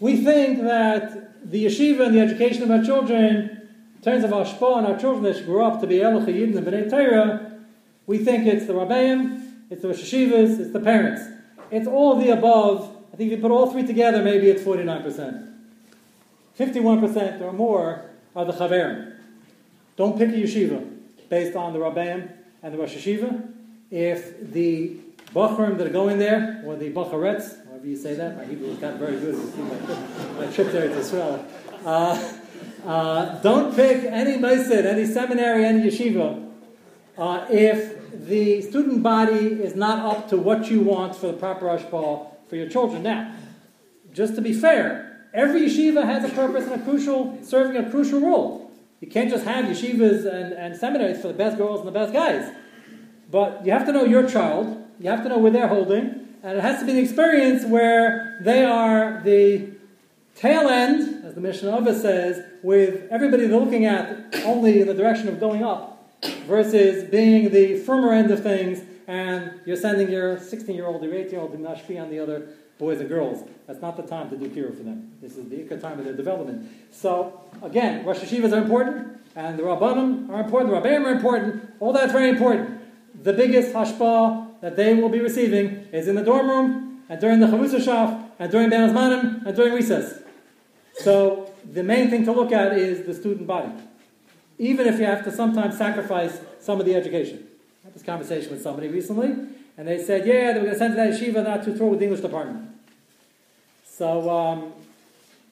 We 0.00 0.24
think 0.24 0.62
that 0.62 1.50
the 1.50 1.66
yeshiva 1.66 2.06
and 2.06 2.14
the 2.14 2.20
education 2.20 2.62
of 2.62 2.70
our 2.70 2.82
children, 2.82 3.68
in 3.96 4.02
terms 4.02 4.24
of 4.24 4.32
our 4.32 4.44
shpah 4.44 4.78
and 4.78 4.86
our 4.86 4.98
children 4.98 5.24
that 5.24 5.36
should 5.36 5.46
grow 5.46 5.66
up 5.66 5.80
to 5.80 5.86
be 5.86 5.96
Elach 5.96 6.26
Yidin 6.26 6.56
and 6.56 6.66
B'nai 6.66 6.90
Torah, 6.90 7.58
we 8.06 8.18
think 8.18 8.46
it's 8.46 8.66
the 8.66 8.72
rabbeim, 8.72 9.52
it's 9.70 9.82
the 9.82 9.88
yeshivas, 9.88 10.60
it's 10.60 10.72
the 10.72 10.80
parents. 10.80 11.22
It's 11.70 11.86
all 11.86 12.16
the 12.16 12.30
above. 12.30 12.96
I 13.12 13.16
think 13.16 13.32
if 13.32 13.38
you 13.38 13.42
put 13.42 13.50
all 13.50 13.70
three 13.70 13.86
together, 13.86 14.22
maybe 14.22 14.48
it's 14.48 14.62
49%. 14.62 15.54
51% 16.58 17.40
or 17.42 17.52
more 17.52 18.10
are 18.34 18.44
the 18.44 18.52
chaverim. 18.52 19.14
Don't 19.96 20.16
pick 20.16 20.30
a 20.30 20.32
yeshiva 20.32 20.97
based 21.28 21.56
on 21.56 21.72
the 21.72 21.78
rabbeim 21.78 22.30
and 22.62 22.74
the 22.74 22.78
Rosh 22.78 22.94
Yeshiva. 22.94 23.52
If 23.90 24.52
the 24.52 24.96
Bachrim 25.34 25.78
that 25.78 25.86
are 25.86 25.90
going 25.90 26.18
there, 26.18 26.62
or 26.64 26.76
the 26.76 26.90
Bacharetz, 26.90 27.66
however 27.66 27.86
you 27.86 27.96
say 27.96 28.14
that, 28.14 28.36
my 28.36 28.44
Hebrew 28.44 28.74
got 28.76 28.94
very 28.94 29.18
good. 29.18 29.34
My, 29.56 30.44
my 30.44 30.52
trip 30.52 30.72
there 30.72 30.88
to 30.88 30.98
Israel. 30.98 31.44
Uh, 31.84 32.32
uh, 32.86 33.40
don't 33.40 33.74
pick 33.74 34.04
any 34.04 34.38
Mosid, 34.38 34.84
any 34.84 35.04
seminary, 35.04 35.64
any 35.64 35.90
yeshiva, 35.90 36.50
uh, 37.16 37.46
if 37.50 37.98
the 38.12 38.62
student 38.62 39.02
body 39.02 39.46
is 39.62 39.74
not 39.74 40.04
up 40.04 40.28
to 40.28 40.36
what 40.36 40.70
you 40.70 40.80
want 40.80 41.14
for 41.14 41.28
the 41.28 41.32
proper 41.34 41.66
ashbal 41.66 42.30
for 42.48 42.56
your 42.56 42.68
children. 42.68 43.02
Now, 43.02 43.34
just 44.12 44.34
to 44.36 44.40
be 44.40 44.52
fair, 44.52 45.28
every 45.34 45.62
yeshiva 45.62 46.04
has 46.04 46.24
a 46.24 46.34
purpose 46.34 46.64
and 46.64 46.80
a 46.80 46.84
crucial, 46.84 47.38
serving 47.42 47.76
a 47.76 47.90
crucial 47.90 48.20
role. 48.20 48.67
You 49.00 49.08
can't 49.08 49.30
just 49.30 49.44
have 49.44 49.64
yeshivas 49.64 50.26
and, 50.26 50.52
and 50.52 50.76
seminaries 50.76 51.20
for 51.20 51.28
the 51.28 51.34
best 51.34 51.56
girls 51.56 51.80
and 51.80 51.88
the 51.88 51.92
best 51.92 52.12
guys. 52.12 52.52
But 53.30 53.64
you 53.64 53.72
have 53.72 53.86
to 53.86 53.92
know 53.92 54.04
your 54.04 54.28
child, 54.28 54.84
you 54.98 55.10
have 55.10 55.22
to 55.22 55.28
know 55.28 55.38
where 55.38 55.50
they're 55.50 55.68
holding, 55.68 56.28
and 56.42 56.58
it 56.58 56.60
has 56.60 56.80
to 56.80 56.86
be 56.86 56.92
an 56.92 56.98
experience 56.98 57.64
where 57.64 58.40
they 58.42 58.64
are 58.64 59.20
the 59.24 59.70
tail 60.34 60.68
end, 60.68 61.24
as 61.24 61.34
the 61.34 61.40
Mishnah 61.40 61.70
of 61.70 61.96
says, 61.96 62.42
with 62.62 63.08
everybody 63.10 63.46
looking 63.46 63.84
at 63.84 64.34
only 64.44 64.80
in 64.80 64.86
the 64.86 64.94
direction 64.94 65.28
of 65.28 65.38
going 65.38 65.62
up, 65.62 65.94
versus 66.46 67.08
being 67.10 67.50
the 67.50 67.76
firmer 67.80 68.12
end 68.12 68.30
of 68.30 68.42
things, 68.42 68.80
and 69.06 69.60
you're 69.64 69.76
sending 69.76 70.10
your 70.10 70.38
16 70.38 70.74
year 70.74 70.86
old, 70.86 71.02
your 71.02 71.14
18 71.14 71.30
year 71.30 71.40
old 71.40 71.52
to 71.52 71.58
Nashpi 71.58 72.00
on 72.00 72.10
the 72.10 72.18
other 72.18 72.48
boys 72.78 73.00
and 73.00 73.08
girls. 73.08 73.44
That's 73.66 73.82
not 73.82 73.96
the 73.96 74.04
time 74.04 74.30
to 74.30 74.36
do 74.36 74.48
kira 74.48 74.74
for 74.76 74.82
them. 74.82 75.12
This 75.20 75.36
is 75.36 75.48
the 75.48 75.76
time 75.76 75.98
of 75.98 76.04
their 76.04 76.14
development. 76.14 76.70
So, 76.90 77.40
again, 77.62 78.04
Rosh 78.04 78.18
Hashivas 78.18 78.52
are 78.52 78.62
important, 78.62 79.20
and 79.34 79.58
the 79.58 79.64
Rabbanim 79.64 80.30
are 80.30 80.40
important, 80.40 80.70
the 80.70 80.80
Rabbanim 80.80 81.04
are 81.04 81.12
important, 81.12 81.70
all 81.80 81.92
that's 81.92 82.12
very 82.12 82.30
important. 82.30 82.80
The 83.22 83.32
biggest 83.32 83.72
hashpah 83.72 84.60
that 84.60 84.76
they 84.76 84.94
will 84.94 85.08
be 85.08 85.20
receiving 85.20 85.88
is 85.92 86.08
in 86.08 86.14
the 86.14 86.22
dorm 86.22 86.48
room, 86.48 87.02
and 87.08 87.20
during 87.20 87.40
the 87.40 87.46
Chavusah 87.46 87.80
Shaf, 87.84 88.24
and 88.38 88.50
during 88.50 88.70
Ben 88.70 88.88
Azmanim, 88.88 89.44
and 89.44 89.56
during 89.56 89.74
recess. 89.74 90.20
So 91.00 91.52
the 91.70 91.82
main 91.82 92.10
thing 92.10 92.24
to 92.24 92.32
look 92.32 92.52
at 92.52 92.76
is 92.76 93.06
the 93.06 93.14
student 93.14 93.46
body, 93.46 93.72
even 94.58 94.86
if 94.86 94.98
you 94.98 95.04
have 95.04 95.24
to 95.24 95.32
sometimes 95.32 95.76
sacrifice 95.76 96.40
some 96.60 96.80
of 96.80 96.86
the 96.86 96.94
education. 96.94 97.46
I 97.82 97.88
had 97.88 97.94
this 97.94 98.02
conversation 98.02 98.50
with 98.50 98.62
somebody 98.62 98.88
recently, 98.88 99.36
and 99.78 99.86
they 99.86 100.02
said, 100.02 100.26
yeah, 100.26 100.52
they 100.52 100.58
were 100.58 100.66
going 100.66 100.72
to 100.72 100.78
send 100.78 100.94
to 100.94 100.96
that 100.96 101.12
yeshiva 101.12 101.44
not 101.44 101.62
to 101.62 101.72
throw 101.72 101.86
with 101.86 102.00
the 102.00 102.06
English 102.06 102.20
department. 102.20 102.68
So 103.86 104.28
um, 104.28 104.72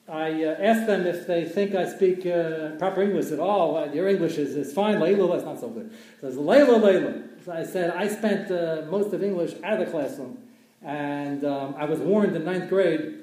I 0.09 0.43
uh, 0.43 0.57
asked 0.59 0.85
them 0.85 1.07
if 1.07 1.25
they 1.25 1.45
think 1.45 1.73
I 1.73 1.87
speak 1.87 2.25
uh, 2.25 2.71
proper 2.77 3.01
English. 3.03 3.31
at 3.31 3.39
all. 3.39 3.89
your 3.93 4.09
English 4.09 4.37
is, 4.37 4.57
is 4.57 4.73
fine. 4.73 4.95
Layla, 4.95 5.31
that's 5.31 5.45
not 5.45 5.61
so 5.61 5.69
good. 5.69 5.91
So 6.19 6.27
I 6.27 6.31
said, 6.31 6.39
Layla, 6.39 6.81
Layla. 6.81 7.45
So 7.45 7.53
I 7.53 7.63
said, 7.63 7.91
I 7.95 8.09
spent 8.09 8.51
uh, 8.51 8.83
most 8.89 9.13
of 9.13 9.23
English 9.23 9.53
out 9.63 9.79
of 9.79 9.85
the 9.85 9.91
classroom. 9.91 10.37
And 10.83 11.45
um, 11.45 11.75
I 11.77 11.85
was 11.85 11.99
warned 11.99 12.35
in 12.35 12.43
ninth 12.43 12.67
grade 12.67 13.19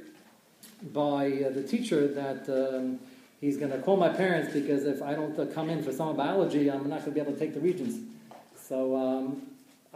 by 0.90 1.26
uh, 1.26 1.50
the 1.50 1.62
teacher 1.62 2.08
that 2.08 2.48
um, 2.48 2.98
he's 3.42 3.58
going 3.58 3.72
to 3.72 3.78
call 3.78 3.98
my 3.98 4.08
parents 4.08 4.54
because 4.54 4.84
if 4.84 5.02
I 5.02 5.12
don't 5.12 5.38
uh, 5.38 5.44
come 5.46 5.68
in 5.68 5.82
for 5.82 5.92
summer 5.92 6.14
biology, 6.14 6.70
I'm 6.70 6.88
not 6.88 7.00
going 7.00 7.04
to 7.04 7.10
be 7.10 7.20
able 7.20 7.34
to 7.34 7.38
take 7.38 7.52
the 7.52 7.60
regents. 7.60 7.96
So 8.56 8.96
um, 8.96 9.42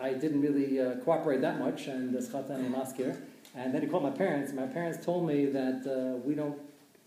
I 0.01 0.13
didn't 0.13 0.41
really 0.41 0.81
uh, 0.81 0.97
cooperate 1.05 1.41
that 1.41 1.59
much, 1.59 1.87
and 1.87 2.15
uh, 2.15 2.21
Schatan 2.21 2.57
and 2.57 2.75
Maskir. 2.75 3.21
And 3.55 3.75
then 3.75 3.83
he 3.83 3.89
called 3.89 4.05
my 4.05 4.11
parents. 4.11 4.53
My 4.53 4.67
parents 4.67 5.05
told 5.05 5.27
me 5.27 5.47
that 5.47 5.87
uh, 5.87 6.19
we 6.25 6.35
don't 6.35 6.59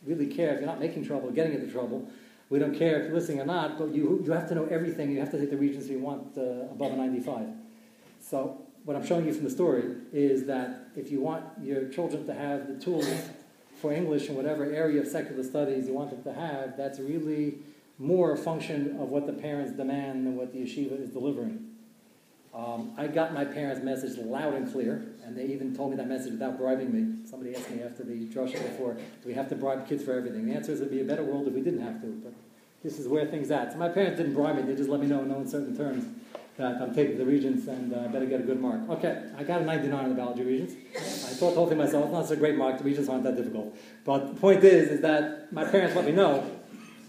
really 0.06 0.28
care 0.28 0.54
if 0.54 0.60
you're 0.60 0.70
not 0.70 0.80
making 0.80 1.06
trouble 1.06 1.32
getting 1.32 1.54
into 1.54 1.72
trouble. 1.72 2.08
We 2.50 2.60
don't 2.60 2.78
care 2.78 3.00
if 3.00 3.06
you're 3.06 3.14
listening 3.14 3.40
or 3.40 3.46
not, 3.46 3.78
but 3.78 3.94
you, 3.94 4.22
you 4.26 4.32
have 4.34 4.50
to 4.50 4.56
know 4.56 4.66
everything. 4.66 5.12
You 5.12 5.20
have 5.20 5.32
to 5.32 5.40
take 5.40 5.52
the 5.52 5.58
regents 5.58 5.88
you 5.88 6.00
want 6.00 6.38
uh, 6.38 6.72
above 6.72 6.92
a 6.92 6.98
95. 6.98 7.48
So 8.20 8.62
what 8.84 8.98
I'm 8.98 9.06
showing 9.06 9.26
you 9.26 9.34
from 9.34 9.46
the 9.46 9.50
story 9.50 9.84
is 10.12 10.46
that 10.48 10.90
if 10.96 11.12
you 11.12 11.22
want 11.22 11.46
your 11.62 11.88
children 11.90 12.26
to 12.26 12.34
have 12.34 12.68
the 12.68 12.84
tools 12.84 13.08
for 13.76 13.94
English 13.94 14.28
in 14.28 14.36
whatever 14.36 14.66
area 14.66 15.00
of 15.00 15.08
secular 15.08 15.44
studies 15.44 15.88
you 15.88 15.94
want 15.94 16.10
them 16.10 16.24
to 16.24 16.34
have, 16.34 16.76
that's 16.76 17.00
really 17.00 17.60
more 17.98 18.34
a 18.34 18.38
function 18.38 18.98
of 19.00 19.10
what 19.10 19.28
the 19.28 19.34
parents 19.34 19.72
demand 19.72 20.26
than 20.26 20.36
what 20.36 20.52
the 20.52 20.60
yeshiva 20.60 21.00
is 21.00 21.12
delivering. 21.12 21.71
Um, 22.54 22.94
I 22.98 23.08
got 23.08 23.34
my 23.34 23.46
parents' 23.46 23.84
message 23.84 24.18
loud 24.18 24.54
and 24.54 24.72
clear, 24.72 25.06
and 25.24 25.38
they 25.38 25.46
even 25.46 25.76
told 25.76 25.92
me 25.92 25.98
that 25.98 26.08
message 26.08 26.34
without 26.34 26.58
bribing 26.58 26.92
me. 26.92 27.26
Somebody 27.26 27.56
asked 27.56 27.70
me 27.72 27.82
after 27.82 28.04
the 28.04 28.28
drasha 28.28 28.62
before, 28.62 28.94
do 28.94 29.28
we 29.28 29.34
have 29.34 29.48
to 29.50 29.56
bribe 29.56 29.88
kids 29.88 30.04
for 30.04 30.14
everything? 30.14 30.48
The 30.48 30.54
answer 30.54 30.74
is 30.74 30.82
it 30.82 30.86
would 30.86 30.92
be 30.92 31.02
a 31.02 31.06
better 31.06 31.24
world 31.24 31.48
if 31.48 31.54
we 31.54 31.62
didn't 31.62 31.82
have 31.82 32.02
to, 32.02 32.08
but 32.08 32.34
this 32.84 33.00
is 33.00 33.08
where 33.08 33.26
things 33.26 33.52
at. 33.52 33.72
So 33.72 33.78
my 33.78 33.88
parents 33.88 34.18
didn't 34.18 34.34
bribe 34.34 34.58
me, 34.58 34.64
they 34.64 34.76
just 34.76 34.90
let 34.90 35.00
me 35.00 35.08
know 35.08 35.22
in 35.22 35.30
no 35.30 35.38
uncertain 35.38 35.78
terms 35.78 36.06
that 36.58 36.82
I'm 36.82 36.94
taking 36.94 37.18
the 37.18 37.26
Regents 37.26 37.68
and 37.68 37.96
I 37.96 38.00
uh, 38.00 38.08
better 38.10 38.26
get 38.26 38.42
a 38.42 38.44
good 38.44 38.60
mark. 38.60 38.82
Okay, 38.90 39.24
I 39.38 39.44
got 39.44 39.62
a 39.62 39.66
99 39.66 39.98
on 39.98 40.10
the 40.10 40.16
biology 40.16 40.44
Regents. 40.44 40.74
I 41.26 41.34
thought, 41.36 41.54
told 41.54 41.76
myself, 41.76 42.12
not 42.12 42.28
such 42.28 42.38
a 42.38 42.40
great 42.40 42.56
mark, 42.56 42.78
the 42.78 42.84
Regents 42.84 43.10
aren't 43.10 43.24
that 43.24 43.38
difficult. 43.38 43.76
But 44.04 44.34
the 44.34 44.40
point 44.40 44.64
is, 44.64 44.90
is 44.90 45.02
that 45.02 45.52
my 45.54 45.64
parents 45.64 45.96
let 45.96 46.06
me 46.06 46.12
know 46.12 46.50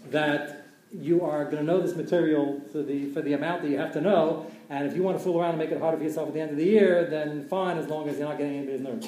that 0.09 0.52
you 0.93 1.23
are 1.23 1.45
going 1.45 1.57
to 1.57 1.63
know 1.63 1.81
this 1.81 1.95
material 1.95 2.61
for 2.71 2.83
the, 2.83 3.09
for 3.11 3.21
the 3.21 3.33
amount 3.33 3.63
that 3.63 3.69
you 3.69 3.77
have 3.77 3.93
to 3.93 4.01
know, 4.01 4.45
and 4.69 4.87
if 4.87 4.95
you 4.95 5.03
want 5.03 5.17
to 5.17 5.23
fool 5.23 5.39
around 5.39 5.51
and 5.51 5.59
make 5.59 5.71
it 5.71 5.79
harder 5.79 5.97
for 5.97 6.03
yourself 6.03 6.27
at 6.27 6.33
the 6.33 6.39
end 6.39 6.51
of 6.51 6.57
the 6.57 6.65
year, 6.65 7.07
then 7.09 7.47
fine, 7.47 7.77
as 7.77 7.87
long 7.87 8.07
as 8.07 8.17
you're 8.17 8.27
not 8.27 8.37
getting 8.37 8.57
anybody's 8.57 8.81
nerves. 8.81 9.07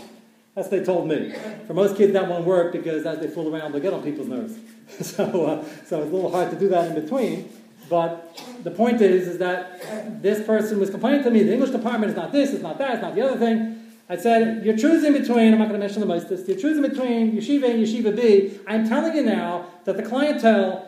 That's 0.55 0.69
what 0.69 0.79
they 0.79 0.83
told 0.85 1.07
me. 1.07 1.33
For 1.67 1.73
most 1.73 1.97
kids, 1.97 2.13
that 2.13 2.27
won't 2.27 2.45
work 2.45 2.71
because 2.71 3.05
as 3.05 3.19
they 3.19 3.27
fool 3.27 3.53
around, 3.53 3.73
they'll 3.73 3.81
get 3.81 3.93
on 3.93 4.01
people's 4.01 4.29
nerves. 4.29 4.57
so, 5.01 5.23
uh, 5.45 5.63
so 5.85 6.01
it's 6.01 6.11
a 6.11 6.15
little 6.15 6.31
hard 6.31 6.49
to 6.51 6.57
do 6.57 6.69
that 6.69 6.95
in 6.95 7.01
between. 7.01 7.49
But 7.89 8.41
the 8.63 8.71
point 8.71 9.01
is, 9.01 9.27
is 9.27 9.37
that 9.39 10.21
this 10.21 10.45
person 10.45 10.79
was 10.79 10.89
complaining 10.89 11.23
to 11.23 11.29
me, 11.29 11.43
the 11.43 11.53
English 11.53 11.71
department 11.71 12.09
is 12.09 12.15
not 12.15 12.31
this, 12.31 12.51
it's 12.51 12.63
not 12.63 12.77
that, 12.79 12.95
it's 12.95 13.01
not 13.01 13.15
the 13.15 13.21
other 13.21 13.37
thing. 13.37 13.75
I 14.07 14.17
said, 14.17 14.63
you're 14.63 14.77
choosing 14.77 15.13
between, 15.13 15.53
I'm 15.53 15.59
not 15.59 15.67
going 15.67 15.79
to 15.79 15.85
mention 15.85 15.99
the 15.99 16.05
most, 16.05 16.29
you're 16.29 16.57
choosing 16.57 16.83
between 16.83 17.33
Yeshiva 17.33 17.71
and 17.71 17.85
Yeshiva 17.85 18.15
B. 18.15 18.59
I'm 18.67 18.87
telling 18.87 19.15
you 19.15 19.23
now 19.23 19.65
that 19.85 19.97
the 19.97 20.03
clientele, 20.03 20.84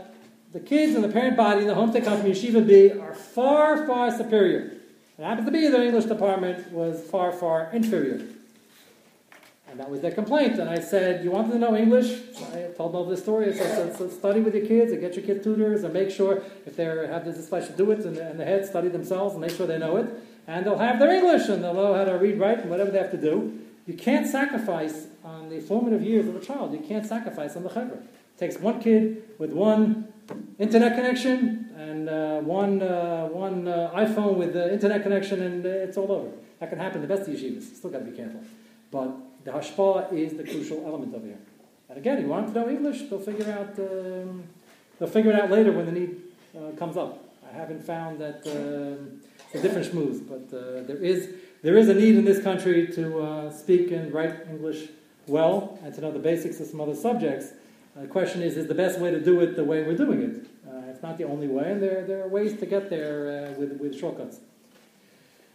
the 0.57 0.65
kids 0.65 0.95
and 0.95 1.03
the 1.03 1.09
parent 1.09 1.37
body 1.37 1.59
and 1.59 1.69
the 1.69 1.75
home 1.75 1.93
come 1.93 2.19
from 2.19 2.31
Yeshiva 2.31 2.65
B 2.65 2.91
are 2.99 3.13
far, 3.13 3.85
far 3.85 4.09
superior. 4.09 4.71
It 5.19 5.23
happens 5.23 5.45
to 5.45 5.51
be 5.51 5.67
their 5.67 5.83
English 5.83 6.05
department 6.05 6.71
was 6.71 6.99
far, 7.03 7.31
far 7.31 7.69
inferior. 7.73 8.25
And 9.69 9.79
that 9.79 9.91
was 9.91 10.01
their 10.01 10.11
complaint. 10.11 10.57
And 10.57 10.67
I 10.67 10.79
said, 10.79 11.23
You 11.23 11.29
want 11.29 11.49
them 11.51 11.59
to 11.61 11.67
know 11.67 11.77
English? 11.77 12.21
I 12.53 12.71
told 12.75 12.93
them 12.93 12.95
all 12.95 13.05
this 13.05 13.21
story. 13.21 13.49
I 13.49 13.53
said, 13.53 13.95
so, 13.95 14.07
so, 14.07 14.17
study 14.17 14.39
with 14.39 14.55
your 14.55 14.65
kids 14.65 14.91
and 14.91 14.99
get 14.99 15.15
your 15.15 15.25
kids 15.25 15.43
tutors 15.43 15.83
and 15.83 15.93
make 15.93 16.09
sure 16.09 16.41
if 16.65 16.75
they 16.75 16.85
have 16.85 17.23
this 17.23 17.45
special 17.45 17.75
do 17.75 17.91
it 17.91 17.99
in 17.99 18.15
the, 18.15 18.31
in 18.31 18.37
the 18.37 18.45
head, 18.45 18.65
study 18.65 18.87
themselves 18.87 19.33
and 19.33 19.41
make 19.41 19.51
sure 19.51 19.67
they 19.67 19.77
know 19.77 19.97
it. 19.97 20.07
And 20.47 20.65
they'll 20.65 20.79
have 20.79 20.97
their 20.97 21.11
English 21.11 21.49
and 21.49 21.63
they'll 21.63 21.75
know 21.75 21.93
how 21.93 22.05
to 22.05 22.13
read, 22.13 22.39
write, 22.39 22.59
and 22.59 22.71
whatever 22.71 22.89
they 22.89 22.97
have 22.97 23.11
to 23.11 23.21
do. 23.21 23.59
You 23.85 23.93
can't 23.93 24.25
sacrifice 24.25 25.05
on 25.23 25.49
the 25.49 25.59
formative 25.59 26.01
years 26.01 26.27
of 26.27 26.35
a 26.35 26.39
child. 26.39 26.73
You 26.73 26.79
can't 26.79 27.05
sacrifice 27.05 27.55
on 27.55 27.61
the 27.61 27.69
chevra. 27.69 27.97
It 27.97 28.39
takes 28.39 28.57
one 28.57 28.81
kid 28.81 29.23
with 29.37 29.51
one 29.51 30.13
internet 30.59 30.95
connection 30.95 31.69
and 31.77 32.09
uh, 32.09 32.39
one, 32.39 32.81
uh, 32.81 33.27
one 33.27 33.67
uh, 33.67 33.91
iPhone 33.95 34.35
with 34.35 34.53
the 34.53 34.73
internet 34.73 35.03
connection, 35.03 35.41
and 35.41 35.65
uh, 35.65 35.69
it's 35.69 35.97
all 35.97 36.11
over. 36.11 36.29
That 36.59 36.69
can 36.69 36.79
happen 36.79 37.01
the 37.01 37.07
best 37.07 37.29
yeshivas. 37.29 37.75
Still 37.75 37.91
got 37.91 37.99
to 37.99 38.05
be 38.05 38.15
careful. 38.15 38.41
But 38.91 39.15
the 39.43 39.51
hashpah 39.51 40.11
is 40.13 40.33
the 40.33 40.43
crucial 40.43 40.83
element 40.85 41.13
over 41.13 41.25
here. 41.25 41.39
And 41.89 41.97
again, 41.97 42.21
you 42.21 42.27
want 42.27 42.47
to 42.47 42.53
know 42.53 42.69
English, 42.69 43.03
they'll 43.09 43.19
figure 43.19 43.51
out. 43.51 43.77
Um, 43.79 44.43
they'll 44.97 45.09
figure 45.09 45.31
it 45.31 45.39
out 45.39 45.51
later 45.51 45.71
when 45.71 45.85
the 45.85 45.91
need 45.91 46.21
uh, 46.55 46.71
comes 46.77 46.97
up. 46.97 47.23
I 47.47 47.55
haven't 47.55 47.83
found 47.83 48.19
that 48.19 48.45
um, 48.47 49.21
it's 49.45 49.55
a 49.55 49.61
different 49.61 49.87
schmooze, 49.87 50.21
but 50.27 50.55
uh, 50.55 50.83
there 50.83 50.97
is 50.97 51.29
there 51.61 51.77
is 51.77 51.89
a 51.89 51.93
need 51.93 52.15
in 52.15 52.25
this 52.25 52.41
country 52.43 52.87
to 52.87 53.19
uh, 53.19 53.51
speak 53.51 53.91
and 53.91 54.13
write 54.13 54.47
English 54.49 54.89
well 55.27 55.79
and 55.83 55.93
to 55.93 56.01
know 56.01 56.11
the 56.11 56.19
basics 56.19 56.59
of 56.59 56.67
some 56.67 56.81
other 56.81 56.95
subjects. 56.95 57.47
Uh, 57.97 58.01
the 58.01 58.07
question 58.07 58.41
is, 58.41 58.57
is 58.57 58.67
the 58.67 58.75
best 58.75 58.99
way 58.99 59.09
to 59.09 59.19
do 59.19 59.39
it 59.41 59.55
the 59.55 59.63
way 59.63 59.81
we're 59.83 59.97
doing 59.97 60.21
it? 60.21 60.47
Uh, 60.67 60.89
it's 60.89 61.01
not 61.01 61.17
the 61.17 61.23
only 61.23 61.47
way, 61.47 61.71
and 61.71 61.81
there, 61.81 62.05
there 62.05 62.23
are 62.23 62.27
ways 62.27 62.59
to 62.59 62.65
get 62.65 62.89
there 62.89 63.47
uh, 63.47 63.59
with, 63.59 63.79
with 63.79 63.97
shortcuts. 63.97 64.39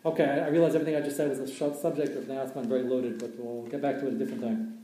Okay, 0.04 0.24
I, 0.24 0.46
I 0.46 0.48
realize 0.48 0.74
everything 0.74 0.96
I 0.96 1.00
just 1.00 1.16
said 1.16 1.28
was 1.28 1.38
a 1.38 1.52
short 1.52 1.76
subject 1.76 2.16
of 2.16 2.28
now 2.28 2.42
it's 2.42 2.52
been 2.52 2.68
very 2.68 2.82
loaded, 2.82 3.18
but 3.18 3.30
we'll 3.38 3.68
get 3.68 3.80
back 3.80 4.00
to 4.00 4.08
it 4.08 4.14
a 4.14 4.16
different 4.16 4.42
time. 4.42 4.78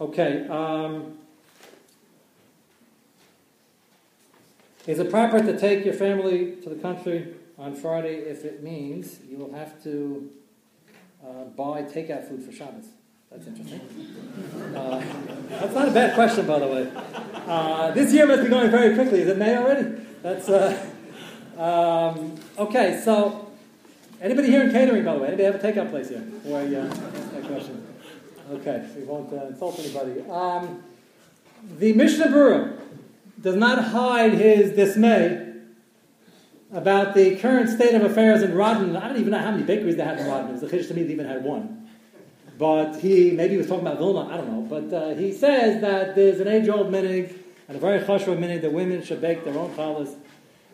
Okay. 0.00 0.46
Um, 0.48 1.18
is 4.86 4.98
it 4.98 5.10
proper 5.10 5.40
to 5.40 5.58
take 5.58 5.84
your 5.84 5.94
family 5.94 6.56
to 6.62 6.70
the 6.70 6.76
country 6.76 7.34
on 7.58 7.74
Friday 7.74 8.14
if 8.14 8.44
it 8.44 8.62
means 8.62 9.18
you 9.28 9.36
will 9.36 9.52
have 9.52 9.82
to 9.82 10.30
uh, 11.22 11.44
buy 11.44 11.82
takeout 11.82 12.28
food 12.28 12.42
for 12.42 12.52
Shabbos? 12.52 12.86
That's 13.30 13.46
interesting. 13.46 13.80
Uh, 14.74 15.02
that's 15.48 15.74
not 15.74 15.88
a 15.88 15.92
bad 15.92 16.14
question, 16.14 16.46
by 16.46 16.58
the 16.58 16.66
way. 16.66 16.92
Uh, 17.46 17.90
this 17.92 18.12
year 18.12 18.26
must 18.26 18.42
be 18.42 18.48
going 18.48 18.70
very 18.70 18.94
quickly. 18.94 19.20
Is 19.20 19.28
it 19.28 19.38
May 19.38 19.56
already? 19.56 20.02
That's 20.22 20.48
uh, 20.48 20.90
um, 21.56 22.34
okay. 22.58 23.00
So 23.04 23.48
Anybody 24.20 24.48
here 24.48 24.64
in 24.64 24.72
catering, 24.72 25.04
by 25.04 25.14
the 25.14 25.20
way? 25.20 25.28
Anybody 25.28 25.44
have 25.44 25.54
a 25.54 25.58
takeout 25.58 25.90
place 25.90 26.08
here? 26.08 26.24
Or 26.46 26.60
uh, 26.60 26.64
that 26.64 27.44
question? 27.46 27.86
Okay, 28.50 28.88
we 28.96 29.04
won't 29.04 29.32
uh, 29.32 29.46
insult 29.46 29.78
anybody. 29.78 30.22
Um, 30.28 30.82
The 31.78 31.92
Mishnah 31.92 32.26
Berurah 32.26 32.80
does 33.40 33.54
not 33.54 33.84
hide 33.84 34.32
his 34.32 34.74
dismay 34.74 35.54
about 36.72 37.14
the 37.14 37.36
current 37.36 37.70
state 37.70 37.94
of 37.94 38.02
affairs 38.02 38.42
in 38.42 38.52
Radin. 38.52 39.00
I 39.00 39.06
don't 39.06 39.18
even 39.18 39.30
know 39.30 39.38
how 39.38 39.52
many 39.52 39.62
bakeries 39.62 39.96
they 39.96 40.04
have 40.04 40.18
in 40.18 40.26
Radin. 40.26 40.48
It 40.48 40.62
was 40.62 40.62
a 40.64 40.88
to 40.88 40.94
me 40.94 41.04
they 41.04 41.12
even 41.12 41.26
had 41.26 41.44
one. 41.44 41.87
But 42.58 42.96
he, 42.96 43.30
maybe 43.30 43.52
he 43.52 43.58
was 43.58 43.68
talking 43.68 43.86
about 43.86 43.98
Vilna, 43.98 44.28
I 44.28 44.36
don't 44.36 44.50
know. 44.50 44.80
But 44.80 44.94
uh, 44.94 45.14
he 45.14 45.32
says 45.32 45.80
that 45.80 46.16
there's 46.16 46.40
an 46.40 46.48
age-old 46.48 46.88
minig 46.88 47.36
and 47.68 47.76
a 47.76 47.80
very 47.80 48.00
chashva 48.00 48.36
minig 48.36 48.62
that 48.62 48.72
women 48.72 49.02
should 49.02 49.20
bake 49.20 49.44
their 49.44 49.56
own 49.56 49.70
challahs. 49.74 50.16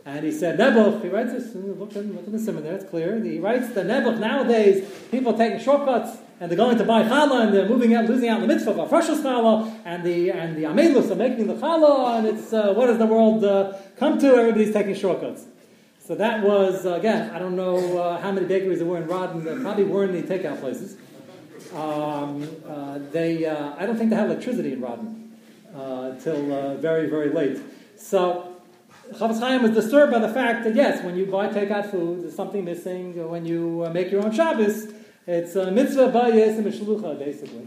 And 0.06 0.24
he 0.24 0.32
said, 0.32 0.58
Nebuch, 0.58 1.02
he 1.02 1.08
writes 1.08 1.32
this, 1.32 1.54
look 1.54 1.94
in, 1.96 2.14
look 2.14 2.26
in 2.26 2.44
the 2.44 2.52
there, 2.52 2.74
it's 2.74 2.88
clear. 2.88 3.22
He 3.22 3.38
writes 3.38 3.70
that 3.70 3.86
Nebuch, 3.86 4.18
nowadays, 4.18 4.90
people 5.10 5.34
are 5.34 5.36
taking 5.36 5.60
shortcuts 5.60 6.18
and 6.40 6.50
they're 6.50 6.58
going 6.58 6.76
to 6.78 6.84
buy 6.84 7.02
challah 7.02 7.46
and 7.46 7.54
they're 7.54 7.68
moving 7.68 7.94
out, 7.94 8.06
losing 8.06 8.28
out 8.28 8.42
in 8.42 8.48
the 8.48 8.54
mitzvah 8.54 8.72
of 8.72 8.92
Rosh 8.92 9.08
challah 9.08 9.80
and 9.84 10.04
the, 10.04 10.30
and 10.30 10.56
the 10.56 10.64
amelus 10.64 11.10
are 11.10 11.14
making 11.14 11.46
the 11.46 11.54
challah 11.54 12.18
and 12.18 12.26
it's, 12.26 12.52
uh, 12.52 12.72
what 12.74 12.86
does 12.86 12.98
the 12.98 13.06
world 13.06 13.44
uh, 13.44 13.74
come 13.98 14.18
to? 14.18 14.26
Everybody's 14.36 14.72
taking 14.72 14.94
shortcuts. 14.94 15.44
So 16.06 16.14
that 16.16 16.42
was, 16.42 16.84
again, 16.84 17.30
I 17.30 17.38
don't 17.38 17.56
know 17.56 17.98
uh, 17.98 18.20
how 18.20 18.30
many 18.30 18.46
bakeries 18.46 18.80
there 18.80 18.86
were 18.86 18.98
in 18.98 19.08
Radin, 19.08 19.62
probably 19.62 19.84
weren't 19.84 20.14
any 20.14 20.22
takeout 20.22 20.60
places. 20.60 20.98
Um, 21.74 22.48
uh, 22.68 23.00
they, 23.10 23.44
uh, 23.44 23.74
I 23.76 23.84
don't 23.84 23.96
think 23.96 24.10
they 24.10 24.16
have 24.16 24.30
electricity 24.30 24.74
in 24.74 24.80
Radin 24.80 25.30
uh, 25.74 26.14
till 26.20 26.52
uh, 26.52 26.76
very, 26.76 27.08
very 27.08 27.30
late. 27.30 27.58
So 27.96 28.60
Chofetz 29.14 29.40
Chaim 29.40 29.62
was 29.62 29.72
disturbed 29.72 30.12
by 30.12 30.20
the 30.20 30.28
fact 30.28 30.62
that 30.64 30.76
yes, 30.76 31.02
when 31.02 31.16
you 31.16 31.26
buy 31.26 31.48
takeout 31.48 31.90
food, 31.90 32.22
there's 32.22 32.36
something 32.36 32.64
missing. 32.64 33.28
When 33.28 33.44
you 33.44 33.84
uh, 33.84 33.90
make 33.90 34.12
your 34.12 34.24
own 34.24 34.30
Shabbos, 34.30 34.92
it's 35.26 35.56
a 35.56 35.72
mitzvah 35.72 36.12
bayis 36.12 36.58
and 36.58 36.66
mishlucha, 36.66 37.18
basically. 37.18 37.66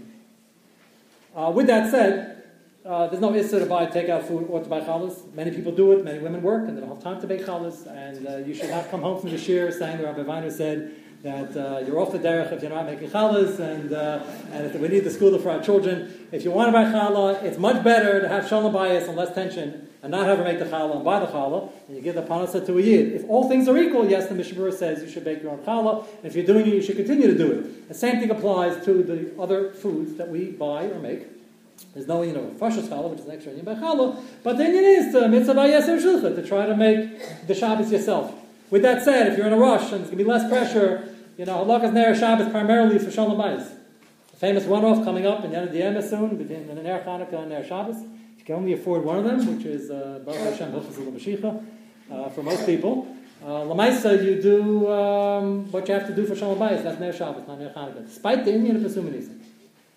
Uh, 1.36 1.52
with 1.54 1.68
that 1.68 1.92
said, 1.92 2.44
there's 2.86 3.20
no 3.20 3.36
issue 3.36 3.60
to 3.60 3.66
buy 3.66 3.88
takeout 3.88 4.24
food 4.24 4.48
or 4.50 4.64
to 4.64 4.70
buy 4.70 4.80
challahs. 4.80 5.34
Many 5.34 5.52
people 5.52 5.74
do 5.74 5.92
it. 5.92 6.06
Many 6.06 6.20
women 6.20 6.42
work 6.42 6.70
and 6.70 6.78
they 6.78 6.82
don't 6.82 6.90
have 6.90 7.04
time 7.04 7.20
to 7.20 7.28
bake 7.28 7.46
challahs. 7.46 7.86
And 7.88 8.48
you 8.48 8.54
should 8.54 8.70
not 8.70 8.90
come 8.90 9.02
home 9.02 9.20
from 9.20 9.32
the 9.32 9.38
shir 9.38 9.70
saying 9.70 9.98
the 9.98 10.06
Rabbi 10.06 10.22
Weiner 10.22 10.50
said 10.50 10.96
that 11.24 11.58
uh, 11.58 11.80
you're 11.86 12.00
off 12.00 12.12
the 12.12 12.20
derech 12.20 12.52
if 12.52 12.62
you're 12.62 12.72
not 12.72 12.86
making 12.86 13.10
challahs, 13.10 13.60
and, 13.60 13.92
uh, 13.92 14.24
and 14.52 14.80
we 14.80 14.88
need 14.88 15.04
the 15.04 15.10
school 15.10 15.38
for 15.40 15.50
our 15.50 15.62
children. 15.62 16.28
If 16.32 16.44
you 16.44 16.52
want 16.52 16.68
to 16.70 16.72
buy 16.72 16.86
challah, 16.86 17.44
it's 17.44 17.58
much 17.58 17.84
better 17.84 18.22
to 18.22 18.30
have 18.30 18.48
shalom 18.48 18.72
bias 18.72 19.08
and 19.08 19.18
less 19.18 19.34
tension, 19.34 19.90
and 20.04 20.12
not 20.12 20.28
have 20.28 20.38
her 20.38 20.44
make 20.44 20.60
the 20.60 20.66
challah 20.66 20.96
and 20.96 21.04
buy 21.04 21.20
the 21.20 21.26
challah, 21.28 21.72
and 21.88 21.98
you 21.98 22.04
give 22.04 22.16
the 22.16 22.22
panasa 22.22 22.66
to 22.66 22.78
a 22.78 22.82
yid. 22.82 23.14
If 23.14 23.30
all 23.30 23.50
things 23.50 23.68
are 23.68 23.78
equal, 23.78 24.08
yes, 24.08 24.28
the 24.28 24.36
Mishnah 24.36 24.72
says 24.72 25.02
you 25.02 25.10
should 25.10 25.24
bake 25.24 25.42
your 25.42 25.52
own 25.52 25.60
challah, 25.60 26.06
and 26.18 26.26
if 26.26 26.36
you're 26.36 26.46
doing 26.46 26.68
it, 26.68 26.74
you 26.74 26.82
should 26.82 26.98
continue 26.98 27.28
to 27.28 27.38
do 27.38 27.52
it. 27.52 27.88
The 27.88 27.96
same 27.96 28.20
thing 28.20 28.30
applies 28.30 28.84
to 28.86 29.02
the 29.04 29.42
other 29.42 29.72
foods 29.72 30.16
that 30.16 30.30
we 30.30 30.52
buy 30.52 30.86
or 30.86 31.00
make. 31.00 31.28
There's 31.94 32.08
no, 32.08 32.22
you 32.22 32.34
know, 32.34 32.54
freshest 32.60 32.90
challah, 32.92 33.10
which 33.10 33.20
is 33.20 33.26
an 33.26 33.32
extra 33.32 33.54
by 33.54 33.74
challah, 33.74 34.24
but 34.44 34.58
then 34.58 34.76
it 34.76 34.84
is 34.84 35.14
to 35.14 35.28
mitzvah 35.28 35.56
shulchan 35.56 36.36
to 36.36 36.48
try 36.48 36.68
to 36.68 36.76
make 36.78 37.48
the 37.48 37.56
Shabbos 37.56 37.92
yourself. 37.92 38.34
With 38.70 38.82
that 38.82 39.04
said, 39.04 39.32
if 39.32 39.38
you're 39.38 39.48
in 39.48 39.54
a 39.54 39.58
rush 39.58 39.92
and 39.94 40.02
there's 40.02 40.10
going 40.10 40.18
to 40.18 40.24
be 40.24 40.30
less 40.30 40.50
pressure, 40.50 41.16
you 41.38 41.46
know, 41.46 41.64
Halakas 41.64 41.94
Ner 41.94 42.14
Shabbos 42.14 42.50
primarily 42.50 43.00
for 43.00 43.10
Shalom 43.10 43.38
Bayis. 43.38 43.70
The 44.32 44.38
famous 44.38 44.66
one-off 44.66 45.06
coming 45.06 45.26
up 45.26 45.46
in 45.46 45.52
Yonah 45.52 45.72
Diyema 45.72 46.08
soon, 46.08 46.36
between 46.36 46.68
the 46.68 46.76
Ner 46.76 47.02
Chanukah 47.02 47.44
and 47.44 47.50
Ner 47.50 47.64
Shabbos. 47.64 47.96
If 47.98 48.40
you 48.40 48.46
can 48.46 48.56
only 48.56 48.74
afford 48.74 49.06
one 49.06 49.20
of 49.20 49.24
them, 49.24 49.56
which 49.56 49.66
is 49.66 49.90
uh, 49.90 50.20
Baruch 50.26 50.42
Hashem 50.42 50.74
Hilchas 50.74 51.64
uh, 52.12 52.30
for 52.30 52.44
most 52.44 52.66
people. 52.66 53.08
Uh, 53.42 53.48
Lamaisa, 53.48 54.22
you 54.24 54.42
do 54.42 54.92
um, 54.92 55.72
what 55.72 55.88
you 55.88 55.94
have 55.94 56.08
to 56.08 56.16
do 56.16 56.26
for 56.26 56.36
Shalom 56.36 56.60
Bayis. 56.60 56.84
That's 56.84 57.00
Ner 57.00 57.14
Shabbos, 57.14 57.48
not 57.48 57.60
Ner 57.60 57.72
Chanukah. 57.74 58.06
Despite 58.06 58.44
the 58.44 58.54
Indian 58.54 58.76
of 58.76 58.82
Pesuminis. 58.82 59.32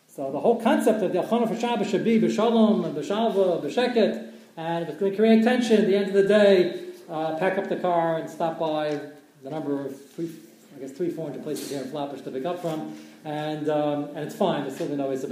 So 0.07 0.31
the 0.31 0.41
whole 0.41 0.61
concept 0.61 1.03
of 1.03 1.13
the 1.13 1.23
Achana 1.23 1.49
for 1.49 1.59
Shabbos 1.59 1.89
should 1.89 2.05
be 2.05 2.21
b'shalom, 2.21 2.93
b'shalva, 2.95 3.63
b'sheket, 3.63 4.31
and 4.57 4.85
if 4.85 4.91
it's 4.91 5.01
going 5.01 5.13
to 5.13 5.17
create 5.17 5.43
tension 5.43 5.79
at 5.81 5.87
the 5.87 5.97
end 5.97 6.09
of 6.09 6.13
the 6.13 6.29
day, 6.29 6.90
uh, 7.11 7.37
pack 7.39 7.59
up 7.59 7.69
the 7.69 7.77
car 7.77 8.19
and 8.19 8.31
stop 8.31 8.59
by 8.59 9.01
the 9.43 9.51
number 9.51 9.85
of 9.85 10.11
three, 10.13 10.31
I 10.77 10.81
guess 10.81 10.93
three, 10.93 11.11
four 11.11 11.27
hundred 11.29 11.43
places 11.43 11.71
here 11.71 11.83
in 11.83 11.91
Flatbush 11.91 12.23
to 12.23 12.31
pick 12.31 12.45
up 12.45 12.63
from, 12.63 12.97
and 13.25 13.69
um, 13.69 14.05
and 14.15 14.19
it's 14.19 14.37
fine. 14.37 14.63
There's 14.63 14.77
certainly 14.77 14.97
no 14.97 15.11
Issa 15.11 15.29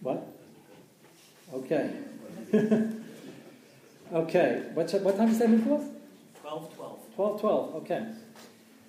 What? 0.00 0.26
Okay. 1.52 1.90
okay. 4.12 4.62
What, 4.74 4.92
what 5.02 5.16
time 5.16 5.30
is 5.30 5.38
that 5.38 5.48
for? 5.64 5.84
12 6.42 6.76
12. 6.76 6.98
12 7.14 7.40
12. 7.40 7.74
Okay. 7.76 8.06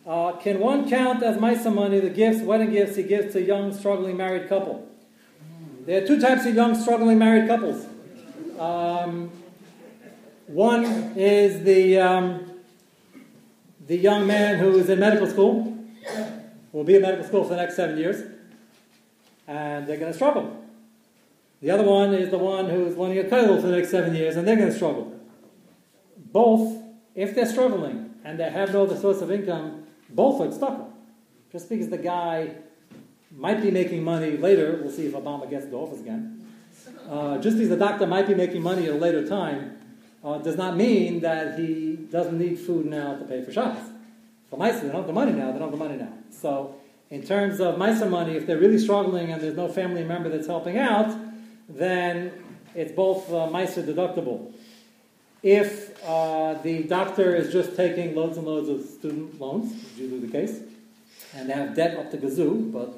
Uh, 0.06 0.32
can 0.34 0.60
one 0.60 0.90
count 0.90 1.24
as 1.24 1.38
Maisa 1.38 1.74
money 1.74 2.00
the 2.00 2.10
gifts, 2.10 2.42
wedding 2.42 2.72
gifts 2.72 2.96
he 2.96 3.04
gives 3.04 3.34
to 3.34 3.42
young, 3.42 3.74
struggling 3.74 4.16
married 4.16 4.48
couple? 4.48 4.88
There 5.88 6.04
are 6.04 6.06
two 6.06 6.19
types 6.19 6.45
of 6.45 6.54
young, 6.54 6.76
struggling 6.76 7.17
married 7.17 7.47
couples. 7.47 7.86
Um, 8.60 9.32
one 10.47 10.84
is 11.15 11.63
the, 11.63 11.97
um, 11.97 12.52
the 13.86 13.95
young 13.95 14.28
man 14.28 14.58
who 14.58 14.78
is 14.80 14.89
in 14.89 15.00
medical 15.00 15.28
school, 15.28 15.78
will 16.73 16.84
be 16.84 16.95
in 16.95 17.04
medical 17.04 17.26
school 17.26 17.43
for 17.45 17.52
the 17.52 17.56
next 17.56 17.78
seven 17.78 17.97
years, 17.97 18.21
and 19.47 19.88
they're 19.88 19.95
going 19.95 20.12
to 20.12 20.13
struggle. 20.13 20.62
The 21.62 21.71
other 21.71 21.86
one 21.86 22.13
is 22.13 22.32
the 22.32 22.38
one 22.38 22.69
who 22.69 22.86
is 22.86 22.97
learning 22.97 23.19
a 23.19 23.23
kollel 23.23 23.62
for 23.62 23.67
the 23.67 23.78
next 23.78 23.89
seven 23.89 24.13
years, 24.13 24.36
and 24.36 24.45
they're 24.45 24.58
going 24.58 24.67
to 24.67 24.76
struggle. 24.76 25.17
Both, 26.17 26.84
if 27.15 27.34
they're 27.34 27.45
struggling 27.45 28.13
and 28.26 28.38
they 28.38 28.50
have 28.50 28.73
no 28.73 28.84
other 28.84 28.97
source 28.97 29.21
of 29.21 29.32
income, 29.32 29.86
both 30.10 30.41
are 30.41 30.52
stuck. 30.52 30.89
Just 31.50 31.69
because 31.69 31.88
the 31.88 31.97
guy 31.97 32.56
might 33.38 33.62
be 33.62 33.71
making 33.71 34.04
money 34.04 34.36
later. 34.36 34.80
We'll 34.82 34.91
see 34.91 35.06
if 35.06 35.13
Obama 35.13 35.50
gets 35.50 35.67
the 35.67 35.76
office 35.76 36.02
again. 36.02 36.45
Uh, 37.10 37.38
just 37.38 37.56
because 37.56 37.69
the 37.69 37.78
doctor 37.78 38.06
might 38.06 38.28
be 38.28 38.34
making 38.34 38.62
money 38.62 38.88
at 38.88 38.93
a 38.93 38.97
later 38.97 39.26
time 39.26 39.78
uh, 40.23 40.39
does 40.39 40.58
not 40.58 40.76
mean 40.76 41.21
that 41.21 41.58
he 41.58 41.95
doesn't 42.12 42.38
need 42.38 42.60
food 42.60 42.86
now 42.86 43.15
to 43.15 43.23
pay 43.26 43.43
for 43.43 43.52
Shabbos. 43.52 43.91
For 44.50 44.58
Maisa, 44.58 44.82
they 44.82 44.88
don't 44.88 44.97
have 44.97 45.08
the 45.08 45.13
money 45.13 45.32
now, 45.32 45.52
they 45.52 45.60
don't 45.60 45.69
have 45.69 45.71
the 45.71 45.78
money 45.78 45.97
now. 45.97 46.12
So, 46.32 46.76
in 47.10 47.23
terms 47.23 47.62
of 47.62 47.76
Maisa 47.76 48.10
money, 48.10 48.36
if 48.36 48.45
they're 48.45 48.58
really 48.58 48.80
struggling 48.80 49.32
and 49.32 49.41
there's 49.41 49.56
no 49.56 49.67
family 49.67 50.04
member 50.04 50.30
that's 50.30 50.47
helping 50.47 50.78
out, 50.78 51.15
then 51.69 52.32
it's 52.76 52.91
both 52.91 53.30
uh, 53.30 53.47
Maisa 53.47 53.86
deductible. 53.86 54.52
If 55.43 56.04
uh, 56.06 56.56
the 56.56 56.84
doctor 56.84 57.36
is 57.36 57.54
just 57.54 57.76
taking 57.76 58.15
loads 58.15 58.38
and 58.38 58.47
loads 58.47 58.67
of 58.67 58.84
student 58.84 59.39
loans, 59.39 59.71
which 59.71 59.93
is 59.93 60.00
usually 60.00 60.19
the 60.21 60.32
case, 60.32 60.60
and 61.34 61.50
they 61.50 61.54
have 61.54 61.76
debt 61.76 61.97
up 61.97 62.12
to 62.12 62.17
gazoo, 62.17 62.71
but 62.71 62.93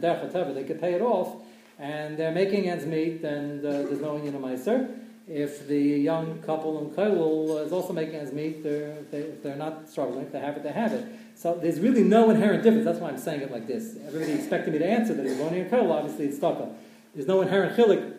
they 0.00 0.64
could 0.64 0.80
pay 0.80 0.94
it 0.94 1.02
off, 1.02 1.42
and 1.78 2.16
they're 2.16 2.32
making 2.32 2.68
ends 2.68 2.86
meet, 2.86 3.22
and 3.24 3.64
uh, 3.64 3.70
there's 3.70 4.00
no 4.00 4.16
union 4.16 4.40
meiser. 4.40 4.98
If 5.26 5.66
the 5.66 5.80
young 5.80 6.40
couple 6.42 6.78
in 6.80 6.90
kollel 6.94 7.64
is 7.64 7.72
also 7.72 7.92
making 7.92 8.16
ends 8.16 8.32
meet, 8.32 8.62
they're, 8.62 8.96
they, 9.10 9.18
if 9.20 9.42
they're 9.42 9.56
not 9.56 9.88
struggling, 9.88 10.26
if 10.26 10.32
they 10.32 10.40
have 10.40 10.56
it, 10.56 10.62
they 10.62 10.72
have 10.72 10.92
it. 10.92 11.06
So 11.34 11.54
there's 11.54 11.80
really 11.80 12.04
no 12.04 12.30
inherent 12.30 12.62
difference. 12.62 12.84
That's 12.84 12.98
why 12.98 13.08
I'm 13.08 13.18
saying 13.18 13.40
it 13.40 13.50
like 13.50 13.66
this. 13.66 13.96
Everybody 14.06 14.32
expected 14.32 14.72
me 14.72 14.78
to 14.80 14.86
answer 14.86 15.14
that 15.14 15.24
he's 15.24 15.40
only 15.40 15.60
in 15.60 15.70
kollel, 15.70 15.92
obviously 15.92 16.26
it's 16.26 16.42
up. 16.42 16.76
There's 17.14 17.26
no 17.26 17.40
inherent 17.40 17.76
chilik 17.76 18.14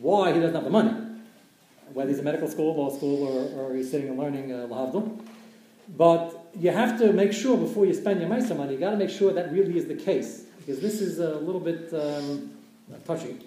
why 0.00 0.32
he 0.32 0.40
doesn't 0.40 0.54
have 0.54 0.64
the 0.64 0.70
money. 0.70 0.94
Whether 1.92 2.10
he's 2.10 2.18
in 2.18 2.24
medical 2.24 2.48
school, 2.48 2.76
law 2.76 2.94
school, 2.94 3.26
or, 3.26 3.70
or 3.70 3.74
he's 3.74 3.90
sitting 3.90 4.08
and 4.08 4.18
learning 4.18 4.52
uh. 4.52 5.02
But 5.96 6.50
you 6.58 6.70
have 6.70 6.98
to 6.98 7.12
make 7.12 7.32
sure 7.32 7.56
before 7.56 7.84
you 7.86 7.94
spend 7.94 8.20
your 8.20 8.28
Meister 8.28 8.54
money, 8.54 8.74
you 8.74 8.78
got 8.78 8.90
to 8.90 8.96
make 8.96 9.10
sure 9.10 9.32
that 9.32 9.52
really 9.52 9.76
is 9.76 9.86
the 9.86 9.96
case 9.96 10.44
because 10.60 10.80
this 10.80 11.00
is 11.00 11.18
a 11.18 11.36
little 11.36 11.60
bit 11.60 11.92
um, 11.92 12.52
touchy. 13.04 13.38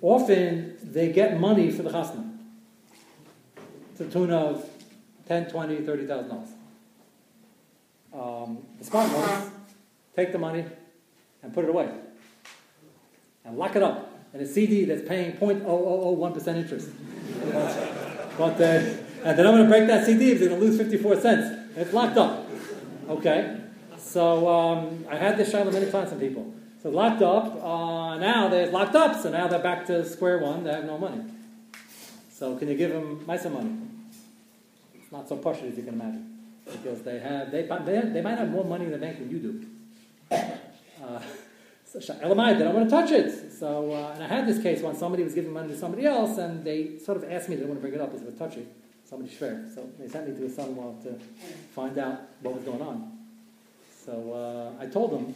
Often 0.00 0.78
they 0.82 1.12
get 1.12 1.38
money 1.38 1.70
for 1.70 1.82
the 1.82 1.90
chasna 1.90 2.36
to 3.96 4.04
the 4.04 4.10
tune 4.10 4.30
of 4.30 4.68
10, 5.28 5.50
20, 5.50 5.76
30,000 5.82 6.28
dollars. 6.28 6.48
Um, 8.12 8.58
the 8.78 8.84
smart 8.84 9.12
ones 9.12 9.50
take 10.16 10.32
the 10.32 10.38
money 10.38 10.64
and 11.42 11.52
put 11.54 11.64
it 11.64 11.70
away 11.70 11.90
and 13.44 13.58
lock 13.58 13.76
it 13.76 13.82
up 13.82 14.10
in 14.32 14.40
a 14.40 14.46
CD 14.46 14.84
that's 14.84 15.06
paying 15.06 15.32
0.0001% 15.32 16.56
interest. 16.56 16.88
but 18.38 18.60
uh, 18.60 18.96
and 19.22 19.38
then 19.38 19.46
I'm 19.46 19.52
going 19.52 19.64
to 19.64 19.68
break 19.68 19.86
that 19.88 20.06
CD 20.06 20.32
if 20.32 20.38
they're 20.40 20.48
going 20.48 20.60
to 20.60 20.66
lose 20.66 20.78
54 20.78 21.20
cents. 21.20 21.76
It's 21.76 21.92
locked 21.92 22.16
up. 22.16 22.46
Okay? 23.08 23.59
So 24.00 24.48
um, 24.48 25.04
I 25.08 25.16
had 25.16 25.36
this 25.36 25.52
shaila 25.52 25.72
many 25.72 25.90
times 25.90 26.10
from 26.10 26.20
people. 26.20 26.52
So 26.82 26.88
locked 26.88 27.20
up, 27.20 27.62
uh, 27.62 28.16
now 28.16 28.48
they're 28.48 28.70
locked 28.70 28.96
up, 28.96 29.20
so 29.20 29.30
now 29.30 29.46
they're 29.48 29.62
back 29.62 29.86
to 29.86 30.04
square 30.08 30.38
one, 30.38 30.64
they 30.64 30.72
have 30.72 30.84
no 30.84 30.96
money. 30.96 31.22
So 32.32 32.56
can 32.56 32.68
you 32.68 32.74
give 32.74 32.90
them 32.90 33.22
my 33.26 33.36
some 33.36 33.52
money? 33.52 33.76
It's 34.94 35.12
not 35.12 35.28
so 35.28 35.36
partial 35.36 35.68
as 35.68 35.76
you 35.76 35.82
can 35.82 35.94
imagine. 35.94 36.38
Because 36.64 37.02
they 37.02 37.18
have, 37.18 37.50
they, 37.50 37.62
they, 37.62 38.00
they 38.12 38.22
might 38.22 38.38
have 38.38 38.48
more 38.50 38.64
money 38.64 38.86
in 38.86 38.92
the 38.92 38.98
bank 38.98 39.18
than 39.18 39.30
you 39.30 39.38
do. 39.38 39.66
Uh, 40.30 41.20
so 41.84 41.98
Elamai, 41.98 42.56
they 42.56 42.64
don't 42.64 42.74
want 42.74 42.88
to 42.88 42.90
touch 42.90 43.10
it. 43.10 43.52
So, 43.52 43.92
uh, 43.92 44.12
and 44.14 44.24
I 44.24 44.26
had 44.26 44.46
this 44.46 44.62
case 44.62 44.80
when 44.80 44.96
somebody 44.96 45.22
was 45.22 45.34
giving 45.34 45.52
money 45.52 45.68
to 45.68 45.76
somebody 45.76 46.06
else, 46.06 46.38
and 46.38 46.64
they 46.64 46.98
sort 46.98 47.18
of 47.18 47.30
asked 47.30 47.50
me, 47.50 47.56
they 47.56 47.62
didn't 47.62 47.68
want 47.68 47.82
to 47.82 47.88
bring 47.88 47.94
it 47.94 48.00
up 48.00 48.14
as 48.14 48.22
it 48.22 48.26
was 48.26 48.36
touchy. 48.36 48.66
Somebody's 49.04 49.36
fair. 49.36 49.66
So 49.74 49.86
they 49.98 50.08
sent 50.08 50.28
me 50.30 50.38
to 50.38 50.46
a 50.46 50.50
son-in-law 50.50 50.94
to 51.02 51.18
find 51.74 51.98
out 51.98 52.20
what 52.40 52.54
was 52.54 52.64
going 52.64 52.80
on. 52.80 53.19
So 54.04 54.32
uh, 54.32 54.82
I 54.82 54.86
told 54.86 55.12
him, 55.12 55.34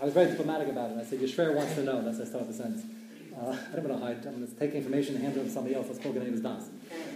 I 0.00 0.04
was 0.04 0.14
very 0.14 0.30
diplomatic 0.30 0.68
about 0.68 0.90
it. 0.90 0.98
I 0.98 1.04
said, 1.04 1.20
Yeshver 1.20 1.54
wants 1.54 1.74
to 1.74 1.84
know. 1.84 2.02
That's 2.02 2.18
how 2.18 2.24
I 2.24 2.26
started 2.26 2.48
the 2.48 2.54
sentence. 2.54 2.84
Uh, 3.36 3.50
I 3.50 3.76
don't 3.76 3.88
want 3.88 4.00
to 4.00 4.06
hide. 4.06 4.26
I'm 4.26 4.36
going 4.36 4.48
to 4.48 4.54
take 4.54 4.72
information 4.72 5.14
and 5.14 5.24
hand 5.24 5.36
it 5.36 5.44
to 5.44 5.50
somebody 5.50 5.74
else. 5.74 5.86
Let's 5.88 6.00
call 6.00 6.16
is 6.16 6.40
Das. 6.40 6.68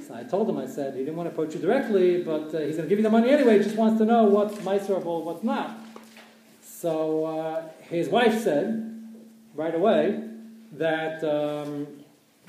So 0.07 0.15
I 0.15 0.23
told 0.25 0.49
him, 0.49 0.59
I 0.59 0.67
said, 0.67 0.95
he 0.95 1.01
didn't 1.01 1.17
want 1.17 1.29
to 1.29 1.33
approach 1.33 1.55
you 1.55 1.61
directly, 1.61 2.23
but 2.23 2.55
uh, 2.55 2.61
he's 2.61 2.77
going 2.77 2.83
to 2.83 2.89
give 2.89 2.99
you 2.99 3.03
the 3.03 3.11
money 3.11 3.31
anyway. 3.31 3.59
He 3.59 3.65
just 3.65 3.77
wants 3.77 3.99
to 3.99 4.05
know 4.05 4.25
what's 4.25 4.63
miserable, 4.65 5.23
what's 5.23 5.43
not. 5.43 5.79
So 6.63 7.25
uh, 7.25 7.69
his 7.89 8.09
wife 8.09 8.43
said, 8.43 8.89
right 9.55 9.75
away, 9.75 10.23
that 10.73 11.25
um, 11.25 11.87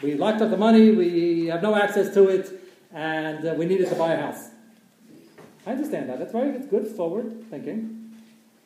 we 0.02 0.16
locked 0.16 0.42
up 0.42 0.50
the 0.50 0.58
money, 0.58 0.92
we 0.92 1.48
have 1.48 1.64
no 1.64 1.76
access 1.76 2.14
to 2.14 2.30
it, 2.30 2.52
and 2.94 3.48
uh, 3.48 3.54
we 3.54 3.66
needed 3.66 3.90
to 3.90 3.96
buy 3.96 4.14
a 4.14 4.22
house. 4.22 4.50
I 5.66 5.72
understand 5.72 6.10
that. 6.10 6.20
That's 6.20 6.32
very 6.32 6.50
it's 6.50 6.68
good, 6.68 6.88
forward 6.88 7.50
thinking. 7.50 7.93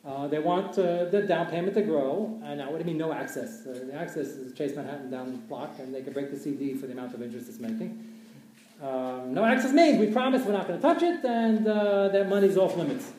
Uh, 0.07 0.25
they 0.25 0.39
want 0.39 0.79
uh, 0.79 1.03
the 1.05 1.21
down 1.21 1.47
payment 1.47 1.73
to 1.73 1.81
grow, 1.81 2.39
and 2.45 2.61
that 2.61 2.71
would 2.71 2.85
mean 2.85 2.97
no 2.97 3.11
access? 3.11 3.63
The 3.63 3.93
access 3.93 4.27
is 4.27 4.57
Chase 4.57 4.73
Manhattan 4.73 5.11
down 5.11 5.33
the 5.33 5.37
block, 5.37 5.75
and 5.79 5.93
they 5.93 6.01
can 6.01 6.13
break 6.13 6.31
the 6.31 6.39
CD 6.39 6.75
for 6.75 6.87
the 6.87 6.93
amount 6.93 7.13
of 7.13 7.21
interest 7.21 7.49
it's 7.49 7.59
making. 7.59 8.05
Um, 8.81 9.33
no 9.33 9.43
access 9.43 9.73
means 9.73 9.99
we 9.99 10.07
promise 10.07 10.45
we're 10.45 10.53
not 10.53 10.65
going 10.65 10.79
to 10.79 10.81
touch 10.81 11.03
it, 11.03 11.25
and 11.25 11.67
uh, 11.67 12.07
that 12.07 12.29
money's 12.29 12.55
off 12.55 12.77
limits. 12.77 13.11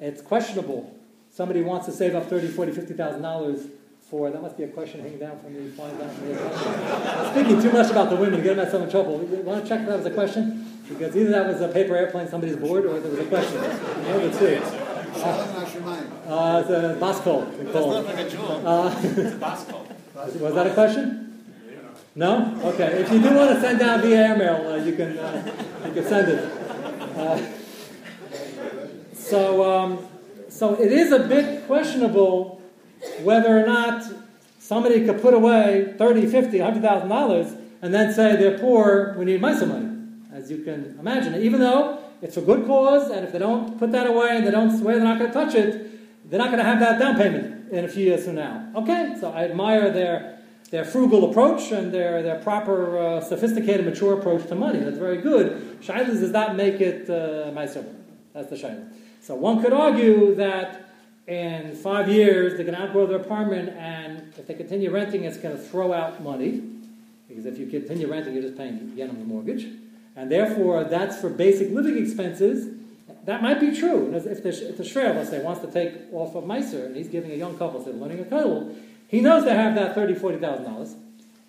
It's 0.00 0.20
questionable. 0.20 0.92
Somebody 1.30 1.62
wants 1.62 1.86
to 1.86 1.92
save 1.92 2.16
up 2.16 2.28
30, 2.28 2.48
40, 2.48 2.72
50,000 2.72 3.22
dollars 3.22 3.68
for, 4.10 4.30
that 4.30 4.42
must 4.42 4.56
be 4.56 4.64
a 4.64 4.68
question 4.68 5.00
hanging 5.00 5.18
down 5.18 5.38
from 5.38 5.54
the 5.54 5.70
flying 5.72 5.96
down 5.96 6.10
from 6.14 6.28
the 6.28 7.30
speaking 7.30 7.62
too 7.62 7.72
much 7.72 7.90
about 7.90 8.10
the 8.10 8.16
women, 8.16 8.42
get 8.42 8.56
myself 8.56 8.82
in 8.82 8.90
trouble. 8.90 9.18
Want 9.18 9.62
to 9.62 9.68
check 9.68 9.80
if 9.80 9.86
that 9.86 9.98
was 9.98 10.06
a 10.06 10.10
question? 10.10 10.82
Because 10.88 11.16
either 11.16 11.30
that 11.30 11.46
was 11.46 11.60
a 11.60 11.68
paper 11.68 11.96
airplane 11.96 12.28
somebody's 12.28 12.56
board, 12.56 12.84
or 12.84 12.98
there 12.98 13.10
was 13.10 13.20
a 13.20 13.24
question. 13.26 13.60
One 13.60 14.20
of 14.20 14.32
the 14.32 14.38
two. 14.38 14.83
Uh, 15.14 16.60
it's 16.60 16.70
a 16.70 16.98
Baskol. 17.00 17.46
It's 17.60 17.74
like 17.74 18.18
a 18.18 18.30
jewel. 18.30 18.66
Uh, 18.66 18.94
It's 19.02 20.36
a 20.40 20.44
was 20.44 20.54
that 20.54 20.66
a 20.66 20.74
question? 20.74 21.20
No? 22.16 22.60
Okay. 22.64 23.00
If 23.02 23.12
you 23.12 23.20
do 23.20 23.34
want 23.34 23.50
to 23.50 23.60
send 23.60 23.78
down 23.78 24.00
via 24.02 24.28
airmail, 24.28 24.72
uh, 24.72 24.76
you 24.76 24.94
can 24.94 25.18
uh, 25.18 25.52
you 25.86 25.92
can 25.92 26.04
send 26.04 26.28
it. 26.28 26.44
Uh, 27.16 27.40
so 29.14 29.64
um, 29.64 30.06
so 30.48 30.74
it 30.74 30.92
is 30.92 31.12
a 31.12 31.20
bit 31.20 31.66
questionable 31.66 32.60
whether 33.22 33.58
or 33.58 33.66
not 33.66 34.04
somebody 34.58 35.04
could 35.04 35.20
put 35.20 35.34
away 35.34 35.94
30, 35.98 36.26
50, 36.26 36.58
100,000 36.58 37.08
dollars 37.08 37.52
and 37.82 37.92
then 37.92 38.12
say 38.14 38.36
they're 38.36 38.58
poor, 38.58 39.14
we 39.18 39.24
need 39.26 39.40
my 39.40 39.52
money. 39.64 39.90
As 40.32 40.50
you 40.50 40.64
can 40.64 40.96
imagine, 40.98 41.34
even 41.42 41.60
though 41.60 42.03
it's 42.24 42.38
a 42.38 42.40
good 42.40 42.66
cause, 42.66 43.10
and 43.10 43.24
if 43.24 43.32
they 43.32 43.38
don't 43.38 43.78
put 43.78 43.92
that 43.92 44.06
away 44.06 44.36
and 44.36 44.46
they 44.46 44.50
don't 44.50 44.76
swear 44.76 44.96
they're 44.96 45.04
not 45.04 45.18
going 45.18 45.30
to 45.30 45.34
touch 45.34 45.54
it, 45.54 46.30
they're 46.30 46.38
not 46.38 46.46
going 46.46 46.58
to 46.58 46.64
have 46.64 46.80
that 46.80 46.98
down 46.98 47.16
payment 47.16 47.70
in 47.70 47.84
a 47.84 47.88
few 47.88 48.06
years 48.06 48.24
from 48.24 48.36
now. 48.36 48.66
Okay, 48.74 49.14
so 49.20 49.30
I 49.30 49.44
admire 49.44 49.90
their 49.90 50.38
their 50.70 50.84
frugal 50.84 51.30
approach 51.30 51.70
and 51.70 51.92
their, 51.92 52.22
their 52.22 52.40
proper, 52.40 52.98
uh, 52.98 53.20
sophisticated, 53.20 53.84
mature 53.84 54.18
approach 54.18 54.48
to 54.48 54.56
money. 54.56 54.80
That's 54.80 54.98
very 54.98 55.18
good. 55.18 55.80
Shilas 55.80 56.18
does 56.18 56.30
not 56.30 56.56
make 56.56 56.80
it 56.80 57.08
uh, 57.08 57.52
ma'aser. 57.52 57.84
That's 58.32 58.50
the 58.50 58.56
Shilah. 58.56 58.90
So 59.20 59.36
one 59.36 59.62
could 59.62 59.72
argue 59.72 60.34
that 60.36 60.88
in 61.28 61.76
five 61.76 62.08
years 62.08 62.54
they're 62.54 62.64
going 62.64 62.74
to 62.76 62.82
outgrow 62.82 63.06
their 63.06 63.18
apartment, 63.18 63.68
and 63.78 64.32
if 64.36 64.46
they 64.48 64.54
continue 64.54 64.90
renting, 64.90 65.24
it's 65.24 65.36
going 65.36 65.54
to 65.54 65.62
throw 65.62 65.92
out 65.92 66.22
money. 66.22 66.62
Because 67.28 67.46
if 67.46 67.58
you 67.58 67.66
continue 67.66 68.10
renting, 68.10 68.32
you're 68.32 68.42
just 68.42 68.56
paying 68.56 68.92
yen 68.96 69.08
the 69.08 69.24
mortgage. 69.24 69.66
And 70.16 70.30
therefore, 70.30 70.84
that's 70.84 71.20
for 71.20 71.28
basic 71.28 71.70
living 71.70 71.98
expenses. 71.98 72.72
That 73.24 73.42
might 73.42 73.58
be 73.58 73.74
true. 73.74 74.14
If 74.14 74.42
the, 74.42 74.48
if 74.48 74.76
the 74.76 74.82
Shreya, 74.84 75.14
let's 75.14 75.30
say, 75.30 75.42
wants 75.42 75.60
to 75.62 75.70
take 75.70 76.12
off 76.12 76.34
of 76.34 76.44
Meiser, 76.44 76.86
and 76.86 76.94
he's 76.94 77.08
giving 77.08 77.32
a 77.32 77.34
young 77.34 77.56
couple, 77.58 77.84
say, 77.84 77.92
learning 77.92 78.20
a 78.20 78.24
cuddle, 78.24 78.76
he 79.08 79.20
knows 79.20 79.44
they 79.44 79.54
have 79.54 79.74
that 79.74 79.96
$30,000, 79.96 80.40
$40,000. 80.40 80.94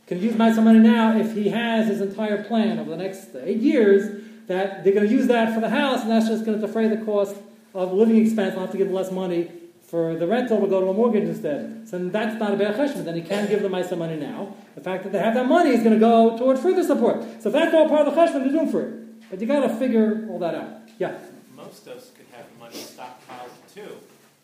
Can 0.07 0.21
use 0.21 0.35
Meiser 0.35 0.63
money 0.63 0.79
now 0.79 1.17
if 1.17 1.33
he 1.33 1.49
has 1.49 1.87
his 1.87 2.01
entire 2.01 2.43
plan 2.43 2.79
over 2.79 2.89
the 2.89 2.97
next 2.97 3.35
eight 3.35 3.57
years, 3.57 4.21
that 4.47 4.83
they're 4.83 4.93
going 4.93 5.07
to 5.07 5.13
use 5.13 5.27
that 5.27 5.53
for 5.53 5.59
the 5.59 5.69
house, 5.69 6.01
and 6.01 6.11
that's 6.11 6.27
just 6.27 6.45
going 6.45 6.59
to 6.59 6.65
defray 6.65 6.87
the 6.87 7.03
cost 7.03 7.35
of 7.73 7.91
living 7.91 8.17
expense. 8.17 8.53
I'll 8.53 8.61
have 8.61 8.71
to 8.71 8.77
give 8.77 8.91
less 8.91 9.11
money 9.11 9.51
for 9.87 10.15
the 10.15 10.27
rental 10.27 10.57
will 10.59 10.67
go 10.67 10.81
to 10.81 10.89
a 10.89 10.93
mortgage 10.93 11.27
instead. 11.27 11.87
So 11.87 11.99
that's 12.09 12.39
not 12.39 12.53
a 12.53 12.57
bad 12.57 12.75
cheshbon. 12.75 13.05
Then 13.05 13.15
he 13.15 13.21
can't 13.21 13.49
give 13.49 13.61
them 13.61 13.83
some 13.83 13.99
money 13.99 14.17
now. 14.17 14.55
The 14.75 14.81
fact 14.81 15.03
that 15.03 15.11
they 15.11 15.19
have 15.19 15.35
that 15.35 15.47
money 15.47 15.69
is 15.69 15.83
going 15.83 15.93
to 15.93 15.99
go 15.99 16.37
toward 16.37 16.59
further 16.59 16.83
support. 16.83 17.23
So 17.41 17.49
that's 17.49 17.73
all 17.73 17.87
part 17.87 18.07
of 18.07 18.13
the 18.13 18.19
cheshbon, 18.19 18.43
they're 18.43 18.51
doing 18.51 18.71
for 18.71 18.81
it. 18.81 19.29
But 19.29 19.41
you 19.41 19.47
got 19.47 19.61
to 19.61 19.75
figure 19.75 20.27
all 20.29 20.39
that 20.39 20.55
out. 20.55 20.69
Yeah. 20.97 21.17
Most 21.55 21.87
of 21.87 21.97
us 21.97 22.11
could 22.15 22.25
have 22.35 22.45
money 22.59 22.75
stockpiled 22.75 23.51
too. 23.73 23.97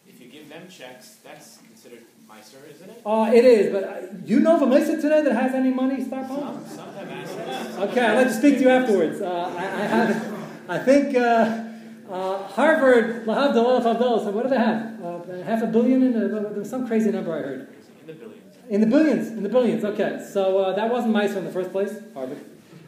If 0.08 0.22
you 0.22 0.28
give 0.28 0.50
them 0.50 0.68
checks, 0.70 1.18
that's 1.24 1.58
considered 1.58 2.04
miser, 2.28 2.58
isn't 2.70 2.89
it? 2.89 3.02
Uh, 3.06 3.32
it 3.34 3.46
is, 3.46 3.72
but 3.72 3.84
uh, 3.84 4.02
you 4.26 4.39
know 4.39 4.56
of 4.56 4.62
a 4.62 4.68
Mesa 4.68 5.02
today 5.02 5.22
that 5.22 5.34
has 5.34 5.54
any 5.54 5.72
money 5.72 6.04
stockpiled? 6.04 6.68
Some, 6.68 6.78
some 6.78 6.94
have 6.94 7.10
assets. 7.10 7.78
Okay, 7.78 8.02
I'd 8.02 8.16
like 8.16 8.28
to 8.28 8.34
speak 8.34 8.56
to 8.56 8.62
you 8.62 8.70
afterwards. 8.70 9.22
Uh, 9.22 9.54
I, 9.58 9.64
I 9.64 9.86
have, 9.86 10.34
I 10.70 10.78
think 10.80 11.16
uh, 11.16 11.64
uh, 12.12 12.47
Harvard, 12.47 13.26
Lahavdal, 13.26 14.24
so 14.24 14.32
what 14.32 14.43
do 14.43 14.49
they 14.49 14.57
have? 14.57 15.03
Uh, 15.03 15.43
half 15.43 15.64
a 15.64 15.68
billion? 15.68 16.03
In 16.03 16.16
a, 16.16 16.28
there 16.28 16.41
was 16.51 16.70
some 16.70 16.88
crazy 16.88 17.12
number 17.12 17.34
I 17.34 17.41
heard. 17.41 17.68
In 18.01 18.07
the 18.07 18.14
billions. 18.14 18.57
In 18.70 18.82
the 18.82 18.88
billions, 18.88 19.28
in 19.30 19.43
the 19.43 19.49
billions, 19.49 19.84
okay. 19.84 20.26
So 20.32 20.59
uh, 20.59 20.76
that 20.76 20.91
wasn't 20.91 21.16
Meiser 21.16 21.38
in 21.38 21.45
the 21.45 21.51
first 21.51 21.72
place, 21.72 21.93
Harvard. 22.14 22.39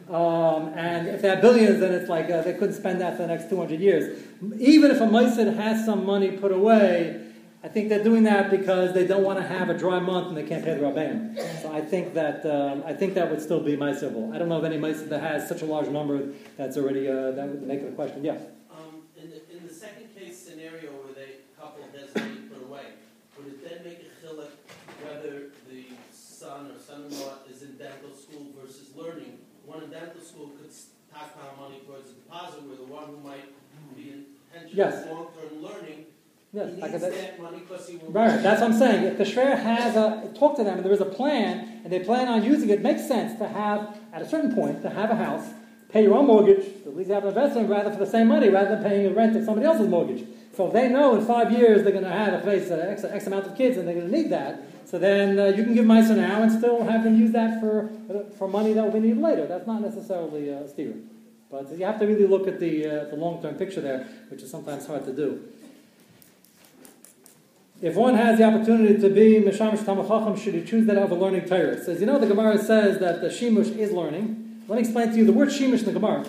Um, 0.08 0.68
and 0.74 1.08
if 1.08 1.22
they 1.22 1.28
have 1.28 1.40
billions, 1.40 1.80
then 1.80 1.92
it's 1.92 2.10
like 2.10 2.30
uh, 2.30 2.42
they 2.42 2.52
couldn't 2.52 2.74
spend 2.74 3.00
that 3.00 3.16
for 3.16 3.22
the 3.22 3.28
next 3.28 3.48
200 3.48 3.80
years. 3.80 4.22
Even 4.58 4.90
if 4.90 5.00
a 5.00 5.06
Meiser 5.06 5.56
has 5.56 5.84
some 5.86 6.04
money 6.04 6.32
put 6.32 6.52
away, 6.52 7.24
I 7.62 7.68
think 7.68 7.88
they're 7.88 8.04
doing 8.04 8.24
that 8.24 8.50
because 8.50 8.92
they 8.92 9.06
don't 9.06 9.22
want 9.22 9.38
to 9.38 9.46
have 9.46 9.70
a 9.70 9.78
dry 9.78 9.98
month 9.98 10.28
and 10.28 10.36
they 10.36 10.42
can't 10.42 10.62
pay 10.62 10.74
the 10.74 10.82
Rabban. 10.82 11.62
So 11.62 11.72
I 11.72 11.80
think 11.80 12.12
that 12.12 12.44
um, 12.44 12.82
I 12.84 12.92
think 12.92 13.14
that 13.14 13.30
would 13.30 13.40
still 13.40 13.60
be 13.60 13.74
Meiserable. 13.74 14.34
I 14.34 14.38
don't 14.38 14.50
know 14.50 14.58
of 14.58 14.64
any 14.64 14.76
Meiser 14.76 15.08
that 15.08 15.22
has 15.22 15.48
such 15.48 15.62
a 15.62 15.64
large 15.64 15.88
number 15.88 16.28
that's 16.58 16.76
already 16.76 17.08
uh, 17.08 17.30
that 17.30 17.48
would 17.48 17.62
make 17.62 17.80
it 17.80 17.88
a 17.88 17.92
question. 17.92 18.22
Yeah. 18.22 18.36
Son 26.54 26.70
or 26.70 26.78
son-in-law 26.78 27.32
is 27.50 27.62
in 27.62 27.76
dental 27.76 28.14
school 28.14 28.46
versus 28.60 28.94
learning, 28.96 29.38
one 29.66 29.82
in 29.82 29.90
dental 29.90 30.20
school 30.20 30.52
could 30.60 30.72
stockpile 30.72 31.54
money 31.58 31.80
towards 31.86 32.10
a 32.10 32.14
deposit, 32.14 32.62
where 32.62 32.76
the 32.76 32.84
one 32.84 33.06
who 33.06 33.18
might 33.18 33.50
be 33.96 34.12
intentional 34.12 34.76
yes. 34.76 35.06
long-term 35.10 35.62
learning 35.62 36.06
Yes, 36.52 36.72
he 36.72 36.80
needs 36.80 37.00
that 37.00 37.42
money 37.42 37.58
because 37.58 37.88
he 37.88 37.96
will. 37.96 38.12
Right, 38.12 38.40
that's 38.40 38.60
what 38.60 38.70
I'm 38.70 38.78
saying. 38.78 39.02
If 39.02 39.18
the 39.18 39.24
shrer 39.24 39.60
has 39.60 39.96
a 39.96 40.32
talk 40.38 40.54
to 40.54 40.62
them 40.62 40.76
and 40.76 40.86
there 40.86 40.92
is 40.92 41.00
a 41.00 41.04
plan 41.04 41.80
and 41.82 41.92
they 41.92 41.98
plan 41.98 42.28
on 42.28 42.44
using 42.44 42.68
it, 42.68 42.74
it 42.74 42.80
makes 42.80 43.08
sense 43.08 43.36
to 43.40 43.48
have 43.48 43.98
at 44.12 44.22
a 44.22 44.28
certain 44.28 44.54
point 44.54 44.80
to 44.82 44.90
have 44.90 45.10
a 45.10 45.16
house, 45.16 45.48
pay 45.88 46.04
your 46.04 46.14
own 46.14 46.28
mortgage, 46.28 46.64
at 46.86 46.94
least 46.94 47.10
have 47.10 47.24
an 47.24 47.30
investment 47.30 47.68
rather 47.68 47.90
for 47.90 47.98
the 47.98 48.06
same 48.06 48.28
money 48.28 48.50
rather 48.50 48.76
than 48.76 48.84
paying 48.84 49.02
the 49.02 49.12
rent 49.12 49.34
of 49.34 49.44
somebody 49.44 49.66
else's 49.66 49.88
mortgage. 49.88 50.24
So 50.56 50.68
if 50.68 50.72
they 50.72 50.88
know 50.88 51.16
in 51.16 51.26
five 51.26 51.50
years 51.50 51.82
they're 51.82 51.90
going 51.90 52.04
to 52.04 52.10
have 52.10 52.34
a 52.34 52.38
place 52.38 52.70
uh, 52.70 52.76
X, 52.88 53.02
X 53.02 53.26
amount 53.26 53.48
of 53.48 53.56
kids 53.56 53.76
and 53.76 53.88
they're 53.88 53.96
going 53.96 54.08
to 54.08 54.16
need 54.16 54.30
that, 54.30 54.62
so 54.86 54.98
then 54.98 55.38
uh, 55.38 55.46
you 55.46 55.64
can 55.64 55.74
give 55.74 55.84
Meiser 55.84 56.16
now 56.16 56.42
and 56.42 56.52
still 56.52 56.84
have 56.84 57.04
them 57.04 57.18
use 57.18 57.32
that 57.32 57.60
for, 57.60 57.90
uh, 58.10 58.30
for 58.36 58.48
money 58.48 58.72
that 58.72 58.84
will 58.84 58.92
be 58.92 59.00
needed 59.00 59.18
later. 59.18 59.46
That's 59.46 59.66
not 59.66 59.80
necessarily 59.80 60.52
uh. 60.52 60.62
But 61.50 61.70
you 61.78 61.84
have 61.84 62.00
to 62.00 62.06
really 62.06 62.26
look 62.26 62.48
at 62.48 62.58
the, 62.58 62.86
uh, 62.86 63.04
the 63.10 63.16
long 63.16 63.40
term 63.40 63.54
picture 63.54 63.80
there, 63.80 64.08
which 64.28 64.42
is 64.42 64.50
sometimes 64.50 64.86
hard 64.86 65.04
to 65.04 65.12
do. 65.12 65.48
If 67.80 67.96
one 67.96 68.14
has 68.14 68.38
the 68.38 68.44
opportunity 68.44 69.00
to 69.00 69.08
be 69.10 69.40
Mishamish 69.40 69.84
Tamachacham, 69.84 70.38
should 70.42 70.54
he 70.54 70.64
choose 70.64 70.86
that 70.86 70.96
over 70.96 71.14
learning 71.14 71.46
Torah? 71.46 71.82
Says, 71.82 72.00
you 72.00 72.06
know, 72.06 72.18
the 72.18 72.26
Gemara 72.26 72.58
says 72.58 72.98
that 73.00 73.20
the 73.20 73.28
Shimush 73.28 73.76
is 73.76 73.92
learning. 73.92 74.62
Let 74.68 74.76
me 74.76 74.80
explain 74.80 75.10
to 75.10 75.16
you 75.16 75.26
the 75.26 75.32
word 75.32 75.48
Shimush 75.48 75.80
in 75.80 75.84
the 75.86 75.92
Gemara. 75.92 76.26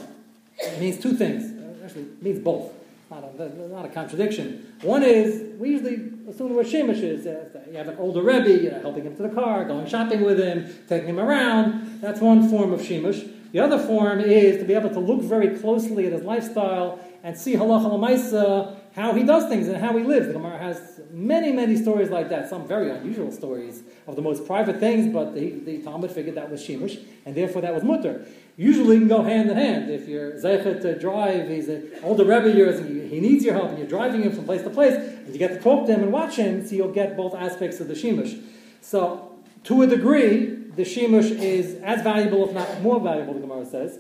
Means 0.80 1.00
two 1.00 1.14
things. 1.14 1.52
Actually, 1.84 2.08
means 2.22 2.40
both. 2.40 2.72
Not 3.10 3.24
a, 3.24 3.68
not 3.70 3.86
a 3.86 3.90
contradiction. 3.90 4.74
One 4.82 5.04
is, 5.04 5.58
we 5.60 5.70
usually 5.70 6.12
assume 6.28 6.50
the 6.50 6.56
word 6.56 6.66
Shemesh 6.66 7.04
is 7.04 7.28
uh, 7.28 7.46
you 7.70 7.78
have 7.78 7.88
an 7.88 7.98
older 7.98 8.22
Rebbe, 8.22 8.50
you 8.50 8.72
know, 8.72 8.82
helping 8.82 9.04
him 9.04 9.16
to 9.16 9.24
the 9.24 9.30
car, 9.30 9.66
going 9.66 9.86
shopping 9.88 10.22
with 10.24 10.40
him, 10.40 10.68
taking 10.88 11.10
him 11.10 11.20
around. 11.20 12.02
That's 12.02 12.20
one 12.20 12.50
form 12.50 12.74
of 12.74 12.82
Shemesh. 12.82 13.32
The 13.52 13.60
other 13.60 13.80
form 13.80 14.20
is 14.20 14.58
to 14.58 14.66
be 14.66 14.74
able 14.74 14.90
to 14.90 15.00
look 15.00 15.22
very 15.22 15.58
closely 15.58 16.08
at 16.08 16.14
his 16.14 16.24
lifestyle 16.24 17.00
and 17.24 17.38
see 17.38 17.54
halacha 17.54 17.86
lamaisa, 17.86 18.76
how 18.94 19.14
he 19.14 19.24
does 19.24 19.48
things 19.48 19.68
and 19.68 19.78
how 19.78 19.98
he 19.98 20.04
lives. 20.04 20.28
The 20.28 20.34
Gemara 20.34 20.58
has 20.58 21.02
many, 21.12 21.52
many 21.52 21.76
stories 21.76 22.10
like 22.10 22.30
that. 22.30 22.50
Some 22.50 22.68
very 22.68 22.90
unusual 22.90 23.32
stories 23.32 23.84
of 24.08 24.16
the 24.16 24.22
most 24.22 24.46
private 24.46 24.80
things, 24.80 25.12
but 25.12 25.34
the, 25.34 25.52
the 25.60 25.82
Talmud 25.84 26.12
figured 26.12 26.36
that 26.36 26.52
was 26.52 26.62
shemush, 26.62 26.98
and 27.26 27.36
therefore 27.36 27.62
that 27.62 27.74
was 27.74 27.84
mutter 27.84 28.26
usually 28.58 28.98
can 28.98 29.08
go 29.08 29.22
hand 29.22 29.50
in 29.50 29.58
hand. 29.58 29.90
If 29.90 30.08
you're 30.08 30.34
zeichet 30.34 30.82
to 30.82 30.98
drive, 30.98 31.50
he's 31.50 31.68
an 31.68 31.92
older 32.04 32.24
Rebbe 32.24 32.50
and 32.50 33.12
he 33.12 33.20
needs 33.20 33.44
your 33.44 33.54
help, 33.54 33.70
and 33.70 33.78
you're 33.78 33.88
driving 33.88 34.24
him 34.24 34.32
from 34.32 34.46
place 34.46 34.62
to 34.64 34.70
place, 34.70 34.96
and 34.96 35.28
you 35.32 35.38
get 35.38 35.50
to 35.50 35.60
talk 35.60 35.88
to 35.88 35.94
him 35.94 36.04
and 36.04 36.12
watch 36.12 36.36
him, 36.36 36.66
so 36.66 36.76
you'll 36.76 36.92
get 36.92 37.18
both 37.18 37.36
aspects 37.36 37.80
of 37.80 37.88
the 37.88 37.96
shemush. 37.96 38.36
So, 38.82 39.32
to 39.66 39.82
a 39.82 39.88
degree, 39.88 40.46
the 40.76 40.86
shemush 40.86 41.32
is 41.32 41.82
as 41.82 42.02
valuable, 42.02 42.48
if 42.48 42.54
not 42.54 42.82
more 42.82 43.00
valuable, 43.00 43.34
the 43.34 43.40
Gemara 43.42 43.66
says. 43.66 44.00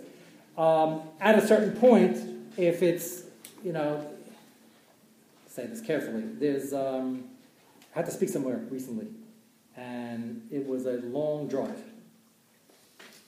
Um, 0.58 1.01
at 1.20 1.38
a 1.38 1.45
certain 1.45 1.76
point, 1.76 2.18
if 2.58 2.82
it's, 2.82 3.24
you 3.64 3.74
know, 3.74 4.06
say 5.47 5.66
this 5.66 5.82
carefully, 5.82 6.24
there's, 6.24 6.74
um, 6.74 7.26
I 7.93 7.99
had 7.99 8.06
to 8.06 8.12
speak 8.12 8.30
somewhere 8.30 8.58
recently, 8.70 9.08
and 9.76 10.47
it 10.51 10.66
was 10.66 10.86
a 10.86 10.97
long 11.03 11.47
drive. 11.47 11.82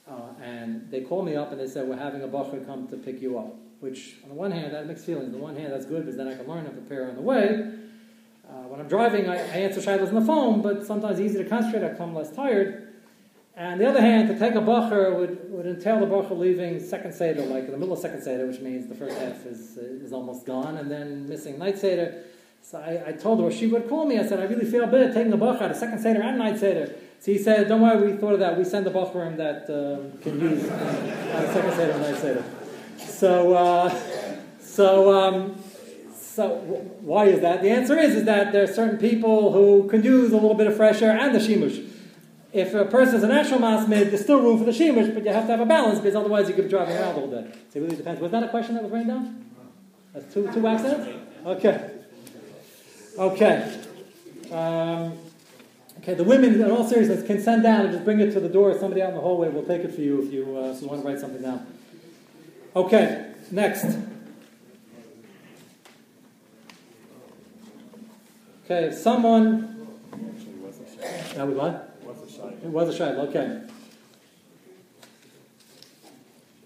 Uh, 0.08 0.42
and 0.42 0.90
they 0.90 1.02
called 1.02 1.26
me 1.26 1.36
up 1.36 1.52
and 1.52 1.60
they 1.60 1.66
said, 1.66 1.86
We're 1.86 1.96
having 1.96 2.22
a 2.22 2.28
bacher 2.28 2.64
come 2.66 2.88
to 2.88 2.96
pick 2.96 3.20
you 3.20 3.38
up. 3.38 3.54
Which, 3.80 4.16
on 4.24 4.30
the 4.30 4.34
one 4.34 4.50
hand, 4.50 4.74
that 4.74 4.86
mixed 4.86 5.04
feelings. 5.04 5.26
On 5.26 5.32
the 5.32 5.38
one 5.38 5.54
hand, 5.54 5.72
that's 5.72 5.86
good 5.86 6.04
because 6.04 6.16
then 6.16 6.26
I 6.26 6.34
can 6.34 6.48
learn 6.48 6.66
and 6.66 6.72
prepare 6.72 7.08
on 7.08 7.14
the 7.14 7.22
way. 7.22 7.72
Uh, 8.48 8.52
when 8.68 8.80
I'm 8.80 8.88
driving, 8.88 9.28
I, 9.28 9.36
I 9.36 9.58
answer 9.58 9.80
shilas 9.80 10.08
on 10.08 10.14
the 10.14 10.22
phone, 10.22 10.62
but 10.62 10.84
sometimes 10.86 11.20
easy 11.20 11.42
to 11.42 11.48
concentrate, 11.48 11.84
I 11.84 11.94
come 11.94 12.14
less 12.14 12.34
tired. 12.34 12.88
And 13.54 13.80
the 13.80 13.86
other 13.86 14.00
hand, 14.00 14.28
to 14.28 14.38
take 14.38 14.54
a 14.54 14.60
bacher 14.60 15.16
would, 15.18 15.50
would 15.50 15.66
entail 15.66 16.00
the 16.00 16.06
bacher 16.06 16.36
leaving 16.36 16.80
second 16.80 17.12
seder, 17.12 17.42
like 17.42 17.64
in 17.64 17.72
the 17.72 17.76
middle 17.76 17.92
of 17.92 18.00
second 18.00 18.22
seder, 18.22 18.46
which 18.46 18.60
means 18.60 18.88
the 18.88 18.94
first 18.94 19.18
half 19.18 19.44
is, 19.44 19.76
is 19.76 20.12
almost 20.12 20.46
gone, 20.46 20.76
and 20.78 20.90
then 20.90 21.28
missing 21.28 21.58
night 21.58 21.76
seder. 21.76 22.24
So 22.62 22.78
I, 22.78 23.08
I 23.08 23.12
told 23.12 23.40
her, 23.40 23.50
she 23.50 23.66
would 23.66 23.88
call 23.88 24.06
me, 24.06 24.18
I 24.18 24.26
said, 24.26 24.40
I 24.40 24.44
really 24.44 24.64
feel 24.64 24.86
bad 24.86 25.12
taking 25.12 25.30
the 25.30 25.36
bacher 25.36 25.70
of 25.70 25.76
second 25.76 26.00
seder 26.00 26.22
and 26.22 26.38
night 26.38 26.58
seder. 26.58 26.94
So 27.20 27.32
he 27.32 27.38
said, 27.38 27.68
don't 27.68 27.80
worry, 27.80 28.12
we 28.12 28.16
thought 28.16 28.34
of 28.34 28.40
that. 28.40 28.56
We 28.56 28.64
send 28.64 28.86
the 28.86 28.90
bacher 28.90 29.36
that 29.36 29.68
um, 29.68 30.18
can 30.18 30.40
use 30.40 30.64
uh, 30.64 31.52
second 31.52 31.72
seder 31.72 31.98
night 31.98 32.16
seder. 32.16 32.44
So, 32.98 33.54
uh, 33.54 34.00
so, 34.60 35.12
um, 35.12 35.62
so 36.14 36.56
why 37.00 37.24
is 37.26 37.40
that? 37.40 37.62
The 37.62 37.70
answer 37.70 37.98
is, 37.98 38.14
is 38.14 38.24
that 38.24 38.52
there 38.52 38.62
are 38.62 38.72
certain 38.72 38.98
people 38.98 39.52
who 39.52 39.88
can 39.88 40.04
use 40.04 40.30
a 40.30 40.36
little 40.36 40.54
bit 40.54 40.68
of 40.68 40.76
fresh 40.76 41.02
air 41.02 41.18
and 41.18 41.34
the 41.34 41.40
shimush. 41.40 41.84
If 42.52 42.72
a 42.74 42.84
person 42.84 43.16
is 43.16 43.22
a 43.24 43.28
natural 43.28 43.60
masmid, 43.60 44.10
there's 44.10 44.22
still 44.22 44.40
room 44.40 44.56
for 44.56 44.64
the 44.64 44.70
shimush, 44.70 45.12
but 45.12 45.24
you 45.24 45.32
have 45.32 45.46
to 45.46 45.50
have 45.50 45.60
a 45.60 45.66
balance 45.66 45.98
because 45.98 46.14
otherwise 46.14 46.48
you 46.48 46.54
could 46.54 46.64
be 46.64 46.70
driving 46.70 46.96
around 46.96 47.16
all 47.16 47.26
day. 47.26 47.50
So 47.72 47.80
it 47.80 47.82
really 47.82 47.96
depends. 47.96 48.20
Was 48.20 48.30
that 48.30 48.44
a 48.44 48.48
question 48.48 48.76
that 48.76 48.84
was 48.84 48.92
written 48.92 49.08
down? 49.08 49.44
That's 50.14 50.32
two, 50.32 50.50
two 50.52 50.66
accidents? 50.66 51.08
Okay. 51.44 51.90
Okay. 53.18 53.80
Um, 54.52 55.18
okay, 55.98 56.14
the 56.14 56.24
women, 56.24 56.54
in 56.54 56.70
all 56.70 56.86
seriousness, 56.86 57.26
can 57.26 57.40
send 57.40 57.62
down 57.62 57.82
and 57.82 57.92
just 57.92 58.04
bring 58.04 58.20
it 58.20 58.32
to 58.32 58.40
the 58.40 58.48
door. 58.48 58.78
Somebody 58.78 59.02
out 59.02 59.10
in 59.10 59.14
the 59.14 59.20
hallway 59.20 59.48
will 59.48 59.64
take 59.64 59.82
it 59.82 59.94
for 59.94 60.00
you 60.00 60.22
if 60.22 60.32
you, 60.32 60.56
uh, 60.56 60.72
if 60.72 60.82
you 60.82 60.88
want 60.88 61.02
to 61.02 61.08
write 61.08 61.18
something 61.18 61.42
down. 61.42 61.66
Okay, 62.74 63.32
next. 63.50 63.96
Okay, 68.64 68.94
someone. 68.94 69.86
That 71.34 71.46
was 71.46 71.56
what? 71.56 71.88
It 72.62 72.68
was 72.68 72.94
a 72.94 72.98
shayla. 72.98 73.28
Okay. 73.28 73.62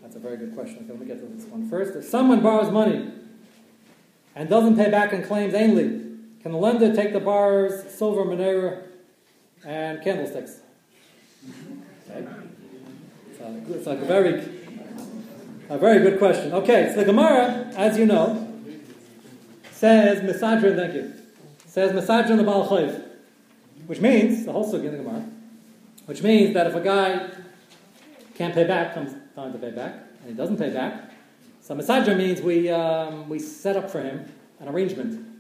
That's 0.01 0.17
a 0.17 0.19
very 0.19 0.37
good 0.37 0.55
question. 0.55 0.79
Okay, 0.79 0.91
let 0.91 1.01
me 1.01 1.07
get 1.07 1.21
to 1.21 1.27
this 1.27 1.47
one 1.47 1.69
first. 1.69 1.97
If 1.97 2.05
someone 2.05 2.41
borrows 2.41 2.71
money 2.71 3.11
and 4.35 4.49
doesn't 4.49 4.77
pay 4.77 4.91
back 4.91 5.13
and 5.13 5.25
claims 5.25 5.55
ainly, 5.55 6.19
can 6.43 6.53
the 6.53 6.59
lender 6.59 6.95
take 6.95 7.13
the 7.13 7.21
borrower's 7.21 7.93
silver 7.95 8.25
menorah 8.25 8.83
and 9.65 10.03
candlesticks? 10.03 10.61
Okay. 12.11 12.27
It's 13.71 13.87
like 13.87 13.99
a 13.99 14.05
very, 14.05 14.35
a 15.69 15.79
very 15.79 16.01
good 16.01 16.19
question. 16.19 16.53
Okay, 16.53 16.91
so 16.91 17.01
the 17.01 17.05
Gemara, 17.05 17.73
as 17.77 17.99
you 17.99 18.07
know, 18.07 18.49
says 19.73 20.21
Misadrin, 20.21 20.77
thank 20.77 20.95
you, 20.95 21.13
says 21.67 21.91
Misadrin 21.91 22.37
the 22.37 22.45
Baal 22.45 22.69
Chayv, 22.69 23.03
which 23.87 24.01
means, 24.01 24.45
the 24.45 24.53
whole 24.53 24.71
sugi 24.71 24.85
in 24.85 24.93
the 24.93 24.99
Gemara, 24.99 25.25
which 26.07 26.23
means 26.23 26.55
that 26.55 26.69
if 26.69 26.75
a 26.77 26.81
guy 26.81 27.31
can't 28.37 28.55
pay 28.55 28.65
back, 28.65 28.95
comes 28.95 29.13
time 29.35 29.53
to 29.53 29.59
pay 29.59 29.73
back, 29.73 29.95
and 30.21 30.29
he 30.29 30.35
doesn't 30.35 30.57
pay 30.57 30.71
back, 30.71 31.11
so 31.61 31.75
Misadrin 31.75 32.19
means 32.19 32.41
we, 32.41 32.71
um, 32.71 33.29
we 33.29 33.41
set 33.41 33.77
up 33.77 33.91
for 33.91 34.01
him 34.01 34.25
an 34.61 34.69
arrangement. 34.69 35.32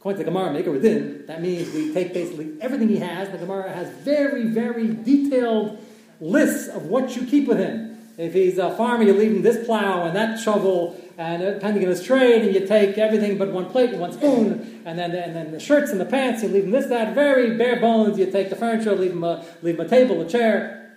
According 0.00 0.20
to 0.20 0.24
the 0.24 0.30
Gemara, 0.30 0.50
Maker 0.50 0.70
within, 0.70 1.26
that 1.26 1.42
means 1.42 1.74
we 1.74 1.92
take 1.92 2.14
basically 2.14 2.52
everything 2.62 2.88
he 2.88 2.96
has. 2.96 3.28
The 3.28 3.36
Gemara 3.36 3.70
has 3.70 3.86
very, 3.98 4.46
very 4.46 4.88
detailed 4.94 5.78
lists 6.22 6.68
of 6.68 6.86
what 6.86 7.14
you 7.16 7.26
keep 7.26 7.46
with 7.46 7.58
him. 7.58 7.98
If 8.16 8.32
he's 8.32 8.56
a 8.56 8.74
farmer, 8.76 9.04
you 9.04 9.12
leave 9.12 9.32
him 9.32 9.42
this 9.42 9.66
plow 9.66 10.04
and 10.04 10.16
that 10.16 10.40
shovel, 10.40 10.98
and 11.18 11.42
depending 11.42 11.82
on 11.84 11.90
his 11.90 12.02
trade, 12.02 12.46
and 12.46 12.54
you 12.54 12.66
take 12.66 12.96
everything 12.96 13.36
but 13.36 13.52
one 13.52 13.66
plate 13.66 13.90
and 13.90 14.00
one 14.00 14.14
spoon, 14.14 14.82
and 14.86 14.98
then 14.98 15.10
and 15.10 15.36
then 15.36 15.52
the 15.52 15.60
shirts 15.60 15.90
and 15.90 16.00
the 16.00 16.06
pants, 16.06 16.42
you 16.42 16.48
leave 16.48 16.64
him 16.64 16.70
this, 16.70 16.86
that, 16.86 17.14
very 17.14 17.58
bare 17.58 17.78
bones. 17.78 18.18
You 18.18 18.30
take 18.30 18.48
the 18.48 18.56
furniture, 18.56 18.96
leave 18.96 19.12
him 19.12 19.24
a, 19.24 19.44
leave 19.60 19.78
him 19.78 19.84
a 19.84 19.88
table, 19.88 20.18
a 20.22 20.26
chair, 20.26 20.96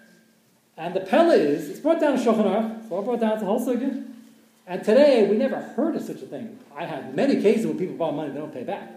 and 0.77 0.93
the 0.93 1.01
pella 1.01 1.35
is 1.35 1.69
it's 1.69 1.81
brought 1.81 1.99
down 1.99 2.17
to 2.17 2.23
Shulchan 2.23 2.45
Aruch. 2.45 2.83
It's 2.83 2.91
all 2.91 3.01
brought 3.01 3.19
down 3.19 3.37
to 3.39 3.45
Holsugin. 3.45 4.12
And 4.65 4.83
today, 4.83 5.27
we 5.29 5.35
never 5.35 5.59
heard 5.59 5.95
of 5.95 6.03
such 6.03 6.21
a 6.21 6.25
thing. 6.25 6.57
I 6.75 6.85
have 6.85 7.13
many 7.13 7.41
cases 7.41 7.65
where 7.65 7.75
people 7.75 7.95
borrow 7.95 8.13
money 8.13 8.31
they 8.31 8.39
don't 8.39 8.53
pay 8.53 8.63
back. 8.63 8.89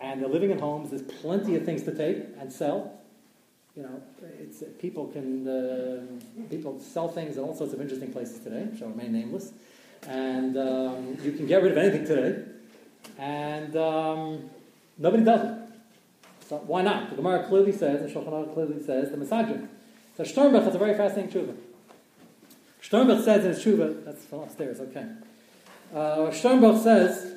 And 0.00 0.20
they're 0.20 0.28
living 0.28 0.50
in 0.50 0.58
homes, 0.58 0.90
there's 0.90 1.02
plenty 1.02 1.54
of 1.56 1.64
things 1.64 1.84
to 1.84 1.94
take 1.94 2.24
and 2.38 2.52
sell. 2.52 3.00
You 3.76 3.84
know, 3.84 4.02
it's, 4.40 4.62
people 4.80 5.06
can 5.08 5.48
uh, 5.48 6.02
people 6.50 6.78
sell 6.80 7.08
things 7.08 7.36
in 7.36 7.44
all 7.44 7.54
sorts 7.54 7.72
of 7.72 7.80
interesting 7.80 8.12
places 8.12 8.40
today, 8.40 8.68
shall 8.78 8.88
remain 8.88 9.12
nameless. 9.12 9.52
And 10.06 10.56
um, 10.56 11.16
you 11.22 11.32
can 11.32 11.46
get 11.46 11.62
rid 11.62 11.72
of 11.72 11.78
anything 11.78 12.04
today. 12.04 12.44
And 13.18 13.76
um, 13.76 14.50
nobody 14.98 15.24
does 15.24 15.40
it. 15.44 15.58
So 16.48 16.56
why 16.66 16.82
not? 16.82 17.10
The 17.10 17.16
Gemara 17.16 17.46
clearly 17.48 17.72
says, 17.72 18.02
and 18.02 18.10
Shulchan 18.10 18.52
clearly 18.52 18.82
says, 18.82 19.10
the 19.10 19.16
misogyn. 19.16 19.68
So 20.16 20.24
Sternbuch 20.24 20.64
has 20.64 20.74
a 20.74 20.78
very 20.78 20.94
fascinating 20.94 21.32
tshuva. 21.32 21.56
Sternbuch 22.88 23.24
says 23.24 23.44
in 23.44 23.52
his 23.52 23.64
tshuva, 23.64 24.04
that's 24.04 24.24
from 24.26 24.40
upstairs, 24.40 24.78
okay. 24.80 25.06
Uh, 25.94 26.30
Sternbuch 26.30 26.82
says 26.82 27.34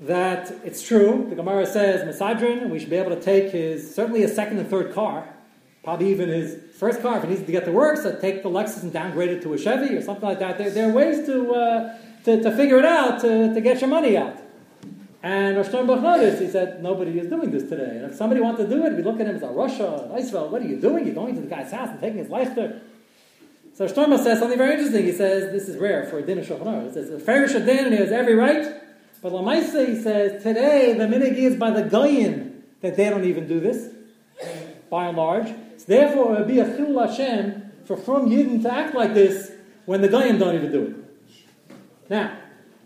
that 0.00 0.52
it's 0.64 0.86
true. 0.86 1.26
The 1.28 1.34
Gemara 1.34 1.66
says 1.66 2.02
Misadrin, 2.02 2.70
we 2.70 2.78
should 2.78 2.90
be 2.90 2.96
able 2.96 3.14
to 3.14 3.20
take 3.20 3.50
his 3.50 3.92
certainly 3.92 4.20
his 4.20 4.34
second 4.34 4.58
and 4.58 4.68
third 4.68 4.94
car, 4.94 5.28
probably 5.82 6.10
even 6.10 6.28
his 6.28 6.58
first 6.78 7.02
car 7.02 7.16
if 7.16 7.24
he 7.24 7.30
needs 7.30 7.42
to 7.42 7.50
get 7.50 7.64
to 7.64 7.72
work. 7.72 7.96
So 7.96 8.16
take 8.20 8.44
the 8.44 8.48
Lexus 8.48 8.82
and 8.82 8.92
downgrade 8.92 9.30
it 9.30 9.42
to 9.42 9.54
a 9.54 9.58
Chevy 9.58 9.96
or 9.96 10.02
something 10.02 10.28
like 10.28 10.38
that. 10.38 10.58
There, 10.58 10.70
there 10.70 10.90
are 10.90 10.92
ways 10.92 11.26
to, 11.26 11.52
uh, 11.54 11.98
to, 12.24 12.42
to 12.42 12.56
figure 12.56 12.78
it 12.78 12.84
out 12.84 13.20
to, 13.22 13.52
to 13.52 13.60
get 13.60 13.80
your 13.80 13.90
money 13.90 14.16
out. 14.16 14.36
And 15.20 15.56
Rosh 15.56 15.72
noticed, 15.72 16.40
he 16.40 16.48
said, 16.48 16.80
nobody 16.80 17.18
is 17.18 17.28
doing 17.28 17.50
this 17.50 17.68
today. 17.68 17.96
And 17.96 18.04
if 18.04 18.14
somebody 18.14 18.40
wanted 18.40 18.68
to 18.68 18.76
do 18.76 18.84
it, 18.86 18.92
we 18.92 19.02
look 19.02 19.18
at 19.18 19.26
him 19.26 19.34
as 19.34 19.42
a 19.42 19.48
Russia, 19.48 20.14
Israel, 20.16 20.48
what 20.48 20.62
are 20.62 20.68
you 20.68 20.76
doing? 20.76 21.04
You're 21.06 21.14
going 21.16 21.34
to 21.34 21.40
the 21.40 21.48
guy's 21.48 21.72
house 21.72 21.88
and 21.88 21.98
taking 21.98 22.18
his 22.18 22.28
life 22.28 22.54
there. 22.54 22.80
So 23.78 23.86
Sternbuch 23.86 24.24
says 24.24 24.40
something 24.40 24.58
very 24.58 24.72
interesting. 24.72 25.04
He 25.04 25.12
says, 25.12 25.52
this 25.52 25.68
is 25.68 25.76
rare 25.76 26.04
for 26.06 26.18
a 26.18 26.22
din 26.22 26.40
of 26.40 26.44
Shulchan. 26.44 26.88
He 26.88 26.92
says, 26.92 27.10
the 27.10 27.20
Farish 27.20 27.52
din, 27.52 27.84
and 27.84 27.92
he 27.92 28.00
has 28.00 28.10
every 28.10 28.34
right. 28.34 28.74
But 29.22 29.30
Lamaisa, 29.30 29.86
he 29.86 30.02
says, 30.02 30.42
today 30.42 30.94
the 30.94 31.04
minig 31.04 31.36
is 31.36 31.54
by 31.54 31.70
the 31.70 31.84
Goyim 31.84 32.64
that 32.80 32.96
they 32.96 33.08
don't 33.08 33.24
even 33.24 33.46
do 33.46 33.60
this, 33.60 33.94
by 34.90 35.06
and 35.06 35.16
large. 35.16 35.46
So 35.76 35.84
therefore, 35.86 36.34
it 36.34 36.38
would 36.40 36.48
be 36.48 36.58
a 36.58 36.76
chil 36.76 36.98
Hashem 36.98 37.70
for 37.84 37.96
from 37.96 38.28
Yidden 38.28 38.62
to 38.62 38.72
act 38.72 38.96
like 38.96 39.14
this 39.14 39.52
when 39.86 40.00
the 40.00 40.08
Goyim 40.08 40.38
don't 40.38 40.56
even 40.56 40.72
do 40.72 40.82
it. 40.82 41.76
Now, 42.10 42.36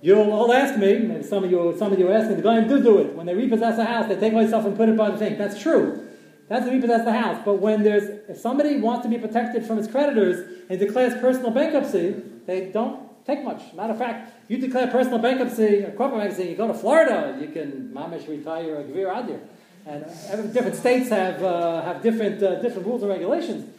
you'll 0.02 0.30
all 0.30 0.52
ask 0.52 0.78
me, 0.78 0.98
maybe 0.98 1.22
some 1.22 1.42
of 1.42 1.50
you, 1.50 1.74
some 1.78 1.94
of 1.94 1.98
you 1.98 2.10
are 2.10 2.12
asking, 2.12 2.36
the 2.36 2.42
Goyim 2.42 2.68
do 2.68 2.82
do 2.82 2.98
it. 2.98 3.14
When 3.14 3.24
they 3.24 3.34
repossess 3.34 3.78
a 3.78 3.86
house, 3.86 4.08
they 4.08 4.16
take 4.16 4.34
stuff 4.46 4.66
and 4.66 4.76
put 4.76 4.90
it 4.90 4.98
by 4.98 5.10
the 5.10 5.16
thing. 5.16 5.38
That's 5.38 5.58
true. 5.58 6.06
That's 6.52 6.66
to 6.66 6.70
repossess 6.70 7.06
the 7.06 7.14
house. 7.14 7.40
But 7.46 7.60
when 7.60 7.82
there's, 7.82 8.28
if 8.28 8.36
somebody 8.36 8.78
wants 8.78 9.04
to 9.04 9.08
be 9.08 9.16
protected 9.16 9.64
from 9.64 9.78
his 9.78 9.86
creditors 9.86 10.66
and 10.68 10.78
declares 10.78 11.18
personal 11.18 11.50
bankruptcy, 11.50 12.14
they 12.44 12.66
don't 12.66 13.00
take 13.24 13.42
much. 13.42 13.72
Matter 13.72 13.94
of 13.94 13.98
fact, 13.98 14.34
you 14.48 14.58
declare 14.58 14.86
personal 14.88 15.18
bankruptcy 15.18 15.82
or 15.82 15.92
corporate 15.92 16.20
bankruptcy, 16.20 16.50
you 16.50 16.54
go 16.54 16.68
to 16.68 16.74
Florida, 16.74 17.38
you 17.40 17.48
can 17.48 17.90
mamish 17.94 18.28
retire 18.28 18.80
a 18.80 18.84
gvir 18.84 19.10
adir. 19.10 19.40
And 19.86 20.04
every, 20.28 20.48
different 20.48 20.76
states 20.76 21.08
have, 21.08 21.42
uh, 21.42 21.80
have 21.84 22.02
different, 22.02 22.42
uh, 22.42 22.60
different 22.60 22.86
rules 22.86 23.00
and 23.00 23.10
regulations. 23.10 23.74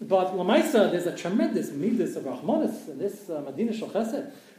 But 0.00 0.34
Lamaisa, 0.34 0.90
there's 0.90 1.06
a 1.06 1.14
tremendous 1.14 1.72
midas 1.72 2.16
of 2.16 2.24
Rahmanis 2.24 2.88
in 2.88 2.98
this 3.00 3.28
uh, 3.28 3.42
Medina 3.44 3.74
Shal 3.74 3.92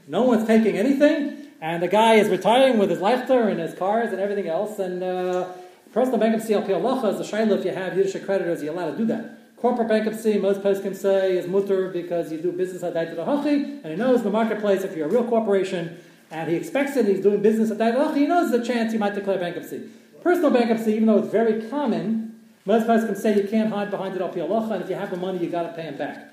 No 0.07 0.21
one's 0.21 0.45
taking 0.45 0.77
anything, 0.77 1.47
and 1.59 1.81
the 1.81 1.87
guy 1.87 2.13
is 2.13 2.29
retiring 2.29 2.77
with 2.77 2.91
his 2.91 3.01
lifter 3.01 3.49
and 3.49 3.59
his 3.59 3.73
cars 3.73 4.11
and 4.11 4.21
everything 4.21 4.47
else. 4.47 4.77
And 4.77 5.01
uh, 5.01 5.47
personal 5.95 6.19
bankruptcy, 6.19 6.53
al 6.53 6.85
Allah, 6.85 7.09
is 7.09 7.21
a 7.21 7.31
shayla 7.31 7.57
if 7.57 7.63
you 7.63 7.71
have 7.71 7.95
Yiddish 7.97 8.21
creditors, 8.25 8.61
you're 8.61 8.73
allowed 8.73 8.91
to 8.91 8.97
do 8.97 9.05
that. 9.05 9.55
Corporate 9.55 9.87
bankruptcy, 9.87 10.37
most 10.37 10.61
posts 10.61 10.83
can 10.83 10.93
say, 10.93 11.37
is 11.37 11.47
mutter 11.47 11.87
because 11.87 12.33
you 12.33 12.37
do 12.37 12.51
business 12.51 12.83
at 12.83 12.93
Dait 12.93 13.15
Hachi, 13.15 13.81
and 13.81 13.85
he 13.85 13.95
knows 13.95 14.17
in 14.17 14.25
the 14.25 14.29
marketplace 14.29 14.83
if 14.83 14.93
you're 14.95 15.07
a 15.07 15.09
real 15.09 15.23
corporation 15.23 15.97
and 16.31 16.49
he 16.49 16.57
expects 16.57 16.97
it, 16.97 17.05
he's 17.05 17.21
doing 17.21 17.41
business 17.41 17.71
at 17.71 17.77
Dait 17.77 17.95
Hachi, 17.95 18.17
he 18.17 18.27
knows 18.27 18.51
there's 18.51 18.67
a 18.67 18.73
chance 18.73 18.91
he 18.91 18.97
might 18.97 19.15
declare 19.15 19.39
bankruptcy. 19.39 19.89
Personal 20.21 20.51
bankruptcy, 20.51 20.91
even 20.91 21.05
though 21.05 21.19
it's 21.19 21.29
very 21.29 21.69
common, 21.69 22.41
most 22.65 22.87
posts 22.87 23.05
can 23.05 23.15
say 23.15 23.33
you 23.41 23.47
can't 23.47 23.69
hide 23.69 23.89
behind 23.89 24.17
it 24.17 24.21
Allah, 24.21 24.73
and 24.73 24.83
if 24.83 24.89
you 24.89 24.95
have 24.95 25.11
the 25.11 25.17
money, 25.17 25.37
you 25.37 25.49
got 25.49 25.63
to 25.63 25.73
pay 25.73 25.83
him 25.83 25.97
back. 25.97 26.29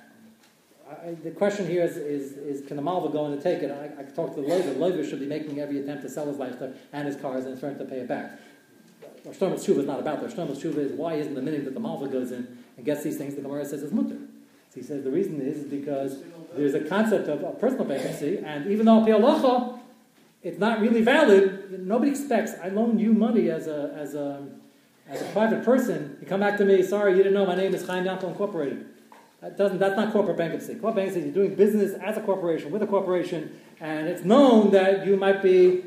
I, 0.90 1.14
the 1.22 1.30
question 1.30 1.68
here 1.68 1.84
is, 1.84 1.96
is, 1.96 2.32
is 2.32 2.66
can 2.66 2.76
the 2.76 2.82
Malva 2.82 3.10
go 3.10 3.26
in 3.26 3.32
and 3.32 3.40
take 3.40 3.62
it? 3.62 3.70
I, 3.70 4.00
I 4.00 4.04
talked 4.04 4.34
to 4.34 4.42
the 4.42 4.48
Loiva. 4.48 4.74
Loiva 4.74 5.08
should 5.08 5.20
be 5.20 5.26
making 5.26 5.60
every 5.60 5.78
attempt 5.78 6.02
to 6.02 6.08
sell 6.08 6.26
his 6.26 6.38
life 6.38 6.56
and 6.92 7.06
his 7.06 7.16
cars 7.16 7.46
and 7.46 7.58
trying 7.60 7.78
to 7.78 7.84
pay 7.84 8.00
it 8.00 8.08
back. 8.08 8.38
Rosh 9.24 9.36
Hashanah's 9.36 9.66
Tshuva 9.66 9.78
is 9.78 9.86
not 9.86 10.00
about 10.00 10.20
that. 10.20 10.34
Hashanah's 10.34 10.62
Tshuva 10.62 10.78
is 10.78 10.92
why 10.92 11.14
isn't 11.14 11.34
the 11.34 11.42
minute 11.42 11.64
that 11.64 11.74
the 11.74 11.80
Malva 11.80 12.08
goes 12.08 12.32
in 12.32 12.58
and 12.76 12.84
gets 12.84 13.02
these 13.02 13.16
things, 13.16 13.34
the 13.34 13.42
Gemara 13.42 13.64
says 13.64 13.82
is 13.82 13.92
mutter. 13.92 14.18
So 14.70 14.80
he 14.80 14.82
says 14.82 15.04
the 15.04 15.10
reason 15.10 15.40
is 15.40 15.64
because 15.64 16.22
there's 16.54 16.74
a 16.74 16.80
concept 16.80 17.28
of, 17.28 17.60
personal 17.60 17.84
bankruptcy, 17.84 18.38
and 18.38 18.70
even 18.70 18.86
though 18.86 19.00
Pialacha, 19.00 19.78
it's 20.42 20.58
not 20.58 20.80
really 20.80 21.02
valid. 21.02 21.86
Nobody 21.86 22.10
expects. 22.10 22.52
I 22.62 22.68
loan 22.68 22.98
you 22.98 23.12
money 23.12 23.50
as 23.50 23.68
a 23.68 23.92
as 23.96 24.14
a 24.14 24.44
as 25.08 25.22
a 25.22 25.24
private 25.26 25.64
person. 25.64 26.16
You 26.20 26.26
come 26.26 26.40
back 26.40 26.56
to 26.58 26.64
me. 26.64 26.82
Sorry, 26.82 27.12
you 27.12 27.18
didn't 27.18 27.34
know 27.34 27.46
my 27.46 27.54
name 27.54 27.74
is 27.74 27.86
Chaim 27.86 28.04
Yankel 28.04 28.24
Incorporated. 28.24 28.86
That 29.40 29.56
doesn't. 29.56 29.78
That's 29.78 29.96
not 29.96 30.12
corporate 30.12 30.36
bankruptcy. 30.36 30.74
Corporate 30.74 30.96
bankruptcy. 30.96 31.22
You're 31.26 31.34
doing 31.34 31.54
business 31.54 31.92
as 31.94 32.16
a 32.16 32.20
corporation 32.20 32.72
with 32.72 32.82
a 32.82 32.86
corporation, 32.86 33.60
and 33.80 34.08
it's 34.08 34.24
known 34.24 34.70
that 34.72 35.06
you 35.06 35.16
might 35.16 35.42
be 35.42 35.84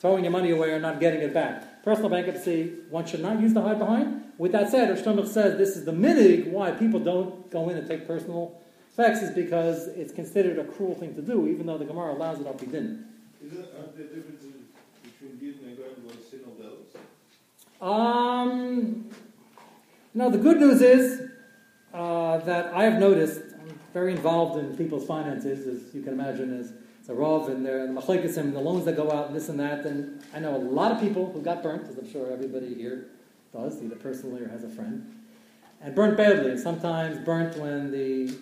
throwing 0.00 0.24
your 0.24 0.30
money 0.30 0.52
away 0.52 0.70
or 0.70 0.78
not 0.78 1.00
getting 1.00 1.20
it 1.20 1.34
back. 1.34 1.64
Personal 1.88 2.10
bankruptcy, 2.10 2.74
one 2.90 3.06
should 3.06 3.22
not 3.22 3.40
use 3.40 3.54
the 3.54 3.62
hide 3.62 3.78
behind. 3.78 4.24
With 4.36 4.52
that 4.52 4.68
said, 4.70 4.94
Shlomo 5.02 5.26
says 5.26 5.56
this 5.56 5.74
is 5.74 5.86
the 5.86 5.92
minig 5.92 6.50
why 6.50 6.72
people 6.72 7.00
don't 7.00 7.50
go 7.50 7.70
in 7.70 7.78
and 7.78 7.88
take 7.88 8.06
personal 8.06 8.60
effects 8.92 9.22
is 9.22 9.34
because 9.34 9.86
it's 9.86 10.12
considered 10.12 10.58
a 10.58 10.64
cruel 10.64 10.94
thing 10.94 11.14
to 11.14 11.22
do, 11.22 11.48
even 11.48 11.64
though 11.64 11.78
the 11.78 11.86
Gemara 11.86 12.12
allows 12.12 12.40
it 12.40 12.46
up 12.46 12.58
didn't. 12.60 13.06
Isn't, 13.42 13.68
aren't 13.74 13.96
there 13.96 14.06
differences 14.08 14.52
between 15.02 15.38
Yidden 15.38 15.66
and 15.66 15.78
about 15.78 16.30
sin 16.30 16.40
of 16.46 16.58
those? 16.58 17.00
Um, 17.80 19.08
no, 20.12 20.28
the 20.28 20.36
good 20.36 20.60
news 20.60 20.82
is 20.82 21.22
uh, 21.94 22.36
that 22.36 22.74
I 22.74 22.84
have 22.84 23.00
noticed, 23.00 23.40
I'm 23.62 23.80
very 23.94 24.12
involved 24.12 24.62
in 24.62 24.76
people's 24.76 25.06
finances, 25.06 25.66
as 25.66 25.94
you 25.94 26.02
can 26.02 26.12
imagine, 26.12 26.60
as, 26.60 26.74
a 27.08 27.14
Rav, 27.14 27.48
and 27.48 27.64
the 27.64 27.70
machlekes 27.70 28.36
and 28.36 28.54
the 28.54 28.60
loans 28.60 28.84
that 28.84 28.96
go 28.96 29.10
out 29.10 29.28
and 29.28 29.36
this 29.36 29.48
and 29.48 29.58
that. 29.60 29.86
And 29.86 30.22
I 30.34 30.38
know 30.40 30.56
a 30.56 30.58
lot 30.58 30.92
of 30.92 31.00
people 31.00 31.32
who 31.32 31.40
got 31.40 31.62
burnt, 31.62 31.88
as 31.88 31.96
I'm 31.96 32.10
sure 32.10 32.30
everybody 32.30 32.74
here 32.74 33.08
does, 33.52 33.82
either 33.82 33.96
personally 33.96 34.42
or 34.42 34.48
has 34.48 34.62
a 34.62 34.68
friend, 34.68 35.14
and 35.80 35.94
burnt 35.94 36.16
badly. 36.16 36.50
And 36.50 36.60
sometimes 36.60 37.18
burnt 37.24 37.56
when 37.56 37.90
the 37.90 38.36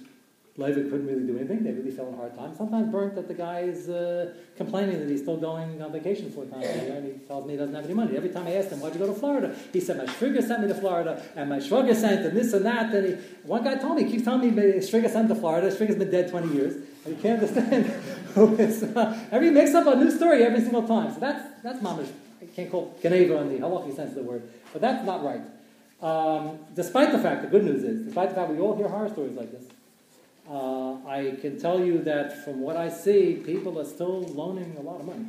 Levi 0.59 0.89
couldn't 0.89 1.07
really 1.07 1.27
do 1.27 1.37
anything. 1.37 1.62
They 1.62 1.73
really 1.73 1.91
fell 1.91 2.09
in 2.09 2.14
a 2.14 2.17
hard 2.17 2.35
time. 2.35 2.57
Sometimes 2.57 2.91
burnt 2.91 3.14
that 3.17 3.29
the 3.29 3.35
guy 3.35 3.61
is 3.61 3.89
uh, 3.89 4.33
complaining 4.57 4.99
that 5.01 5.09
he's 5.09 5.21
still 5.21 5.37
going 5.37 5.83
on 5.83 5.93
vacation 5.93 6.33
four 6.33 6.47
times 6.47 6.64
a 6.67 6.85
year, 6.85 6.95
and 6.97 7.07
he 7.07 7.27
tells 7.27 7.45
me 7.47 7.53
he 7.53 7.59
doesn't 7.59 7.75
have 7.75 7.85
any 7.85 7.95
money. 7.95 8.17
Every 8.17 8.31
time 8.31 8.47
I 8.47 8.55
asked 8.55 8.71
him, 8.71 8.81
why'd 8.81 8.95
you 8.95 8.99
go 8.99 9.07
to 9.07 9.19
Florida? 9.19 9.55
He 9.73 9.81
said, 9.81 9.99
my 9.99 10.07
shviga 10.07 10.43
sent 10.43 10.62
me 10.62 10.69
to 10.69 10.75
Florida, 10.75 11.23
and 11.37 11.51
my 11.51 11.59
shviga 11.59 11.95
sent, 11.95 12.25
and 12.25 12.37
this 12.37 12.53
and 12.55 12.64
that. 12.64 12.95
And 12.95 13.07
he, 13.07 13.12
one 13.43 13.64
guy 13.64 13.75
told 13.77 13.97
me, 13.97 14.05
he 14.05 14.11
keeps 14.11 14.25
telling 14.25 14.55
me 14.55 14.62
shviga 14.81 15.11
sent 15.11 15.29
to 15.29 15.35
Florida. 15.35 15.71
Shviga's 15.71 15.97
been 15.97 16.11
dead 16.11 16.31
20 16.31 16.55
years. 16.55 16.75
And 17.05 17.17
you 17.17 17.23
can't 17.23 17.41
understand 17.43 17.93
Uh, 18.37 19.18
every 19.32 19.51
makes 19.51 19.74
up 19.74 19.87
a 19.87 19.97
new 19.97 20.11
story 20.11 20.45
every 20.45 20.61
single 20.61 20.87
time. 20.87 21.12
So 21.12 21.20
that's, 21.20 21.62
that's 21.62 21.78
mamish. 21.80 22.11
I 22.43 22.47
can't 22.47 22.70
call 22.70 22.95
Geneva 23.01 23.39
in 23.39 23.49
the 23.49 23.59
halachic 23.59 23.97
sense 23.97 24.11
of 24.11 24.16
the 24.16 24.22
word, 24.22 24.43
but 24.72 24.82
that's 24.82 25.05
not 25.07 25.24
right. 25.24 25.41
Um, 26.03 26.59
despite 26.74 27.12
the 27.12 27.18
fact, 27.18 27.43
the 27.43 27.49
good 27.49 27.64
news 27.64 27.82
is, 27.82 28.05
despite 28.05 28.28
the 28.28 28.34
fact 28.34 28.51
we 28.51 28.59
all 28.59 28.76
hear 28.76 28.89
horror 28.89 29.09
stories 29.09 29.37
like 29.37 29.51
this, 29.51 29.64
uh, 30.51 30.95
I 31.09 31.37
can 31.41 31.59
tell 31.59 31.80
you 31.80 32.03
that 32.03 32.45
from 32.45 32.61
what 32.61 32.76
I 32.76 32.91
see, 32.91 33.43
people 33.45 33.80
are 33.80 33.84
still 33.84 34.22
loaning 34.22 34.76
a 34.78 34.82
lot 34.82 35.01
of 35.01 35.07
money. 35.07 35.26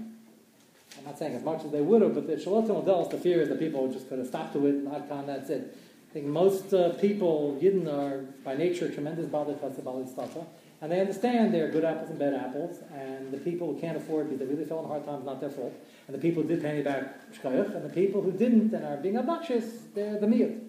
I'm 0.98 1.06
not 1.06 1.18
saying 1.18 1.36
as 1.36 1.44
much 1.44 1.64
as 1.64 1.72
they 1.72 1.82
would 1.82 2.02
have, 2.02 2.14
but 2.14 2.28
the 2.28 2.36
Shalot 2.36 2.68
Delos, 2.68 3.10
the 3.10 3.18
fear 3.18 3.42
is 3.42 3.50
that 3.50 3.60
people 3.60 3.92
just 3.92 4.10
to 4.10 4.26
stop 4.26 4.52
to 4.54 4.66
it 4.68 4.76
and 4.76 4.86
not 4.86 5.08
con, 5.08 5.26
that's 5.28 5.50
it. 5.50 5.78
I 6.10 6.14
think 6.14 6.26
most 6.26 6.74
uh, 6.74 6.90
people, 6.94 7.58
Yidden, 7.62 7.88
are 7.88 8.26
by 8.44 8.56
nature 8.56 8.90
tremendous 8.90 9.28
bali 9.28 9.54
tzata, 9.54 10.46
and 10.82 10.92
they 10.92 11.00
understand 11.00 11.54
there 11.54 11.68
are 11.68 11.72
good 11.72 11.84
apples 11.84 12.10
and 12.10 12.20
bad 12.20 12.34
apples, 12.34 12.80
and 12.94 13.32
the 13.32 13.38
people 13.38 13.74
who 13.74 13.80
can't 13.80 13.98
afford 13.98 14.26
because 14.30 14.40
they 14.40 14.46
really 14.46 14.66
fell 14.66 14.82
in 14.82 14.88
hard 14.88 15.06
times, 15.06 15.26
not 15.26 15.40
their 15.40 15.50
fault, 15.50 15.74
and 16.08 16.16
the 16.16 16.22
people 16.22 16.44
who 16.44 16.50
did 16.50 16.62
pay 16.62 16.74
me 16.74 16.84
back 16.84 17.32
shkayach, 17.34 17.76
and 17.76 17.84
the 17.84 17.94
people 17.94 18.22
who 18.22 18.32
didn't 18.32 18.74
and 18.74 18.86
are 18.86 18.98
being 18.98 19.18
obnoxious, 19.18 19.66
they're 19.96 20.20
the 20.20 20.28
miyut. 20.28 20.60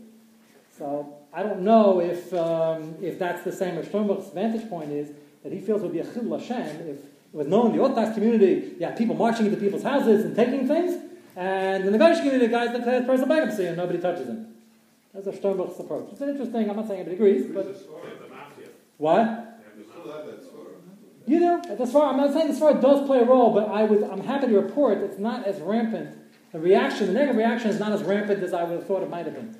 So 0.76 1.16
I 1.32 1.42
don't 1.42 1.60
know 1.60 2.00
if, 2.00 2.32
um, 2.32 2.96
if 3.02 3.18
that's 3.18 3.42
the 3.42 3.52
same. 3.52 3.76
Or 3.76 3.82
Shlomo's 3.82 4.32
vantage 4.32 4.68
point 4.70 4.92
is 4.92 5.10
that 5.42 5.52
he 5.52 5.60
feels 5.60 5.82
it 5.82 5.84
would 5.84 5.92
be 5.92 6.00
a 6.00 6.12
chil 6.12 6.38
Hashem 6.38 6.88
if 6.88 6.98
it 6.98 7.04
was 7.32 7.46
known 7.46 7.66
in 7.66 7.76
the 7.76 7.82
Orthodox 7.82 8.14
community, 8.14 8.74
yeah, 8.78 8.92
people 8.92 9.14
marching 9.14 9.46
into 9.46 9.58
people's 9.58 9.82
houses 9.82 10.24
and 10.24 10.34
taking 10.34 10.66
things, 10.66 11.02
and 11.36 11.84
in 11.84 11.92
the 11.92 11.98
Goyish 11.98 12.18
community, 12.18 12.46
the 12.46 12.52
guys 12.52 12.74
declare 12.74 13.02
personal 13.02 13.28
bankruptcy 13.28 13.66
and 13.66 13.76
nobody 13.76 13.98
touches 14.00 14.26
him. 14.26 14.54
That's 15.14 15.26
a 15.26 15.32
Sternbuch's 15.32 15.78
approach. 15.78 16.08
It's 16.12 16.20
interesting. 16.20 16.68
I'm 16.70 16.76
not 16.76 16.88
saying 16.88 17.00
everybody 17.00 17.30
agrees, 17.30 17.54
but 17.54 17.76
what? 18.96 19.47
You 21.28 21.40
know, 21.40 21.62
as 21.78 21.92
far 21.92 22.10
I'm 22.10 22.16
not 22.16 22.32
saying 22.32 22.48
as 22.48 22.58
far 22.58 22.72
does 22.72 23.06
play 23.06 23.18
a 23.20 23.24
role, 23.24 23.52
but 23.52 23.68
I 23.68 23.84
was 23.84 24.02
I'm 24.02 24.22
happy 24.22 24.46
to 24.46 24.58
report 24.58 24.96
it's 24.98 25.18
not 25.18 25.46
as 25.46 25.60
rampant. 25.60 26.16
The 26.52 26.58
reaction, 26.58 27.08
the 27.08 27.12
negative 27.12 27.36
reaction, 27.36 27.68
is 27.68 27.78
not 27.78 27.92
as 27.92 28.02
rampant 28.02 28.42
as 28.42 28.54
I 28.54 28.64
would 28.64 28.78
have 28.78 28.86
thought 28.86 29.02
it 29.02 29.10
might 29.10 29.26
have 29.26 29.34
been. 29.34 29.54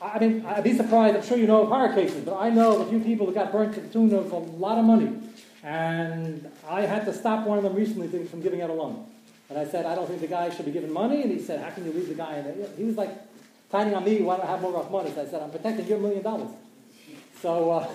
I 0.00 0.18
mean, 0.18 0.46
I'd 0.46 0.64
be 0.64 0.74
surprised. 0.74 1.14
I'm 1.14 1.22
sure 1.22 1.36
you 1.36 1.46
know 1.46 1.60
of 1.60 1.68
horror 1.68 1.92
cases, 1.92 2.24
but 2.24 2.38
I 2.38 2.48
know 2.48 2.80
a 2.80 2.86
few 2.86 3.00
people 3.00 3.26
that 3.26 3.34
got 3.34 3.52
burnt 3.52 3.74
to 3.74 3.80
the 3.80 3.88
tune 3.88 4.14
of 4.14 4.32
a 4.32 4.36
lot 4.36 4.78
of 4.78 4.86
money. 4.86 5.12
And 5.62 6.50
I 6.66 6.86
had 6.86 7.04
to 7.04 7.12
stop 7.12 7.46
one 7.46 7.58
of 7.58 7.64
them 7.64 7.74
recently 7.74 8.08
from 8.24 8.40
giving 8.40 8.62
out 8.62 8.70
a 8.70 8.72
loan. 8.72 9.04
And 9.50 9.58
I 9.58 9.66
said, 9.66 9.84
I 9.84 9.94
don't 9.94 10.08
think 10.08 10.22
the 10.22 10.26
guy 10.26 10.48
should 10.48 10.64
be 10.64 10.72
given 10.72 10.90
money. 10.90 11.20
And 11.20 11.30
he 11.30 11.38
said, 11.38 11.62
How 11.62 11.68
can 11.68 11.84
you 11.84 11.92
leave 11.92 12.08
the 12.08 12.14
guy 12.14 12.40
there? 12.40 12.54
He 12.78 12.84
was 12.84 12.96
like 12.96 13.10
planning 13.68 13.94
on 13.94 14.04
me, 14.04 14.22
why 14.22 14.38
don't 14.38 14.46
I 14.46 14.52
have 14.52 14.62
more 14.62 14.72
rough 14.72 14.90
money? 14.90 15.12
So 15.14 15.20
I 15.20 15.26
said, 15.26 15.42
I'm 15.42 15.50
protecting 15.50 15.86
your 15.86 15.98
million 15.98 16.22
dollars. 16.22 16.48
So, 17.42 17.70
uh, 17.70 17.88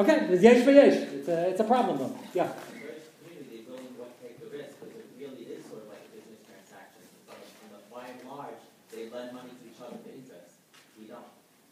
okay, 0.00 0.26
it's 0.30 0.42
yesh 0.42 0.64
for 0.64 0.70
yesh. 0.70 0.94
It's 0.94 1.28
a, 1.28 1.50
it's 1.50 1.60
a 1.60 1.64
problem 1.64 1.98
though. 1.98 2.18
Yeah. 2.34 2.52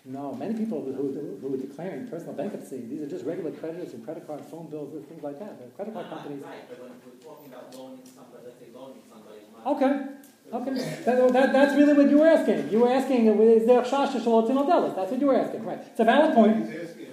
No, 0.08 0.34
many 0.34 0.54
people 0.54 0.80
who, 0.80 1.12
who, 1.42 1.54
are 1.54 1.58
declaring 1.58 2.08
personal 2.08 2.32
bankruptcy, 2.32 2.80
these 2.80 3.02
are 3.02 3.06
just 3.06 3.26
regular 3.26 3.50
creditors 3.50 3.92
and 3.92 4.02
credit 4.02 4.26
card 4.26 4.40
phone 4.40 4.66
bills, 4.70 4.94
and 4.94 5.06
things 5.06 5.22
like 5.22 5.38
that. 5.38 5.60
The 5.60 5.66
credit 5.76 5.92
card 5.92 6.08
companies. 6.08 6.42
Right, 6.42 6.66
but 6.66 6.80
when 6.80 6.92
we're 7.04 7.20
talking 7.20 7.52
about 7.52 7.76
loaning 7.76 8.00
somebody, 8.08 8.44
let's 8.46 8.58
say 8.58 8.72
loaning 8.74 9.02
somebody 9.04 9.44
money. 9.52 9.76
Okay. 9.76 10.18
Okay, 10.50 11.02
that, 11.04 11.32
that, 11.34 11.52
that's 11.52 11.76
really 11.76 11.92
what 11.92 12.08
you 12.08 12.20
were 12.20 12.26
asking. 12.26 12.70
You 12.70 12.80
were 12.80 12.90
asking, 12.90 13.26
is 13.26 13.66
there 13.66 13.82
chash 13.82 14.12
to 14.12 14.18
shalot 14.18 14.48
Delis? 14.48 14.96
That's 14.96 15.10
what 15.10 15.20
you 15.20 15.26
were 15.26 15.36
asking, 15.36 15.62
right? 15.66 15.78
It's 15.78 16.00
a 16.00 16.04
valid 16.04 16.34
point. 16.34 16.56
He's 16.56 16.88
asking, 16.88 17.06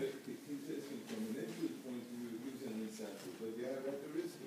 he's 0.47 0.63
asking 0.71 1.03
from 1.03 1.35
an 1.35 1.43
equity 1.43 1.75
point 1.83 1.99
of 1.99 2.15
view, 2.15 2.31
gives 2.47 2.63
an 2.63 2.79
incentive, 2.79 3.35
but 3.43 3.51
you 3.59 3.65
have 3.67 3.83
at 3.91 3.99
the 3.99 4.09
risk. 4.15 4.39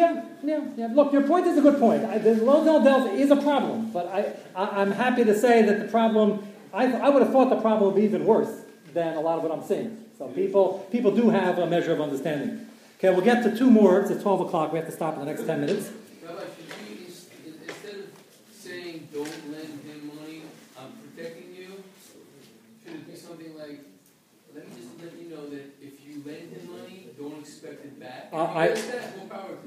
Yeah, 0.00 0.24
yeah, 0.42 0.60
yeah. 0.78 0.88
Look, 0.94 1.12
your 1.12 1.24
point 1.24 1.46
is 1.46 1.58
a 1.58 1.60
good 1.60 1.78
point. 1.78 2.06
I, 2.06 2.16
the 2.16 2.34
low 2.36 2.64
Delis 2.64 3.18
is 3.18 3.30
a 3.30 3.36
problem, 3.36 3.90
but 3.90 4.06
I, 4.06 4.32
I, 4.56 4.80
I'm 4.80 4.92
happy 4.92 5.24
to 5.24 5.38
say 5.38 5.60
that 5.60 5.78
the 5.78 5.88
problem 5.88 6.42
I, 6.72 6.86
I 6.86 7.10
would 7.10 7.22
have 7.22 7.32
thought 7.32 7.50
the 7.50 7.60
problem 7.60 7.92
would 7.92 8.00
be 8.00 8.06
even 8.06 8.24
worse 8.24 8.62
than 8.94 9.18
a 9.18 9.20
lot 9.20 9.36
of 9.36 9.42
what 9.42 9.52
I'm 9.52 9.62
seeing. 9.62 10.06
So 10.16 10.28
people, 10.28 10.86
people 10.90 11.10
do 11.14 11.28
have 11.28 11.58
a 11.58 11.66
measure 11.66 11.92
of 11.92 12.00
understanding. 12.00 12.66
Okay, 12.96 13.10
we'll 13.10 13.20
get 13.20 13.42
to 13.42 13.54
two 13.54 13.70
more. 13.70 14.00
It's 14.00 14.10
at 14.10 14.22
12 14.22 14.40
o'clock. 14.40 14.72
We 14.72 14.78
have 14.78 14.88
to 14.88 14.92
stop 14.92 15.14
in 15.14 15.20
the 15.20 15.26
next 15.26 15.44
10 15.44 15.60
minutes. 15.60 15.90
Rabbi, 16.24 16.40
should 16.40 16.88
we, 16.88 17.04
instead 17.04 17.94
of 17.94 18.06
saying 18.54 19.08
don't 19.12 19.52
lend 19.52 19.84
him 19.84 20.12
money, 20.16 20.42
I'm 20.78 20.92
protecting 20.96 21.54
you, 21.54 21.84
should 22.84 22.94
it 22.94 23.06
be 23.06 23.16
something 23.16 23.54
like, 23.58 23.80
let 24.54 24.66
me 24.66 24.74
just 24.80 24.96
let 25.02 25.12
you 25.20 25.28
know 25.28 25.48
that 25.50 25.76
if 25.82 25.92
you 26.06 26.22
lend 26.24 26.52
him 26.56 26.72
money, 26.72 27.08
don't 27.62 27.72
expect 27.72 27.84
it 27.84 28.00
back? 28.00 28.28
Uh, 28.32 28.44
I, 28.44 28.68
that, 28.68 29.12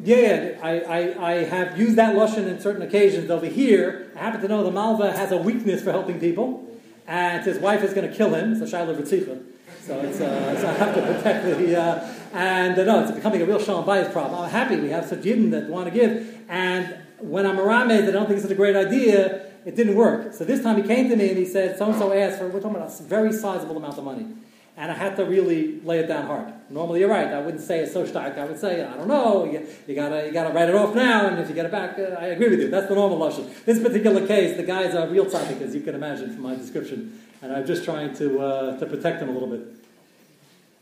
yeah, 0.03 0.17
yeah, 0.17 0.59
I, 0.61 0.79
I, 0.79 1.31
I 1.31 1.33
have 1.43 1.79
used 1.79 1.95
that 1.95 2.15
Lushan 2.15 2.47
in 2.47 2.59
certain 2.59 2.81
occasions. 2.81 3.29
Over 3.29 3.45
here, 3.45 4.11
I 4.15 4.19
happen 4.19 4.41
to 4.41 4.47
know 4.47 4.63
the 4.63 4.71
Malva 4.71 5.11
has 5.11 5.31
a 5.31 5.37
weakness 5.37 5.83
for 5.83 5.91
helping 5.91 6.19
people 6.19 6.67
and 7.07 7.43
his 7.43 7.59
wife 7.59 7.83
is 7.83 7.93
going 7.93 8.09
to 8.09 8.15
kill 8.15 8.33
him. 8.33 8.57
So 8.57 8.65
Shiloh 8.65 8.95
Ritzicha. 8.95 9.43
So 9.81 9.99
it's 9.99 10.21
uh, 10.21 10.61
so 10.61 10.67
I 10.69 10.73
have 10.73 10.95
to 10.95 11.01
protect 11.01 11.45
the 11.45 11.77
uh, 11.77 12.13
and 12.33 12.79
uh, 12.79 12.83
no, 12.85 13.03
it's 13.03 13.11
becoming 13.11 13.41
a 13.41 13.45
real 13.45 13.59
shalom 13.59 13.85
bayis 13.85 14.11
problem. 14.13 14.41
I'm 14.41 14.49
happy 14.49 14.77
we 14.77 14.89
have 14.89 15.05
such 15.05 15.19
yidden 15.19 15.51
that 15.51 15.67
want 15.67 15.85
to 15.85 15.91
give, 15.91 16.41
and 16.47 16.95
when 17.19 17.45
I'm 17.45 17.59
around 17.59 17.89
that 17.89 18.07
I 18.07 18.11
don't 18.11 18.27
think 18.27 18.39
it's 18.39 18.49
a 18.49 18.55
great 18.55 18.75
idea. 18.75 19.49
It 19.65 19.77
didn't 19.77 19.95
work. 19.95 20.33
So 20.33 20.43
this 20.43 20.61
time 20.61 20.75
he 20.75 20.85
came 20.85 21.07
to 21.09 21.15
me 21.15 21.29
and 21.29 21.37
he 21.37 21.45
said, 21.45 21.77
so 21.77 21.85
and 21.85 21.95
so 21.95 22.11
asked 22.11 22.37
for 22.37 22.49
we're 22.49 22.59
talking 22.59 22.75
about 22.75 22.99
a 22.99 23.03
very 23.03 23.31
sizable 23.31 23.77
amount 23.77 23.97
of 23.97 24.03
money. 24.03 24.27
And 24.75 24.91
I 24.91 24.95
had 24.95 25.15
to 25.17 25.25
really 25.25 25.79
lay 25.81 25.99
it 25.99 26.07
down 26.07 26.25
hard. 26.25 26.51
Normally, 26.71 27.01
you're 27.01 27.09
right. 27.09 27.27
I 27.27 27.39
wouldn't 27.39 27.61
say 27.61 27.81
it's 27.81 27.93
so 27.93 28.07
stark. 28.07 28.37
I 28.39 28.45
would 28.45 28.59
say, 28.59 28.83
I 28.83 28.97
don't 28.97 29.07
know. 29.07 29.45
You, 29.45 29.67
you, 29.87 29.93
gotta, 29.93 30.25
you 30.25 30.31
gotta 30.31 30.51
write 30.51 30.67
it 30.67 30.73
off 30.73 30.95
now, 30.95 31.27
and 31.27 31.39
if 31.39 31.47
you 31.47 31.53
get 31.53 31.67
it 31.67 31.71
back, 31.71 31.99
uh, 31.99 32.15
I 32.19 32.27
agree 32.27 32.49
with 32.49 32.59
you. 32.59 32.69
That's 32.69 32.87
the 32.87 32.95
normal 32.95 33.19
lashon. 33.19 33.47
This 33.65 33.79
particular 33.79 34.25
case, 34.25 34.57
the 34.57 34.63
guy's 34.63 34.95
a 34.95 35.07
real 35.07 35.25
tzaddik, 35.25 35.61
as 35.61 35.75
you 35.75 35.81
can 35.81 35.93
imagine 35.93 36.33
from 36.33 36.41
my 36.41 36.55
description, 36.55 37.21
and 37.43 37.53
I'm 37.53 37.67
just 37.67 37.83
trying 37.83 38.15
to 38.15 38.39
uh, 38.39 38.79
to 38.79 38.85
protect 38.87 39.21
him 39.21 39.29
a 39.29 39.31
little 39.31 39.49
bit. 39.49 39.61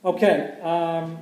Okay. 0.06 0.58
Um, 0.62 1.18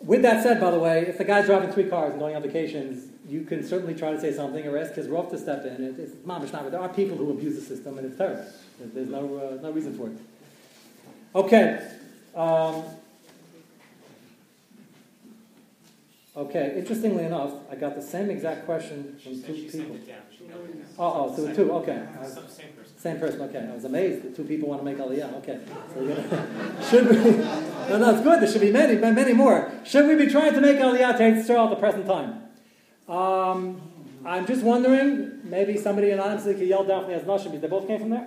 with 0.00 0.22
that 0.22 0.44
said, 0.44 0.60
by 0.60 0.70
the 0.70 0.78
way, 0.78 1.06
if 1.08 1.18
the 1.18 1.24
guy's 1.24 1.46
driving 1.46 1.72
three 1.72 1.88
cars 1.88 2.12
and 2.12 2.20
going 2.20 2.36
on 2.36 2.42
vacations, 2.42 3.10
you 3.28 3.42
can 3.42 3.66
certainly 3.66 3.94
try 3.94 4.12
to 4.12 4.20
say 4.20 4.32
something 4.32 4.64
or 4.64 4.78
ask 4.78 4.94
his 4.94 5.08
rough 5.08 5.30
to 5.30 5.38
step 5.38 5.64
in. 5.66 5.82
It, 5.82 5.98
it's 5.98 6.12
mamish 6.24 6.52
not. 6.52 6.70
There 6.70 6.80
are 6.80 6.88
people 6.88 7.16
who 7.16 7.30
abuse 7.30 7.56
the 7.56 7.60
system, 7.60 7.98
and 7.98 8.06
it's 8.06 8.16
terrible. 8.16 8.46
There's 8.78 9.08
no 9.08 9.58
uh, 9.58 9.60
no 9.60 9.72
reason 9.72 9.96
for 9.96 10.06
it. 10.06 10.16
Okay. 11.34 11.86
Um, 12.34 12.84
okay, 16.36 16.74
interestingly 16.76 17.24
enough, 17.24 17.52
I 17.70 17.74
got 17.74 17.96
the 17.96 18.02
same 18.02 18.30
exact 18.30 18.64
question 18.64 19.18
from 19.22 19.42
two 19.42 19.68
people. 19.70 19.96
Oh, 20.98 21.30
oh, 21.30 21.36
so 21.36 21.52
two, 21.52 21.72
okay. 21.72 22.06
Same 22.22 22.72
person. 22.72 22.98
Same 22.98 23.18
person, 23.18 23.40
okay. 23.42 23.68
I 23.70 23.74
was 23.74 23.84
amazed 23.84 24.22
that 24.24 24.36
two 24.36 24.44
people 24.44 24.68
want 24.68 24.80
to 24.80 24.84
make 24.84 24.96
aliyah. 24.96 25.34
Okay. 25.38 25.60
So 25.94 26.90
should 26.90 27.08
we? 27.08 27.36
No, 27.88 27.98
no, 27.98 28.14
it's 28.14 28.22
good. 28.22 28.40
There 28.40 28.50
should 28.50 28.60
be 28.60 28.72
many, 28.72 28.96
many 28.96 29.32
more. 29.32 29.70
Should 29.84 30.06
we 30.06 30.16
be 30.16 30.30
trying 30.30 30.54
to 30.54 30.60
make 30.60 30.78
aliyah 30.78 31.16
to 31.18 31.24
Israel 31.24 31.64
at 31.64 31.70
the 31.70 31.76
present 31.76 32.06
time? 32.06 32.42
Um, 33.08 33.80
I'm 34.24 34.46
just 34.46 34.62
wondering, 34.62 35.40
maybe 35.44 35.76
somebody 35.76 36.10
anonymously 36.10 36.54
could 36.54 36.68
yell 36.68 36.84
down 36.84 37.04
from 37.04 37.12
the 37.12 37.20
Nashim 37.20 37.44
because 37.44 37.60
they 37.60 37.68
both 37.68 37.86
came 37.86 38.00
from 38.00 38.10
there. 38.10 38.26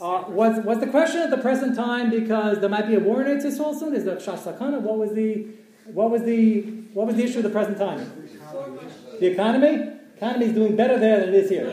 Uh, 0.00 0.24
was, 0.28 0.64
was 0.64 0.80
the 0.80 0.86
question 0.86 1.20
at 1.20 1.28
the 1.28 1.36
present 1.36 1.76
time 1.76 2.08
because 2.08 2.60
there 2.60 2.70
might 2.70 2.86
be 2.86 2.94
a 2.94 3.00
war 3.00 3.20
in 3.22 3.26
Eretz 3.28 3.44
Yisrael 3.44 3.78
soon? 3.78 3.94
Is 3.94 4.04
that 4.04 4.18
Shash 4.18 4.38
Sakana? 4.38 4.80
What 4.80 4.96
was 4.96 5.12
the 5.12 5.46
what 5.92 6.10
was 6.10 6.22
the 6.22 6.62
what 6.94 7.06
was 7.06 7.16
the 7.16 7.24
issue 7.24 7.38
at 7.38 7.44
the 7.44 7.50
present 7.50 7.76
time? 7.76 8.28
The 9.18 9.26
economy. 9.26 9.96
Economy 10.16 10.46
is 10.46 10.52
doing 10.52 10.76
better 10.76 10.98
there 10.98 11.20
than 11.20 11.28
it 11.30 11.34
is 11.34 11.50
here. 11.50 11.68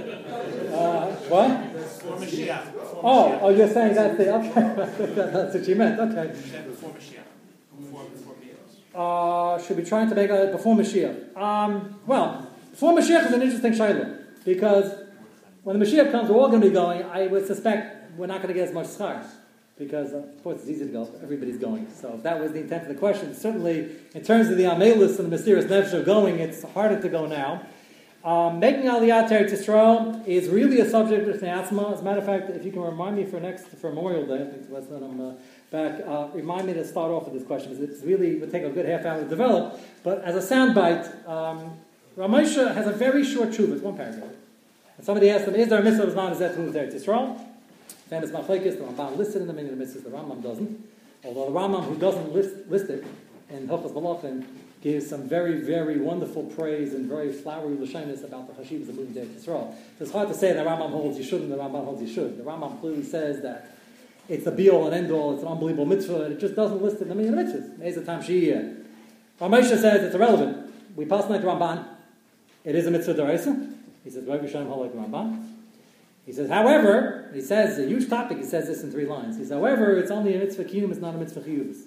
Uh, 0.73 1.07
what? 1.27 1.73
Before 1.73 2.17
Mashiach. 2.17 2.73
Before 2.73 3.01
Oh, 3.03 3.39
oh, 3.41 3.49
you're 3.49 3.67
saying 3.67 3.95
that's 3.95 4.17
the 4.17 4.35
okay. 4.35 5.15
that's 5.15 5.55
what 5.55 5.67
you 5.67 5.75
meant. 5.75 5.99
Okay. 5.99 6.33
She 6.41 6.49
said 6.49 6.65
before 6.67 6.89
Mashiach. 6.91 7.23
Before, 7.79 8.03
before 8.05 8.35
Beatles. 8.35 9.57
Uh, 9.57 9.63
should 9.63 9.77
be 9.77 9.83
trying 9.83 10.09
to 10.09 10.15
make 10.15 10.29
a 10.29 10.47
before 10.47 10.75
Mashiach. 10.75 11.37
Um, 11.37 11.99
well, 12.05 12.51
before 12.71 12.93
Mashiach 12.93 13.27
is 13.27 13.33
an 13.33 13.41
interesting 13.41 13.73
shayla 13.73 14.23
because 14.43 14.93
when 15.63 15.79
the 15.79 15.85
Mashiach 15.85 16.11
comes, 16.11 16.29
we're 16.29 16.37
all 16.37 16.49
going 16.49 16.61
to 16.61 16.67
be 16.67 16.73
going. 16.73 17.03
I 17.03 17.27
would 17.27 17.47
suspect 17.47 17.96
we're 18.17 18.27
not 18.27 18.41
going 18.41 18.49
to 18.49 18.53
get 18.53 18.67
as 18.67 18.73
much 18.73 18.87
schar 18.87 19.25
because, 19.77 20.11
of 20.11 20.43
course, 20.43 20.61
it's 20.61 20.69
easy 20.69 20.85
to 20.85 20.91
go. 20.91 21.09
Everybody's 21.21 21.57
going. 21.57 21.87
So 21.93 22.15
if 22.15 22.23
that 22.23 22.39
was 22.39 22.51
the 22.51 22.61
intent 22.61 22.83
of 22.83 22.89
the 22.89 22.95
question, 22.95 23.35
certainly 23.35 23.89
in 24.13 24.23
terms 24.23 24.49
of 24.49 24.57
the 24.57 24.63
Amelus 24.63 25.19
and 25.19 25.27
the 25.27 25.29
mysterious 25.29 25.65
nefesh 25.65 26.03
going, 26.05 26.39
it's 26.39 26.63
harder 26.63 26.99
to 26.99 27.09
go 27.09 27.27
now. 27.27 27.63
Um, 28.27 28.59
making 28.59 28.85
Aliyah 28.85 29.29
to 29.29 29.39
Eretz 29.39 29.51
Yisrael 29.51 30.27
is 30.27 30.49
really 30.49 30.81
a 30.81 30.89
subject 30.89 31.29
of 31.29 31.41
Asma. 31.41 31.93
As 31.93 32.01
a 32.01 32.03
matter 32.03 32.19
of 32.19 32.25
fact, 32.25 32.49
if 32.49 32.65
you 32.65 32.71
can 32.71 32.81
remind 32.81 33.15
me 33.15 33.23
for 33.23 33.39
next 33.39 33.67
for 33.67 33.89
Memorial 33.89 34.25
Day, 34.25 34.43
I 34.43 34.49
think 34.49 34.69
that's 34.69 34.87
when 34.87 35.03
I'm 35.03 35.21
uh, 35.21 35.33
back. 35.71 36.05
Uh, 36.05 36.27
remind 36.33 36.67
me 36.67 36.73
to 36.73 36.85
start 36.85 37.11
off 37.11 37.25
with 37.25 37.35
this 37.35 37.45
question 37.47 37.71
because 37.71 37.89
it's 37.89 38.03
really 38.03 38.35
would 38.35 38.51
take 38.51 38.63
a 38.63 38.69
good 38.69 38.85
half 38.85 39.05
hour 39.05 39.21
to 39.21 39.29
develop. 39.29 39.79
But 40.03 40.23
as 40.23 40.35
a 40.35 40.55
soundbite, 40.55 41.25
um, 41.25 41.77
Ramosha 42.17 42.73
has 42.73 42.87
a 42.87 42.91
very 42.91 43.23
short 43.23 43.49
tshuva. 43.49 43.73
It's 43.73 43.81
one 43.81 43.95
paragraph. 43.95 44.33
And 44.97 45.05
somebody 45.05 45.29
asked 45.29 45.47
him, 45.47 45.55
"Is 45.55 45.69
there 45.69 45.79
a 45.79 45.83
mitzvah 45.83 46.07
of 46.07 46.13
Zman 46.13 46.35
Zet 46.35 46.55
to 46.55 46.59
move 46.59 46.73
to 46.73 46.79
Eretz 46.79 46.95
Yisrael?" 46.95 47.39
Famous 48.09 48.31
machlekes. 48.31 48.77
The 48.77 48.83
Ramban 48.83 49.17
listed 49.17 49.41
in 49.41 49.47
the 49.47 49.53
of 49.53 49.77
the 49.77 49.85
mitzvahs. 49.85 50.03
The 50.03 50.09
Rambam 50.09 50.41
doesn't. 50.41 50.87
Although 51.25 51.51
the 51.51 51.59
Rambam, 51.59 51.85
who 51.85 51.97
doesn't 51.97 52.33
list, 52.33 52.55
list 52.69 52.89
it 52.89 53.05
in 53.49 53.67
Hilchos 53.67 53.91
Malachim, 53.93 54.45
gives 54.81 55.09
some 55.09 55.27
very, 55.27 55.59
very 55.59 55.97
wonderful 55.97 56.43
praise 56.43 56.93
and 56.93 57.07
very 57.07 57.33
flowery 57.33 57.75
lashonis 57.75 58.23
about 58.23 58.47
the 58.47 58.61
Hashivas 58.61 58.89
of 58.89 58.95
moving 58.95 59.13
to 59.15 59.21
Eretz 59.21 59.41
Yisrael. 59.41 59.73
So 59.73 59.75
it's 60.01 60.11
hard 60.11 60.27
to 60.29 60.33
say 60.33 60.53
the 60.53 60.59
Rambam 60.59 60.91
holds 60.91 61.17
you 61.17 61.23
shouldn't, 61.23 61.49
the 61.49 61.57
Rambam 61.57 61.83
holds 61.83 62.01
you 62.01 62.07
should. 62.07 62.37
The 62.37 62.43
Rambam 62.43 62.79
clearly 62.79 63.03
says 63.03 63.41
that 63.41 63.75
it's 64.29 64.45
the 64.45 64.51
be 64.51 64.69
all 64.69 64.85
and 64.85 64.95
end 64.95 65.11
all, 65.11 65.33
it's 65.33 65.41
an 65.41 65.47
unbelievable 65.47 65.85
mitzvah, 65.85 66.23
and 66.23 66.33
it 66.33 66.39
just 66.39 66.55
doesn't 66.55 66.81
list 66.81 66.97
it 66.97 67.03
in 67.03 67.09
the 67.09 67.15
many 67.15 67.29
mitzvahs. 67.29 67.81
It's 67.81 67.97
a 67.97 68.05
time 68.05 68.21
Shiyah. 68.21 68.83
Uh, 69.41 69.47
Ramesha 69.49 69.79
says 69.79 70.03
it's 70.03 70.15
irrelevant. 70.15 70.73
We 70.95 71.05
pass 71.05 71.25
the 71.25 71.37
Ramban. 71.39 71.85
It 72.63 72.75
is 72.75 72.87
a 72.87 72.91
mitzvah 72.91 73.15
deraisa. 73.15 73.75
He 74.03 74.09
says, 74.09 74.25
Rabbi 74.25 74.47
Shem 74.47 74.67
the 74.67 74.71
Ramban. 74.71 75.56
He 76.27 76.33
says, 76.33 76.49
however, 76.49 77.31
he 77.33 77.39
says, 77.39 77.79
a 77.79 77.87
huge 77.87 78.09
topic, 78.09 78.37
he 78.37 78.43
says 78.43 78.67
this 78.67 78.83
in 78.83 78.91
three 78.91 79.05
lines. 79.05 79.37
He 79.37 79.43
says, 79.43 79.53
however, 79.53 79.97
it's 79.97 80.11
only 80.11 80.35
a 80.35 80.39
mitzvah 80.39 80.65
kiyum, 80.65 80.91
it's 80.91 80.99
not 80.99 81.15
a 81.15 81.17
mitzvah 81.17 81.39
chiyuvas. 81.39 81.83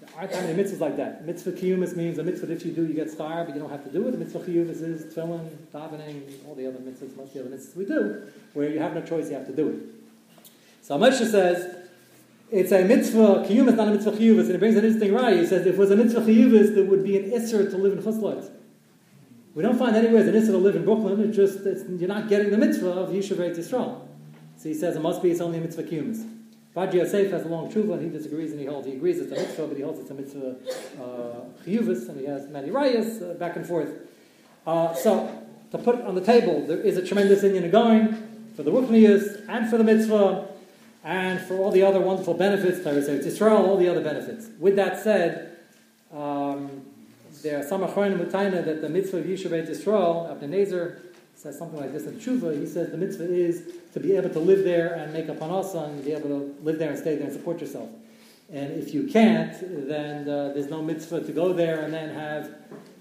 There 0.00 0.08
aren't 0.16 0.32
that 0.32 0.44
many 0.44 0.62
mitzvahs 0.62 0.80
like 0.80 0.96
that. 0.96 1.26
Mitzvah 1.26 1.52
kiyumis 1.52 1.94
means 1.94 2.16
a 2.16 2.24
mitzvah 2.24 2.50
if 2.50 2.64
you 2.64 2.72
do, 2.72 2.86
you 2.86 2.94
get 2.94 3.10
star, 3.10 3.44
but 3.44 3.54
you 3.54 3.60
don't 3.60 3.68
have 3.68 3.84
to 3.84 3.92
do 3.92 4.08
it. 4.08 4.14
A 4.14 4.16
mitzvah 4.16 4.38
chiyuvis 4.38 4.82
is 4.82 5.14
tefillin, 5.14 5.46
davening, 5.74 6.22
all 6.48 6.54
the 6.54 6.66
other 6.66 6.78
mitzvahs, 6.78 7.14
most 7.18 7.28
of 7.28 7.32
the 7.34 7.40
other 7.40 7.50
mitzvahs 7.50 7.76
we 7.76 7.84
do, 7.84 8.22
where 8.54 8.70
you 8.70 8.78
have 8.78 8.94
no 8.94 9.02
choice, 9.02 9.28
you 9.28 9.34
have 9.34 9.46
to 9.46 9.54
do 9.54 9.68
it. 9.68 10.46
So 10.80 10.98
Moshe 10.98 11.30
says, 11.30 11.76
it's 12.50 12.72
a 12.72 12.82
mitzvah, 12.82 13.44
kiyum 13.46 13.68
is 13.68 13.74
not 13.74 13.88
a 13.88 13.90
mitzvah 13.90 14.12
chiyuvis, 14.12 14.46
and 14.46 14.52
it 14.52 14.58
brings 14.58 14.76
an 14.76 14.86
interesting 14.86 15.12
right. 15.12 15.36
He 15.36 15.44
says, 15.44 15.66
if 15.66 15.74
it 15.74 15.78
was 15.78 15.90
a 15.90 15.96
mitzvah 15.96 16.22
chiyuvis, 16.22 16.74
there 16.74 16.84
would 16.84 17.04
be 17.04 17.18
an 17.18 17.30
isser 17.30 17.70
to 17.70 17.76
live 17.76 17.92
in 17.92 18.02
chutzlot. 18.02 18.50
We 19.54 19.62
don't 19.62 19.78
find 19.78 19.96
anywhere 19.96 20.22
an 20.22 20.34
isser 20.34 20.48
to 20.48 20.58
live 20.58 20.76
in 20.76 20.84
Brooklyn, 20.84 21.20
it's 21.20 21.36
just, 21.36 21.66
it's, 21.66 21.82
you're 21.88 22.08
not 22.08 22.28
getting 22.28 22.50
the 22.50 22.58
mitzvah 22.58 22.90
of 22.90 23.08
Yishuv 23.10 23.38
Yisrael. 23.56 24.02
So 24.56 24.68
he 24.68 24.74
says, 24.74 24.96
it 24.96 25.00
must 25.00 25.22
be, 25.22 25.30
it's 25.30 25.40
only 25.40 25.58
a 25.58 25.60
mitzvah 25.60 25.84
kiyumis. 25.84 26.28
Raji 26.74 26.98
Yosef 26.98 27.30
has 27.32 27.44
a 27.44 27.48
long 27.48 27.72
tshuva, 27.72 27.94
and 27.94 28.02
he 28.02 28.08
disagrees, 28.08 28.52
and 28.52 28.60
he 28.60 28.66
holds, 28.66 28.86
he 28.86 28.92
agrees 28.92 29.18
it's 29.18 29.32
a 29.32 29.34
mitzvah, 29.34 29.66
but 29.66 29.76
he 29.76 29.82
holds 29.82 29.98
it's 30.00 30.10
a 30.10 30.14
mitzvah 30.14 30.56
uh, 31.00 31.40
and 31.64 32.20
he 32.20 32.26
has 32.26 32.48
many 32.48 32.68
rayas, 32.68 33.22
uh, 33.22 33.34
back 33.34 33.56
and 33.56 33.66
forth. 33.66 33.90
Uh, 34.66 34.94
so, 34.94 35.44
to 35.72 35.78
put 35.78 35.96
it 35.96 36.04
on 36.04 36.14
the 36.14 36.20
table, 36.20 36.66
there 36.66 36.80
is 36.80 36.96
a 36.96 37.04
tremendous 37.04 37.42
Indian 37.42 37.70
going 37.70 38.52
for 38.54 38.62
the 38.62 38.70
Ruchnias, 38.70 39.44
and 39.48 39.68
for 39.68 39.76
the 39.78 39.84
mitzvah, 39.84 40.48
and 41.04 41.40
for 41.40 41.56
all 41.58 41.70
the 41.70 41.82
other 41.82 42.00
wonderful 42.00 42.34
benefits, 42.34 42.82
Torah 42.82 43.02
says 43.02 43.40
all 43.42 43.76
the 43.76 43.88
other 43.88 44.02
benefits. 44.02 44.48
With 44.58 44.76
that 44.76 45.02
said, 45.02 45.58
um, 46.12 46.82
there 47.42 47.58
are 47.58 47.62
some 47.62 47.82
achronim 47.82 48.18
mutaina 48.18 48.64
that 48.64 48.80
the 48.80 48.88
mitzvah 48.88 49.18
of 49.18 49.24
Yishuv 49.24 49.50
Beit 49.50 49.66
Yisrael, 49.66 50.30
Avnei 50.30 50.48
Nezer, 50.48 51.00
says 51.34 51.56
something 51.56 51.78
like 51.78 51.92
this 51.92 52.04
in 52.06 52.14
Tshuva. 52.14 52.58
He 52.58 52.66
says 52.66 52.90
the 52.90 52.96
mitzvah 52.96 53.32
is 53.32 53.62
to 53.94 54.00
be 54.00 54.16
able 54.16 54.30
to 54.30 54.40
live 54.40 54.64
there 54.64 54.94
and 54.94 55.12
make 55.12 55.28
a 55.28 55.34
panasa 55.34 55.88
and 55.88 56.04
be 56.04 56.12
able 56.12 56.28
to 56.28 56.56
live 56.62 56.78
there 56.78 56.90
and 56.90 56.98
stay 56.98 57.14
there 57.14 57.26
and 57.28 57.32
support 57.32 57.60
yourself. 57.60 57.88
And 58.52 58.72
if 58.72 58.92
you 58.92 59.06
can't, 59.06 59.54
then 59.88 60.28
uh, 60.28 60.52
there's 60.54 60.70
no 60.70 60.82
mitzvah 60.82 61.22
to 61.22 61.32
go 61.32 61.52
there 61.52 61.82
and 61.82 61.92
then 61.94 62.14
have 62.14 62.50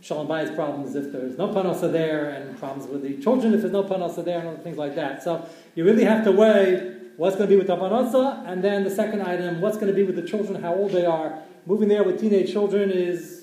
shalom 0.01 0.27
bayis 0.27 0.53
problems 0.53 0.93
if 0.93 1.11
there's 1.11 1.37
no 1.37 1.47
panasa 1.47 1.91
there 1.91 2.29
and 2.29 2.57
problems 2.59 2.87
with 2.87 3.01
the 3.01 3.17
children 3.23 3.53
if 3.53 3.61
there's 3.61 3.73
no 3.73 3.83
panasa 3.83 4.23
there 4.23 4.39
and 4.39 4.49
other 4.49 4.57
things 4.57 4.77
like 4.77 4.95
that. 4.95 5.23
So 5.23 5.47
you 5.73 5.83
really 5.83 6.03
have 6.03 6.23
to 6.25 6.31
weigh 6.31 6.95
what's 7.15 7.35
going 7.35 7.49
to 7.49 7.53
be 7.53 7.57
with 7.57 7.67
the 7.67 7.77
panasa 7.77 8.47
and 8.47 8.63
then 8.63 8.83
the 8.83 8.91
second 8.91 9.23
item, 9.23 9.61
what's 9.61 9.77
going 9.77 9.87
to 9.87 9.93
be 9.93 10.03
with 10.03 10.15
the 10.15 10.21
children, 10.21 10.61
how 10.61 10.75
old 10.75 10.91
they 10.91 11.05
are. 11.05 11.39
Moving 11.65 11.87
there 11.87 12.03
with 12.03 12.19
teenage 12.19 12.51
children 12.51 12.91
is 12.91 13.36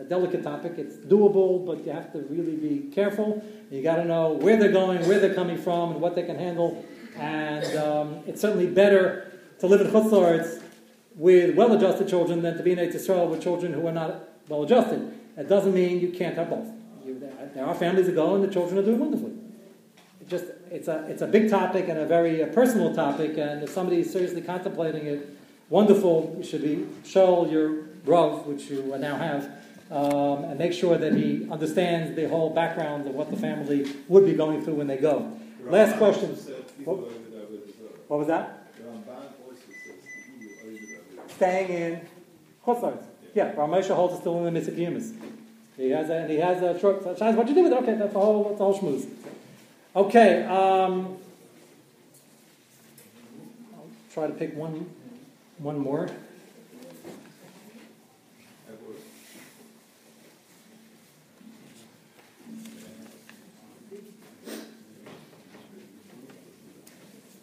a 0.00 0.04
delicate 0.04 0.42
topic. 0.42 0.74
It's 0.78 0.96
doable, 0.96 1.64
but 1.64 1.84
you 1.84 1.92
have 1.92 2.12
to 2.12 2.20
really 2.22 2.56
be 2.56 2.90
careful. 2.92 3.44
You 3.70 3.82
got 3.82 3.96
to 3.96 4.04
know 4.04 4.32
where 4.32 4.56
they're 4.56 4.72
going, 4.72 5.06
where 5.06 5.20
they're 5.20 5.34
coming 5.34 5.58
from, 5.58 5.92
and 5.92 6.00
what 6.00 6.14
they 6.14 6.22
can 6.22 6.38
handle. 6.38 6.84
And 7.16 7.76
um, 7.76 8.22
it's 8.26 8.40
certainly 8.40 8.66
better 8.66 9.30
to 9.58 9.66
live 9.66 9.82
in 9.82 9.88
Chutzlaritz 9.88 10.62
with 11.16 11.54
well-adjusted 11.54 12.08
children 12.08 12.40
than 12.40 12.56
to 12.56 12.62
be 12.62 12.72
in 12.72 12.78
Eretz 12.78 12.94
Yisrael 12.94 13.28
with 13.28 13.42
children 13.42 13.74
who 13.74 13.86
are 13.86 13.92
not 13.92 14.28
well-adjusted. 14.48 15.12
That 15.36 15.48
doesn't 15.48 15.74
mean 15.74 16.00
you 16.00 16.10
can't 16.10 16.36
have 16.36 16.48
both. 16.48 16.66
There 17.54 17.66
are 17.66 17.74
families 17.74 18.06
that 18.06 18.14
go, 18.14 18.34
and 18.36 18.44
the 18.44 18.52
children 18.52 18.78
are 18.78 18.82
doing 18.82 19.00
wonderfully. 19.00 19.32
It 20.20 20.28
just 20.28 20.44
it's 20.70 20.86
a 20.88 21.04
it's 21.08 21.20
a 21.22 21.26
big 21.26 21.50
topic 21.50 21.88
and 21.88 21.98
a 21.98 22.06
very 22.06 22.42
uh, 22.42 22.46
personal 22.46 22.94
topic. 22.94 23.36
And 23.36 23.62
if 23.64 23.70
somebody 23.70 24.00
is 24.00 24.12
seriously 24.12 24.40
contemplating 24.40 25.06
it, 25.06 25.28
wonderful. 25.68 26.34
You 26.38 26.44
should 26.44 26.62
be 26.62 26.86
show 27.04 27.46
your 27.46 27.86
rav, 28.04 28.46
which 28.46 28.70
you 28.70 28.96
now 28.98 29.16
have, 29.16 29.50
um, 29.90 30.44
and 30.44 30.58
make 30.58 30.72
sure 30.72 30.96
that 30.96 31.14
he 31.14 31.48
understands 31.50 32.14
the 32.14 32.28
whole 32.28 32.50
background 32.50 33.06
of 33.06 33.14
what 33.14 33.30
the 33.30 33.36
family 33.36 33.92
would 34.08 34.24
be 34.24 34.34
going 34.34 34.62
through 34.62 34.74
when 34.74 34.86
they 34.86 34.96
go. 34.96 35.32
Last 35.64 35.98
question. 35.98 36.30
What, 36.84 36.98
what 38.08 38.18
was 38.18 38.28
that? 38.28 38.72
Staying 41.28 41.70
in 41.70 42.00
Chutzlaritz. 42.64 43.04
Yeah, 43.34 43.54
Ramesha 43.54 43.94
holds 43.94 44.14
it 44.14 44.20
still 44.20 44.38
in 44.38 44.44
the 44.44 44.50
mitzvah. 44.50 44.74
He 45.76 45.90
has 45.90 46.10
a, 46.10 46.14
and 46.14 46.30
he 46.30 46.36
has 46.36 46.62
a 46.62 46.78
short. 46.78 47.02
So 47.02 47.30
what 47.32 47.48
you 47.48 47.54
do 47.54 47.62
with 47.62 47.72
it? 47.72 47.78
Okay, 47.78 47.94
that's 47.94 48.12
the 48.12 48.18
whole. 48.18 48.44
That's 48.44 48.58
the 48.58 48.64
whole 48.64 48.78
schmooze. 48.78 49.08
Okay. 49.96 50.44
Um, 50.44 51.16
I'll 53.74 53.88
try 54.12 54.26
to 54.26 54.34
pick 54.34 54.54
one, 54.54 54.90
one 55.58 55.78
more. 55.78 56.08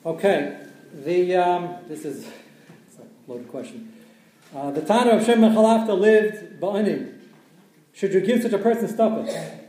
Okay, 0.08 0.58
the 1.04 1.36
um, 1.36 1.76
this 1.90 2.06
is 2.06 2.26
a 2.26 3.30
loaded 3.30 3.50
question. 3.50 3.92
Uh, 4.56 4.72
the 4.72 4.80
Tana 4.80 5.18
of 5.18 5.26
Shem 5.26 5.42
Chalafta 5.42 6.00
lived 6.00 6.62
ba'ani. 6.62 7.14
Should 7.92 8.14
you 8.14 8.22
give 8.22 8.42
such 8.42 8.54
a 8.54 8.58
person 8.58 8.88
stoppa? 8.88 9.66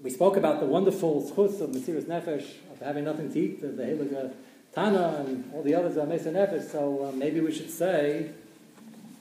We 0.00 0.10
spoke 0.10 0.36
about 0.36 0.60
the 0.60 0.66
wonderful 0.66 1.22
schus 1.22 1.60
of 1.60 1.70
Mesiris 1.70 2.04
Nefesh, 2.04 2.46
of 2.72 2.78
having 2.78 3.02
nothing 3.02 3.32
to 3.32 3.40
eat, 3.40 3.60
the 3.60 3.82
Helig 3.82 4.32
Tana 4.72 5.24
and 5.26 5.50
all 5.52 5.64
the 5.64 5.74
others 5.74 5.96
of 5.96 6.08
Mesiris 6.08 6.32
Nefesh, 6.32 6.70
so 6.70 7.06
uh, 7.06 7.16
maybe 7.16 7.40
we 7.40 7.52
should 7.52 7.68
say 7.68 8.30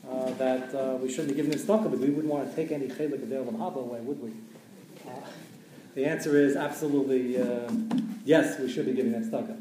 uh, 0.08 0.30
that 0.34 0.76
uh, 0.76 0.98
we 0.98 1.10
shouldn't 1.10 1.30
be 1.30 1.34
giving 1.34 1.52
him 1.52 1.58
stoppa, 1.58 1.90
but 1.90 1.98
we 1.98 2.12
wouldn't 2.12 2.32
want 2.32 2.48
to 2.48 2.56
take 2.56 2.72
any 2.72 2.86
Helig 2.86 3.24
of 3.24 3.32
Elam 3.32 3.58
Haba 3.58 3.78
away, 3.78 4.02
would 4.02 4.22
we? 4.22 4.34
The 5.94 6.06
answer 6.06 6.38
is 6.38 6.56
absolutely 6.56 7.42
uh, 7.42 7.70
yes, 8.24 8.60
we 8.60 8.72
should 8.72 8.86
be 8.86 8.94
giving 8.94 9.12
that 9.12 9.24
stoppa. 9.24 9.60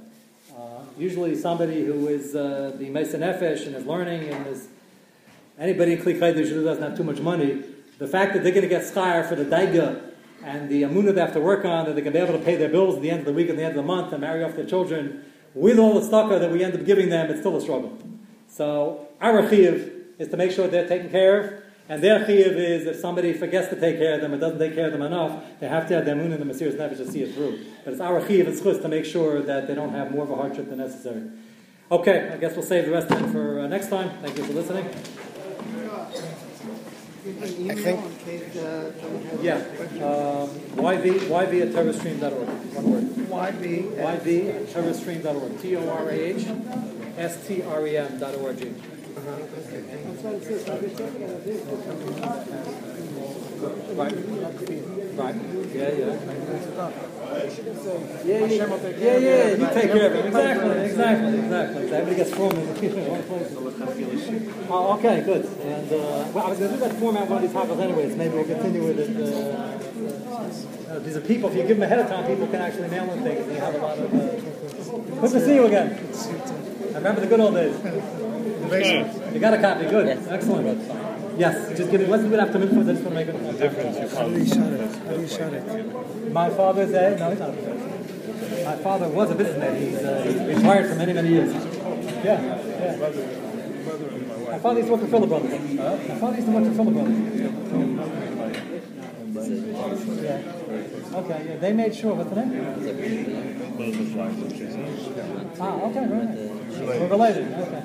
Uh, 0.57 0.85
usually 0.99 1.35
somebody 1.35 1.85
who 1.85 2.09
is 2.09 2.35
uh, 2.37 2.73
the 2.79 2.89
Mesa 2.89 3.19
Nefesh 3.19 3.67
and 3.67 3.75
is 3.75 3.85
learning 3.85 4.29
and 4.29 4.47
is 4.47 4.69
anybody 5.59 5.95
in 5.95 5.99
Kli 5.99 6.19
Chaydish 6.19 6.51
doesn't 6.65 6.83
have 6.83 6.97
too 6.97 7.05
much 7.05 7.21
money, 7.21 7.65
the 7.99 8.07
fact 8.07 8.35
that 8.35 8.43
they're 8.43 8.53
going 8.53 8.63
to 8.63 8.69
get 8.69 8.83
schar 8.83 9.29
for 9.29 9.35
the 9.35 9.45
daiga 9.45 10.03
and 10.45 10.69
the 10.69 10.83
amunah 10.83 11.15
they 11.15 11.21
have 11.21 11.33
to 11.33 11.41
work 11.41 11.65
on, 11.65 11.87
that 11.87 11.95
they're 11.95 12.05
going 12.05 12.15
to 12.15 12.19
be 12.19 12.25
able 12.25 12.39
to 12.39 12.45
pay 12.45 12.57
their 12.57 12.69
bills 12.69 12.97
at 12.97 13.03
the 13.03 13.11
end 13.11 13.21
of 13.21 13.27
the 13.27 13.33
week 13.33 13.49
and 13.49 13.59
the 13.59 13.63
end 13.63 13.77
of 13.77 13.77
the 13.77 13.83
month 13.83 14.13
and 14.13 14.21
marry 14.21 14.43
off 14.43 14.55
their 14.55 14.65
children, 14.65 15.25
with 15.55 15.79
all 15.79 16.01
the 16.01 16.09
tzedakah 16.09 16.41
that 16.41 16.51
we 16.51 16.63
end 16.63 16.75
up 16.75 16.85
giving 16.87 17.09
them, 17.09 17.29
it's 17.29 17.41
still 17.41 17.57
a 17.57 17.61
struggle. 17.61 17.99
So 18.49 19.09
our 19.21 19.49
chiv 19.51 19.93
is 20.19 20.29
to 20.29 20.37
make 20.37 20.53
sure 20.53 20.69
they're 20.69 20.89
taken 20.89 21.11
care 21.11 21.41
of, 21.41 21.63
And 21.91 22.01
their 22.05 22.21
chiyuv 22.21 22.55
is 22.55 22.87
if 22.87 23.01
somebody 23.01 23.33
forgets 23.33 23.67
to 23.67 23.75
take 23.75 23.99
care 23.99 24.15
of 24.15 24.21
them 24.21 24.33
or 24.33 24.37
doesn't 24.37 24.61
take 24.61 24.77
care 24.77 24.87
of 24.87 24.93
them 24.93 25.03
enough, 25.03 25.43
they 25.59 25.67
have 25.67 25.89
to 25.89 25.95
have 25.97 26.05
their 26.05 26.15
moon 26.15 26.31
and 26.31 26.41
the 26.41 26.45
Messiah's 26.45 26.77
Nefesh 26.77 26.99
to 26.99 27.11
see 27.11 27.25
it 27.25 27.35
through. 27.35 27.67
But 27.85 27.95
it's 27.95 28.01
our 28.01 28.21
chiyuv 28.21 28.47
and 28.47 28.57
schus 28.57 28.81
to 28.81 28.89
make 28.89 29.05
sure 29.05 29.43
that 29.43 29.67
they 29.67 29.75
don't 29.75 29.93
have 29.93 30.13
more 30.13 30.23
of 30.23 30.31
a 30.31 30.37
hardship 30.37 30.69
than 30.69 30.79
necessary. 30.79 31.25
Okay, 31.91 32.31
I 32.33 32.37
guess 32.37 32.55
we'll 32.55 32.65
save 32.65 32.85
the 32.85 32.93
rest 32.93 33.11
of 33.11 33.21
it 33.21 33.33
for 33.33 33.59
uh, 33.59 33.67
next 33.67 33.89
time. 33.89 34.11
Thank 34.23 34.39
you 34.39 34.45
for 34.45 34.53
listening. 34.53 34.87
I 37.27 37.75
think. 37.75 38.01
Yeah, 39.43 39.57
um, 39.57 40.49
YV, 40.79 41.19
YV 41.27 41.63
at 41.63 41.69
torahstream.org. 41.75 42.49
One 42.77 42.93
word. 42.93 43.05
YB. 43.05 43.97
YV 43.97 44.55
at 44.55 44.67
torahstream.org. 44.69 45.61
T 45.61 45.77
O 45.77 45.91
R 45.91 46.09
A 46.09 46.15
H 46.15 46.47
S 47.19 47.49
T 47.49 47.63
R 47.65 47.85
E 47.85 47.97
M 47.97 48.17
dot 48.21 48.37
O 48.37 48.47
R 48.47 48.53
G. 48.53 48.73
Yeah, 55.75 55.89
yeah. 55.91 56.15
Yeah, 58.25 58.39
yeah, 58.39 58.47
yeah, 58.99 59.19
yeah, 59.19 59.49
you 59.51 59.67
take 59.73 59.91
care 59.93 60.07
of 60.07 60.15
it. 60.15 60.27
Exactly, 60.27 60.71
exactly, 60.85 61.39
exactly. 61.39 61.83
Everybody 61.93 62.17
gets 62.17 62.33
wrong 62.37 62.51
place. 62.51 62.95
Oh, 64.71 64.95
okay, 64.99 65.23
good. 65.23 65.45
And, 65.45 65.93
uh, 65.93 65.97
well, 66.33 66.45
I 66.47 66.51
was 66.51 66.59
going 66.59 66.71
to 66.71 66.77
do 66.77 66.83
that 66.85 66.95
format 66.97 67.29
one 67.29 67.37
of 67.39 67.43
these 67.43 67.53
topics 67.53 67.81
anyways. 67.81 68.17
Maybe 68.17 68.35
we'll 68.35 68.45
continue 68.45 68.85
with 68.85 68.99
it. 68.99 69.11
Uh, 69.17 70.95
uh, 70.95 70.99
these 71.01 71.17
are 71.17 71.21
people, 71.21 71.49
if 71.51 71.57
you 71.57 71.63
give 71.63 71.79
them 71.79 71.83
ahead 71.83 71.99
of 72.01 72.09
time, 72.09 72.27
people 72.27 72.47
can 72.47 72.61
actually 72.61 72.89
mail 72.89 73.11
in 73.13 73.23
things. 73.23 73.47
You 73.53 73.61
have 73.61 73.75
a 73.75 73.79
lot 73.79 73.99
of. 73.99 74.15
Uh, 74.15 75.21
good 75.21 75.31
to 75.33 75.41
see 75.45 75.55
you 75.55 75.67
again. 75.67 75.99
I 76.91 76.99
remember 76.99 77.21
the 77.21 77.27
good 77.27 77.41
old 77.41 77.55
days. 77.55 77.77
You 78.71 79.41
got 79.41 79.55
a 79.55 79.61
copy, 79.61 79.87
good. 79.87 80.09
Excellent. 80.29 81.39
Yes, 81.39 81.77
just 81.77 81.91
give 81.91 82.01
me, 82.01 82.07
let's 82.07 82.23
do 82.23 82.33
it 82.35 82.39
after 82.39 82.59
minute, 82.59 82.77
I 82.77 82.93
just 82.93 83.03
want 83.05 83.17
to 83.19 83.25
make 83.25 83.29
it. 83.29 83.59
difference. 83.59 84.15
How 84.15 84.29
do 84.29 84.39
you 84.39 84.47
shut 84.47 84.73
it? 84.73 84.81
How 85.07 85.15
do 85.15 85.21
you 85.21 85.29
shut 85.29 85.53
it? 85.55 86.33
My 86.33 86.51
father's 86.51 86.93
a, 86.93 87.17
no, 87.19 87.31
he's 87.31 87.39
not 87.41 87.49
a 87.49 87.53
businessman. 87.53 88.65
My 88.65 88.77
father 88.77 89.09
was 89.09 89.31
a 89.31 89.35
businessman. 89.35 89.77
He's, 89.83 89.97
uh, 89.97 90.23
he's 90.23 90.57
retired 90.57 90.89
for 90.91 90.97
many, 90.97 91.13
many 91.13 91.29
years. 91.31 91.53
Yeah, 92.25 92.41
yeah. 92.41 92.97
My 94.51 94.59
father 94.59 94.81
used 94.81 94.89
to 94.89 94.93
work 94.93 95.01
for 95.03 95.09
Philipp 95.09 95.29
Brothers. 95.31 95.53
My 95.75 96.19
father 96.19 96.37
used 96.37 96.47
to 96.47 96.53
work 96.53 96.65
for 96.67 96.75
Philipp 96.75 96.95
Brothers. 96.95 97.19
Yeah. 100.23 100.53
Okay, 101.13 101.45
yeah, 101.49 101.57
they 101.57 101.73
made 101.73 101.95
sure, 101.95 102.15
what's 102.15 102.31
the 102.31 102.37
name? 102.37 102.53
Ah, 105.59 105.81
okay, 105.83 106.07
right. 106.07 107.01
We're 107.01 107.09
related, 107.09 107.53
okay. 107.53 107.83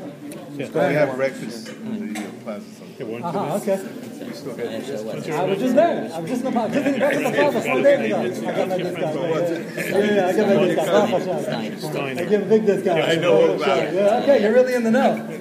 We 0.57 0.63
have 0.63 1.15
breakfast 1.15 1.67
in 1.69 2.13
the 2.13 2.19
uh, 2.19 2.23
plaza 2.43 2.65
sometimes. 2.71 3.23
Uh-huh, 3.25 3.55
okay. 3.57 3.77
We 4.25 4.33
still 4.33 4.55
have- 4.55 5.39
I 5.39 5.43
was 5.45 5.59
just 5.59 5.75
there. 5.75 6.09
I 6.13 6.19
was 6.19 6.29
just 6.29 6.45
in 6.45 6.53
the 6.53 6.67
just 6.69 6.87
in 6.87 6.99
back 6.99 7.13
in 7.15 7.23
the 7.23 7.31
plaza 7.31 7.61
four 7.61 7.81
days 7.81 8.05
ago. 8.05 8.17
I 8.21 8.55
got 8.55 8.67
my 8.69 8.77
discount. 8.77 9.15
Yeah, 9.15 9.97
yeah, 9.97 10.15
yeah, 10.15 10.27
I 10.27 10.33
got 10.35 10.47
my 10.47 11.19
discount. 11.19 12.19
I 12.19 12.25
give 12.25 12.41
a 12.41 12.45
big 12.45 12.65
discount. 12.65 12.99
I 13.01 13.15
know 13.15 13.33
all 13.35 13.51
about 13.61 13.77
it. 13.79 13.93
Yeah, 13.93 14.19
okay, 14.23 14.41
you're 14.41 14.53
really 14.53 14.73
in 14.75 14.83
the 14.83 14.91
know. 14.91 15.39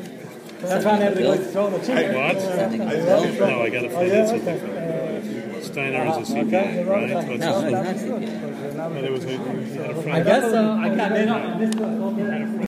That's 0.62 0.85
why 0.85 0.93
I 0.93 0.99
never 0.99 1.21
go 1.21 1.37
throw 1.37 1.71
the 1.71 1.79
chicken. 1.79 2.15
What? 2.15 2.37
No, 2.37 3.62
I 3.62 3.69
gotta 3.71 3.89
Oh, 3.95 4.03
yeah, 4.03 4.27
something. 4.27 4.49
okay. 4.49 5.61
Steiner 5.62 6.05
is 6.21 6.31
a 6.31 6.37
Uh, 6.39 6.43
okay, 6.43 6.85
CPA, 6.85 6.87
right. 6.89 7.15
right? 7.15 7.29
What's 7.29 7.41
No, 7.41 7.61
his- 7.61 7.73
exactly. 7.75 8.75
No, 8.75 8.85
there 9.03 9.12
was 9.12 9.25
a, 9.25 9.29
he 9.29 9.35
had 9.35 9.91
a 9.91 9.99
I 9.99 10.03
friend. 10.03 10.25
guess, 10.25 10.45
uh, 10.45 10.77
I 10.81 10.89
got, 10.95 11.12
I 11.12 11.15
missed 11.59 11.79
the- 11.79 11.85